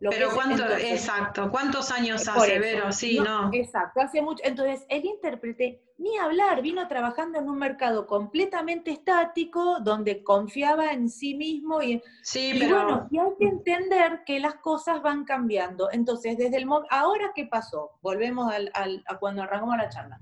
Lo 0.00 0.10
pero 0.10 0.30
cuánto, 0.34 0.64
exacto, 0.76 1.48
¿cuántos 1.50 1.92
años 1.92 2.26
hace, 2.26 2.58
Vero? 2.58 2.90
Sí, 2.92 3.20
no, 3.20 3.50
Exacto, 3.52 4.00
hace 4.00 4.22
mucho. 4.22 4.42
Entonces, 4.44 4.84
el 4.88 5.04
intérprete, 5.04 5.80
ni 5.98 6.18
hablar, 6.18 6.62
vino 6.62 6.86
trabajando 6.88 7.38
en 7.38 7.48
un 7.48 7.58
mercado 7.58 8.08
completamente 8.08 8.90
estático, 8.90 9.78
donde 9.80 10.24
confiaba 10.24 10.92
en 10.92 11.08
sí 11.08 11.34
mismo 11.34 11.80
y, 11.80 12.02
sí, 12.22 12.56
pero... 12.58 12.76
bueno, 12.76 13.08
y 13.10 13.18
hay 13.18 13.30
que 13.38 13.46
entender 13.46 14.24
que 14.26 14.40
las 14.40 14.56
cosas 14.56 15.00
van 15.00 15.24
cambiando. 15.24 15.90
Entonces, 15.92 16.36
desde 16.36 16.56
el 16.56 16.68
ahora 16.90 17.32
qué 17.34 17.46
pasó? 17.46 17.92
Volvemos 18.02 18.52
al, 18.52 18.70
al, 18.74 19.04
a 19.06 19.18
cuando 19.18 19.42
arrancamos 19.42 19.76
la 19.76 19.88
charla 19.88 20.20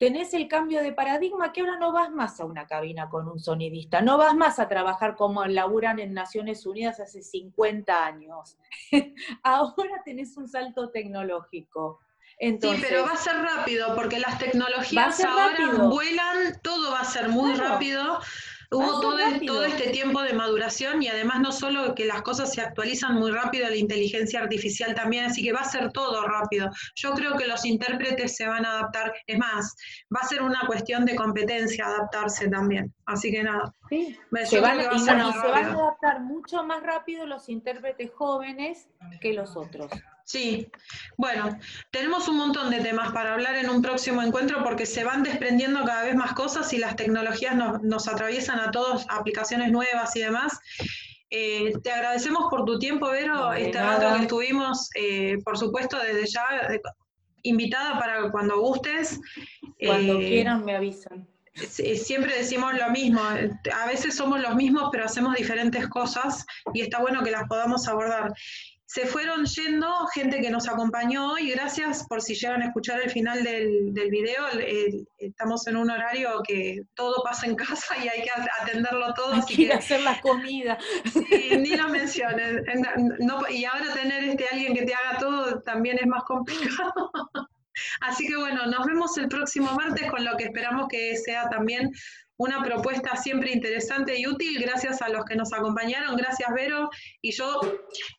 tenés 0.00 0.32
el 0.32 0.48
cambio 0.48 0.82
de 0.82 0.94
paradigma 0.94 1.52
que 1.52 1.60
ahora 1.60 1.76
no 1.76 1.92
vas 1.92 2.10
más 2.10 2.40
a 2.40 2.46
una 2.46 2.66
cabina 2.66 3.10
con 3.10 3.28
un 3.28 3.38
sonidista, 3.38 4.00
no 4.00 4.16
vas 4.16 4.34
más 4.34 4.58
a 4.58 4.66
trabajar 4.66 5.14
como 5.14 5.44
laburan 5.44 5.98
en 5.98 6.14
Naciones 6.14 6.64
Unidas 6.64 7.00
hace 7.00 7.20
50 7.22 8.06
años. 8.06 8.56
ahora 9.42 10.00
tenés 10.02 10.38
un 10.38 10.48
salto 10.48 10.88
tecnológico. 10.88 12.00
Entonces, 12.38 12.80
sí, 12.80 12.86
pero 12.88 13.04
va 13.04 13.12
a 13.12 13.16
ser 13.18 13.36
rápido, 13.36 13.94
porque 13.94 14.18
las 14.18 14.38
tecnologías 14.38 15.22
ahora 15.22 15.74
vuelan, 15.74 16.58
todo 16.62 16.92
va 16.92 17.00
a 17.00 17.04
ser 17.04 17.28
muy 17.28 17.52
rápido. 17.52 18.18
Hubo 18.72 19.00
todo, 19.00 19.18
todo, 19.46 19.64
este 19.64 19.90
tiempo 19.90 20.22
de 20.22 20.32
maduración 20.32 21.02
y 21.02 21.08
además 21.08 21.40
no 21.40 21.50
solo 21.50 21.92
que 21.94 22.04
las 22.04 22.22
cosas 22.22 22.52
se 22.52 22.60
actualizan 22.60 23.14
muy 23.16 23.32
rápido, 23.32 23.68
la 23.68 23.74
inteligencia 23.74 24.40
artificial 24.40 24.94
también, 24.94 25.24
así 25.24 25.42
que 25.42 25.52
va 25.52 25.60
a 25.60 25.64
ser 25.64 25.90
todo 25.90 26.24
rápido. 26.26 26.70
Yo 26.94 27.12
creo 27.14 27.36
que 27.36 27.48
los 27.48 27.64
intérpretes 27.64 28.36
se 28.36 28.46
van 28.46 28.64
a 28.64 28.78
adaptar, 28.78 29.12
es 29.26 29.38
más, 29.38 29.74
va 30.14 30.20
a 30.20 30.26
ser 30.26 30.42
una 30.42 30.60
cuestión 30.66 31.04
de 31.04 31.16
competencia 31.16 31.84
adaptarse 31.84 32.48
también. 32.48 32.94
Así 33.06 33.32
que 33.32 33.42
nada. 33.42 33.74
Sí, 33.88 34.16
se, 34.44 34.60
van, 34.60 34.78
y 34.94 34.98
se 35.00 35.12
van 35.12 35.20
a 35.20 35.72
adaptar 35.72 36.20
mucho 36.20 36.62
más 36.62 36.80
rápido 36.84 37.26
los 37.26 37.48
intérpretes 37.48 38.12
jóvenes 38.14 38.88
que 39.20 39.32
los 39.32 39.56
otros. 39.56 39.90
Sí, 40.30 40.70
bueno, 41.16 41.58
tenemos 41.90 42.28
un 42.28 42.36
montón 42.36 42.70
de 42.70 42.78
temas 42.78 43.10
para 43.10 43.34
hablar 43.34 43.56
en 43.56 43.68
un 43.68 43.82
próximo 43.82 44.22
encuentro 44.22 44.62
porque 44.62 44.86
se 44.86 45.02
van 45.02 45.24
desprendiendo 45.24 45.84
cada 45.84 46.04
vez 46.04 46.14
más 46.14 46.34
cosas 46.34 46.72
y 46.72 46.78
las 46.78 46.94
tecnologías 46.94 47.56
nos, 47.82 48.06
atraviesan 48.06 48.60
a 48.60 48.70
todos, 48.70 49.06
aplicaciones 49.08 49.72
nuevas 49.72 50.14
y 50.14 50.20
demás. 50.20 50.60
Eh, 51.30 51.72
te 51.82 51.90
agradecemos 51.90 52.44
por 52.48 52.64
tu 52.64 52.78
tiempo, 52.78 53.08
Vero, 53.08 53.52
este 53.54 53.82
rato 53.82 54.14
que 54.14 54.22
estuvimos, 54.22 54.88
eh, 54.94 55.38
por 55.44 55.58
supuesto, 55.58 55.98
desde 55.98 56.28
ya, 56.28 56.44
invitada 57.42 57.98
para 57.98 58.30
cuando 58.30 58.60
gustes. 58.60 59.18
Cuando 59.84 60.20
eh, 60.20 60.28
quieran 60.28 60.64
me 60.64 60.76
avisan. 60.76 61.26
Siempre 61.54 62.36
decimos 62.36 62.72
lo 62.74 62.88
mismo, 62.90 63.20
a 63.20 63.86
veces 63.86 64.14
somos 64.14 64.40
los 64.40 64.54
mismos, 64.54 64.90
pero 64.92 65.06
hacemos 65.06 65.34
diferentes 65.34 65.88
cosas 65.88 66.46
y 66.72 66.82
está 66.82 67.00
bueno 67.00 67.24
que 67.24 67.32
las 67.32 67.48
podamos 67.48 67.88
abordar 67.88 68.32
se 68.92 69.06
fueron 69.06 69.44
yendo 69.44 69.86
gente 70.12 70.40
que 70.40 70.50
nos 70.50 70.68
acompañó 70.68 71.38
y 71.38 71.52
gracias 71.52 72.04
por 72.08 72.20
si 72.20 72.34
llegan 72.34 72.60
a 72.60 72.66
escuchar 72.66 73.00
el 73.00 73.08
final 73.08 73.44
del, 73.44 73.94
del 73.94 74.10
video. 74.10 74.42
estamos 75.16 75.64
en 75.68 75.76
un 75.76 75.92
horario 75.92 76.42
que 76.42 76.82
todo 76.94 77.22
pasa 77.22 77.46
en 77.46 77.54
casa 77.54 77.94
y 78.04 78.08
hay 78.08 78.22
que 78.22 78.30
atenderlo 78.62 79.14
todo. 79.14 79.34
Hay 79.34 79.42
que 79.42 79.62
ir 79.62 79.72
a 79.72 79.76
hacer 79.76 80.00
la 80.00 80.20
comida. 80.20 80.76
Sí, 81.04 81.56
ni 81.56 81.76
lo 81.76 81.88
menciones. 81.88 82.64
y 83.50 83.64
ahora 83.64 83.94
tener 83.94 84.24
este 84.24 84.46
alguien 84.50 84.74
que 84.74 84.84
te 84.84 84.92
haga 84.92 85.18
todo 85.20 85.60
también 85.60 85.96
es 86.00 86.08
más 86.08 86.24
complicado. 86.24 87.12
Así 88.00 88.26
que 88.26 88.36
bueno, 88.36 88.66
nos 88.66 88.84
vemos 88.86 89.16
el 89.18 89.28
próximo 89.28 89.70
martes 89.72 90.10
con 90.10 90.24
lo 90.24 90.36
que 90.36 90.44
esperamos 90.46 90.88
que 90.88 91.16
sea 91.16 91.48
también 91.48 91.92
una 92.40 92.62
propuesta 92.62 93.16
siempre 93.16 93.52
interesante 93.52 94.18
y 94.18 94.26
útil. 94.26 94.58
Gracias 94.62 95.02
a 95.02 95.10
los 95.10 95.26
que 95.26 95.36
nos 95.36 95.52
acompañaron. 95.52 96.16
Gracias, 96.16 96.48
Vero. 96.54 96.88
Y 97.20 97.32
yo 97.32 97.60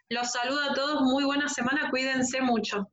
los 0.09 0.31
saludo 0.31 0.61
a 0.61 0.73
todos. 0.75 1.01
Muy 1.01 1.23
buena 1.23 1.49
semana. 1.49 1.89
Cuídense 1.89 2.39
mucho. 2.39 2.87